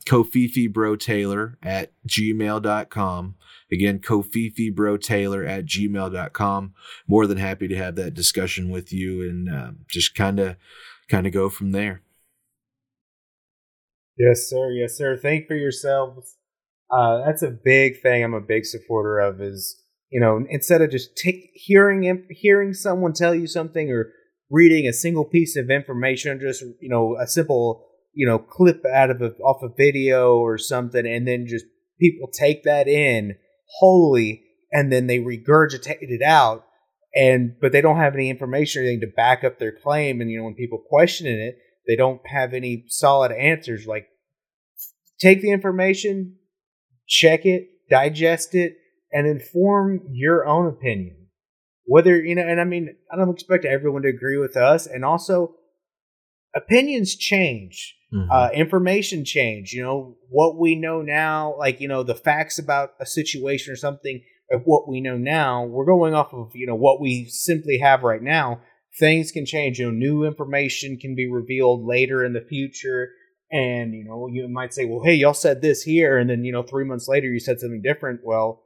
Bro 0.71 0.97
Taylor 0.97 1.57
at 1.63 1.91
gmail.com. 2.07 3.35
Again, 3.71 3.99
covfefebrotaylor 3.99 5.47
at 5.47 5.65
gmail.com. 5.65 6.73
More 7.07 7.27
than 7.27 7.37
happy 7.37 7.67
to 7.67 7.75
have 7.75 7.95
that 7.95 8.13
discussion 8.13 8.69
with 8.69 8.93
you 8.93 9.21
and 9.21 9.49
uh, 9.53 9.71
just 9.89 10.15
kind 10.15 10.39
of 10.39 10.55
kind 11.09 11.27
of 11.27 11.33
go 11.33 11.49
from 11.49 11.71
there. 11.71 12.01
Yes, 14.17 14.47
sir. 14.49 14.71
Yes, 14.71 14.97
sir. 14.97 15.17
Think 15.17 15.47
for 15.47 15.55
yourselves. 15.55 16.37
Uh, 16.89 17.25
that's 17.25 17.41
a 17.41 17.51
big 17.51 18.01
thing. 18.01 18.23
I'm 18.23 18.33
a 18.33 18.41
big 18.41 18.65
supporter 18.65 19.19
of. 19.19 19.41
Is 19.41 19.83
you 20.09 20.21
know 20.21 20.45
instead 20.49 20.81
of 20.81 20.89
just 20.89 21.17
t- 21.17 21.51
hearing 21.53 22.25
hearing 22.29 22.73
someone 22.73 23.13
tell 23.13 23.35
you 23.35 23.47
something 23.47 23.91
or 23.91 24.11
reading 24.49 24.87
a 24.87 24.93
single 24.93 25.25
piece 25.25 25.57
of 25.57 25.69
information, 25.69 26.39
just 26.39 26.63
you 26.79 26.89
know 26.89 27.17
a 27.21 27.27
simple 27.27 27.85
you 28.13 28.25
know 28.25 28.39
clip 28.39 28.83
out 28.85 29.09
of 29.09 29.21
a, 29.21 29.33
off 29.43 29.61
a 29.61 29.75
video 29.75 30.37
or 30.37 30.57
something, 30.57 31.05
and 31.05 31.27
then 31.27 31.45
just 31.45 31.65
people 31.99 32.29
take 32.31 32.63
that 32.63 32.87
in 32.87 33.35
wholly 33.79 34.43
and 34.71 34.91
then 34.91 35.07
they 35.07 35.19
regurgitate 35.19 35.97
it 36.01 36.21
out 36.21 36.65
and 37.15 37.55
but 37.61 37.71
they 37.71 37.81
don't 37.81 37.97
have 37.97 38.13
any 38.13 38.29
information 38.29 38.81
or 38.81 38.85
anything 38.85 39.01
to 39.01 39.07
back 39.15 39.43
up 39.43 39.59
their 39.59 39.71
claim 39.71 40.21
and 40.21 40.29
you 40.29 40.37
know 40.37 40.43
when 40.43 40.55
people 40.55 40.81
question 40.89 41.27
it 41.27 41.57
they 41.87 41.95
don't 41.95 42.21
have 42.25 42.53
any 42.53 42.85
solid 42.87 43.31
answers 43.31 43.85
like 43.87 44.07
take 45.19 45.41
the 45.41 45.51
information 45.51 46.35
check 47.07 47.45
it 47.45 47.67
digest 47.89 48.53
it 48.55 48.77
and 49.11 49.25
inform 49.25 50.01
your 50.11 50.45
own 50.45 50.67
opinion. 50.67 51.15
Whether 51.85 52.21
you 52.21 52.35
know 52.35 52.41
and 52.41 52.59
i 52.59 52.65
mean 52.65 52.97
i 53.09 53.15
don't 53.15 53.33
expect 53.33 53.63
everyone 53.63 54.01
to 54.01 54.09
agree 54.09 54.37
with 54.37 54.57
us 54.57 54.85
and 54.85 55.05
also 55.05 55.55
opinions 56.53 57.15
change 57.15 57.95
mm-hmm. 58.13 58.31
uh, 58.31 58.49
information 58.53 59.25
change 59.25 59.73
you 59.73 59.81
know 59.83 60.15
what 60.29 60.57
we 60.57 60.75
know 60.75 61.01
now 61.01 61.55
like 61.57 61.79
you 61.81 61.87
know 61.87 62.03
the 62.03 62.15
facts 62.15 62.59
about 62.59 62.91
a 62.99 63.05
situation 63.05 63.71
or 63.71 63.75
something 63.75 64.21
of 64.51 64.61
what 64.65 64.87
we 64.87 65.01
know 65.01 65.17
now 65.17 65.63
we're 65.63 65.85
going 65.85 66.13
off 66.13 66.33
of 66.33 66.51
you 66.53 66.65
know 66.65 66.75
what 66.75 67.01
we 67.01 67.25
simply 67.25 67.79
have 67.79 68.03
right 68.03 68.21
now. 68.21 68.61
Things 68.99 69.31
can 69.31 69.45
change 69.45 69.79
you 69.79 69.85
know 69.85 69.91
new 69.91 70.23
information 70.23 70.97
can 70.97 71.15
be 71.15 71.29
revealed 71.29 71.85
later 71.85 72.23
in 72.23 72.33
the 72.33 72.41
future. 72.41 73.09
And 73.51 73.93
you 73.93 74.03
know 74.03 74.27
you 74.27 74.47
might 74.47 74.73
say 74.73 74.85
well 74.85 75.03
hey 75.03 75.15
y'all 75.15 75.33
said 75.33 75.61
this 75.61 75.83
here 75.83 76.17
and 76.17 76.29
then 76.29 76.43
you 76.43 76.51
know 76.51 76.63
three 76.63 76.85
months 76.85 77.07
later 77.07 77.27
you 77.27 77.39
said 77.39 77.59
something 77.59 77.81
different. 77.81 78.21
Well 78.23 78.63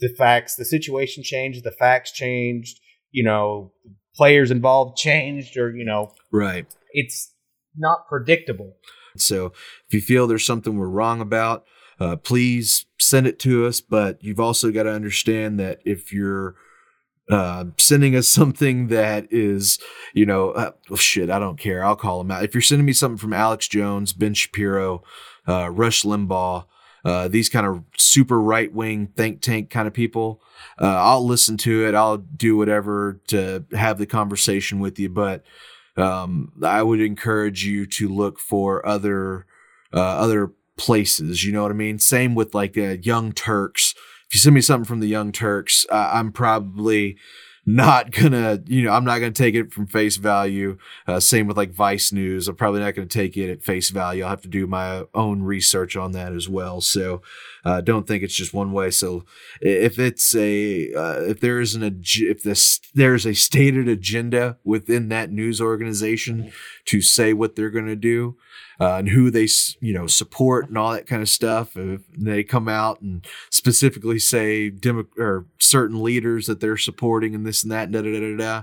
the 0.00 0.08
facts 0.08 0.56
the 0.56 0.64
situation 0.64 1.22
changed 1.22 1.64
the 1.64 1.70
facts 1.70 2.10
changed 2.12 2.80
you 3.10 3.24
know 3.24 3.72
players 4.14 4.50
involved 4.50 4.96
changed 4.96 5.56
or 5.56 5.74
you 5.74 5.84
know 5.84 6.12
right. 6.32 6.66
it's 6.92 7.33
not 7.76 8.08
predictable. 8.08 8.76
So 9.16 9.46
if 9.86 9.94
you 9.94 10.00
feel 10.00 10.26
there's 10.26 10.46
something 10.46 10.76
we're 10.76 10.88
wrong 10.88 11.20
about, 11.20 11.64
uh, 12.00 12.16
please 12.16 12.86
send 12.98 13.26
it 13.26 13.38
to 13.40 13.66
us. 13.66 13.80
But 13.80 14.22
you've 14.22 14.40
also 14.40 14.70
got 14.70 14.84
to 14.84 14.92
understand 14.92 15.60
that 15.60 15.80
if 15.84 16.12
you're 16.12 16.56
uh, 17.30 17.66
sending 17.78 18.16
us 18.16 18.28
something 18.40 18.88
that 18.88 19.26
is, 19.30 19.78
you 20.12 20.26
know, 20.26 20.50
uh, 20.50 20.72
well, 20.88 20.96
shit, 20.96 21.30
I 21.30 21.38
don't 21.38 21.58
care. 21.58 21.84
I'll 21.84 21.96
call 21.96 22.18
them 22.18 22.30
out. 22.30 22.44
If 22.44 22.54
you're 22.54 22.62
sending 22.62 22.86
me 22.86 22.92
something 22.92 23.18
from 23.18 23.32
Alex 23.32 23.68
Jones, 23.68 24.12
Ben 24.12 24.34
Shapiro, 24.34 25.02
uh, 25.48 25.70
Rush 25.70 26.02
Limbaugh, 26.02 26.66
uh, 27.04 27.28
these 27.28 27.50
kind 27.50 27.66
of 27.66 27.84
super 27.98 28.40
right 28.40 28.72
wing 28.72 29.08
think 29.14 29.42
tank 29.42 29.68
kind 29.68 29.86
of 29.86 29.92
people, 29.92 30.40
uh, 30.80 30.86
I'll 30.86 31.24
listen 31.24 31.58
to 31.58 31.86
it. 31.86 31.94
I'll 31.94 32.16
do 32.16 32.56
whatever 32.56 33.20
to 33.28 33.64
have 33.72 33.98
the 33.98 34.06
conversation 34.06 34.80
with 34.80 34.98
you. 34.98 35.10
But 35.10 35.44
um, 35.96 36.52
I 36.62 36.82
would 36.82 37.00
encourage 37.00 37.64
you 37.64 37.86
to 37.86 38.08
look 38.08 38.38
for 38.38 38.86
other 38.86 39.46
uh, 39.92 40.00
other 40.00 40.52
places. 40.76 41.44
You 41.44 41.52
know 41.52 41.62
what 41.62 41.70
I 41.70 41.74
mean? 41.74 41.98
Same 41.98 42.34
with 42.34 42.54
like 42.54 42.72
the 42.72 42.98
Young 42.98 43.32
Turks. 43.32 43.94
If 44.28 44.34
you 44.34 44.40
send 44.40 44.54
me 44.54 44.60
something 44.60 44.86
from 44.86 45.00
the 45.00 45.06
Young 45.06 45.32
Turks, 45.32 45.86
uh, 45.90 46.10
I'm 46.12 46.32
probably 46.32 47.16
not 47.66 48.10
gonna, 48.10 48.60
you 48.66 48.82
know, 48.82 48.92
I'm 48.92 49.04
not 49.04 49.18
gonna 49.18 49.30
take 49.30 49.54
it 49.54 49.72
from 49.72 49.86
face 49.86 50.16
value. 50.16 50.76
Uh, 51.06 51.20
same 51.20 51.46
with 51.46 51.56
like 51.56 51.72
Vice 51.72 52.12
News. 52.12 52.48
I'm 52.48 52.56
probably 52.56 52.80
not 52.80 52.94
gonna 52.94 53.06
take 53.06 53.36
it 53.36 53.50
at 53.50 53.62
face 53.62 53.90
value. 53.90 54.22
I'll 54.22 54.30
have 54.30 54.42
to 54.42 54.48
do 54.48 54.66
my 54.66 55.04
own 55.14 55.42
research 55.42 55.96
on 55.96 56.12
that 56.12 56.32
as 56.32 56.48
well. 56.48 56.80
So 56.80 57.22
uh, 57.64 57.80
don't 57.80 58.06
think 58.06 58.22
it's 58.22 58.34
just 58.34 58.54
one 58.54 58.72
way. 58.72 58.90
So 58.90 59.24
if 59.60 59.98
it's 59.98 60.34
a, 60.34 60.92
uh, 60.92 61.20
if 61.22 61.40
there 61.40 61.60
is 61.60 61.74
an, 61.74 62.02
if 62.02 62.42
this, 62.42 62.80
there's 62.94 63.26
a 63.26 63.34
stated 63.34 63.88
agenda 63.88 64.58
within 64.64 65.08
that 65.08 65.30
news 65.30 65.60
organization 65.60 66.52
to 66.86 67.00
say 67.00 67.32
what 67.32 67.56
they're 67.56 67.70
gonna 67.70 67.96
do, 67.96 68.36
uh, 68.80 68.96
and 68.96 69.08
who 69.08 69.30
they 69.30 69.48
you 69.80 69.92
know 69.92 70.06
support 70.06 70.68
and 70.68 70.76
all 70.76 70.92
that 70.92 71.06
kind 71.06 71.22
of 71.22 71.28
stuff. 71.28 71.76
If 71.76 72.02
they 72.16 72.42
come 72.44 72.68
out 72.68 73.00
and 73.00 73.24
specifically 73.50 74.18
say 74.18 74.70
demo- 74.70 75.06
or 75.18 75.46
certain 75.58 76.02
leaders 76.02 76.46
that 76.46 76.60
they're 76.60 76.76
supporting 76.76 77.34
and 77.34 77.46
this 77.46 77.62
and 77.62 77.72
that, 77.72 77.90
da 77.90 78.02
da 78.02 78.12
da 78.12 78.20
da 78.20 78.36
da. 78.36 78.62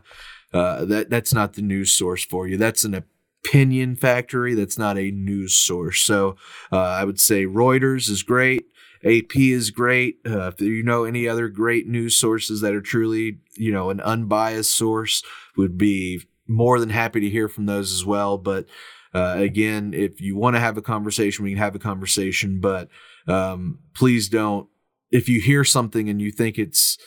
Uh, 0.54 0.84
that 0.84 1.10
that's 1.10 1.34
not 1.34 1.54
the 1.54 1.62
news 1.62 1.93
source 1.93 2.26
for 2.26 2.45
you. 2.45 2.58
That's 2.58 2.84
an 2.84 3.04
opinion 3.43 3.95
factory. 3.95 4.54
That's 4.54 4.78
not 4.78 4.97
a 4.97 5.12
news 5.12 5.56
source. 5.56 6.02
So 6.02 6.36
uh, 6.72 6.78
I 6.78 7.06
would 7.06 7.20
say 7.20 7.45
Reuters 7.45 8.10
is 8.10 8.24
great. 8.24 8.66
AP 9.04 9.36
is 9.36 9.72
great. 9.72 10.18
Uh, 10.26 10.47
if 10.47 10.62
you 10.62 10.84
know 10.84 11.04
any 11.04 11.28
other 11.28 11.49
great 11.49 11.88
news 11.88 12.16
sources 12.16 12.62
that 12.62 12.76
are 12.76 12.82
truly, 12.82 13.39
you 13.56 13.72
know, 13.72 13.89
an 13.89 13.99
unbiased 14.02 14.74
source, 14.74 15.24
would 15.58 15.78
be 15.78 16.22
more 16.47 16.80
than 16.80 16.89
happy 16.89 17.20
to 17.22 17.30
hear 17.30 17.47
from 17.47 17.66
those 17.66 17.91
as 17.91 18.06
well. 18.06 18.38
But 18.38 18.68
uh, 19.14 19.36
again, 19.38 19.93
if 19.93 20.22
you 20.22 20.38
want 20.38 20.56
to 20.56 20.60
have 20.60 20.78
a 20.78 20.82
conversation, 20.82 21.43
we 21.43 21.52
can 21.52 21.58
have 21.58 21.76
a 21.76 21.80
conversation. 21.80 22.60
But 22.60 22.89
um, 23.28 23.80
please 23.93 24.30
don't. 24.30 24.68
If 25.10 25.28
you 25.28 25.41
hear 25.41 25.64
something 25.64 26.08
and 26.08 26.22
you 26.22 26.32
think 26.32 26.58
it's 26.58 26.97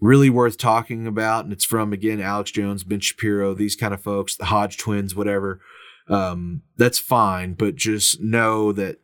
really 0.00 0.30
worth 0.30 0.58
talking 0.58 1.06
about, 1.06 1.44
and 1.44 1.52
it's 1.52 1.64
from 1.64 1.92
again 1.92 2.20
Alex 2.20 2.50
Jones, 2.50 2.82
Ben 2.82 3.00
Shapiro, 3.00 3.54
these 3.54 3.76
kind 3.76 3.94
of 3.94 4.02
folks, 4.02 4.36
the 4.36 4.46
Hodge 4.46 4.78
twins, 4.78 5.14
whatever. 5.14 5.60
Um, 6.08 6.62
that's 6.76 6.98
fine, 6.98 7.54
but 7.54 7.76
just 7.76 8.20
know 8.20 8.72
that 8.72 8.98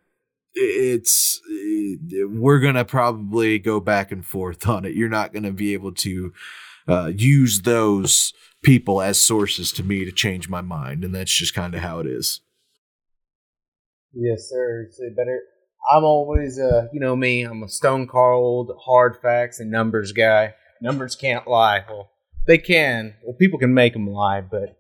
it's 0.55 1.41
we're 2.29 2.61
gonna 2.61 2.85
probably 2.85 3.59
go 3.59 3.81
back 3.81 4.13
and 4.13 4.25
forth 4.25 4.69
on 4.69 4.85
it. 4.85 4.95
You're 4.95 5.09
not 5.09 5.33
gonna 5.33 5.53
be 5.53 5.73
able 5.75 5.93
to 5.93 6.33
uh, 6.87 7.13
use 7.15 7.63
those 7.63 8.33
people 8.63 9.01
as 9.01 9.21
sources 9.21 9.73
to 9.73 9.85
me 9.85 10.05
to 10.05 10.13
change 10.13 10.49
my 10.49 10.61
mind, 10.61 11.05
and 11.05 11.15
that's 11.15 11.33
just 11.33 11.55
kind 11.55 11.75
of 11.75 11.81
how 11.81 12.01
it 12.01 12.07
is. 12.07 12.41
Yes, 14.13 14.49
sir. 14.49 14.89
So 14.91 15.05
better. 15.17 15.41
I'm 15.91 16.05
always, 16.05 16.59
uh, 16.59 16.89
you 16.93 17.01
know 17.01 17.17
me. 17.17 17.43
I'm 17.43 17.63
a 17.63 17.69
stone 17.69 18.07
cold, 18.07 18.73
hard 18.81 19.17
facts 19.23 19.61
and 19.61 19.71
numbers 19.71 20.13
guy. 20.13 20.55
Numbers 20.83 21.15
can't 21.15 21.47
lie. 21.47 21.85
Well, 21.89 22.11
they 22.47 22.59
can. 22.59 23.15
Well, 23.25 23.37
people 23.37 23.59
can 23.59 23.75
make 23.75 23.93
them 23.93 24.09
lie, 24.09 24.41
but 24.41 24.77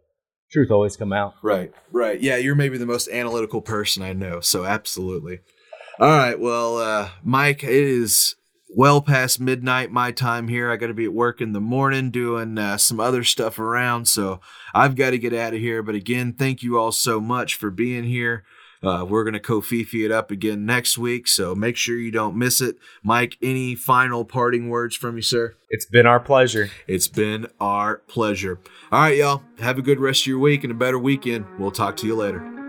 truth 0.50 0.70
always 0.70 0.96
come 0.96 1.12
out. 1.12 1.34
Right, 1.42 1.72
right. 1.92 2.20
Yeah, 2.20 2.36
you're 2.36 2.54
maybe 2.54 2.78
the 2.78 2.86
most 2.86 3.08
analytical 3.08 3.60
person 3.60 4.02
I 4.02 4.12
know. 4.12 4.40
So 4.40 4.64
absolutely. 4.64 5.40
All 6.00 6.08
right. 6.08 6.38
Well, 6.38 6.78
uh, 6.78 7.10
Mike, 7.24 7.64
it 7.64 7.70
is 7.70 8.36
well 8.68 9.02
past 9.02 9.40
midnight 9.40 9.90
my 9.90 10.12
time 10.12 10.46
here. 10.46 10.70
I 10.70 10.76
got 10.76 10.86
to 10.86 10.94
be 10.94 11.06
at 11.06 11.12
work 11.12 11.40
in 11.40 11.52
the 11.52 11.60
morning 11.60 12.12
doing 12.12 12.56
uh, 12.56 12.76
some 12.76 13.00
other 13.00 13.24
stuff 13.24 13.58
around. 13.58 14.06
So 14.06 14.40
I've 14.72 14.94
got 14.94 15.10
to 15.10 15.18
get 15.18 15.34
out 15.34 15.54
of 15.54 15.58
here. 15.58 15.82
But 15.82 15.96
again, 15.96 16.34
thank 16.34 16.62
you 16.62 16.78
all 16.78 16.92
so 16.92 17.20
much 17.20 17.56
for 17.56 17.70
being 17.70 18.04
here. 18.04 18.44
Uh, 18.80 19.04
we're 19.08 19.24
going 19.24 19.34
to 19.34 19.40
Covfefe 19.40 20.04
it 20.04 20.12
up 20.12 20.30
again 20.30 20.64
next 20.64 20.96
week, 20.96 21.26
so 21.26 21.52
make 21.52 21.76
sure 21.76 21.96
you 21.96 22.12
don't 22.12 22.36
miss 22.36 22.60
it. 22.60 22.76
Mike, 23.02 23.36
any 23.42 23.74
final 23.74 24.24
parting 24.24 24.68
words 24.68 24.94
from 24.94 25.16
you, 25.16 25.22
sir? 25.22 25.56
It's 25.68 25.86
been 25.86 26.06
our 26.06 26.20
pleasure. 26.20 26.70
It's 26.86 27.08
been 27.08 27.48
our 27.60 27.96
pleasure. 28.06 28.60
All 28.92 29.00
right, 29.00 29.16
y'all. 29.16 29.42
Have 29.58 29.78
a 29.78 29.82
good 29.82 29.98
rest 29.98 30.22
of 30.22 30.26
your 30.28 30.38
week 30.38 30.62
and 30.62 30.70
a 30.70 30.76
better 30.76 30.98
weekend. 30.98 31.46
We'll 31.58 31.72
talk 31.72 31.96
to 31.96 32.06
you 32.06 32.14
later. 32.14 32.67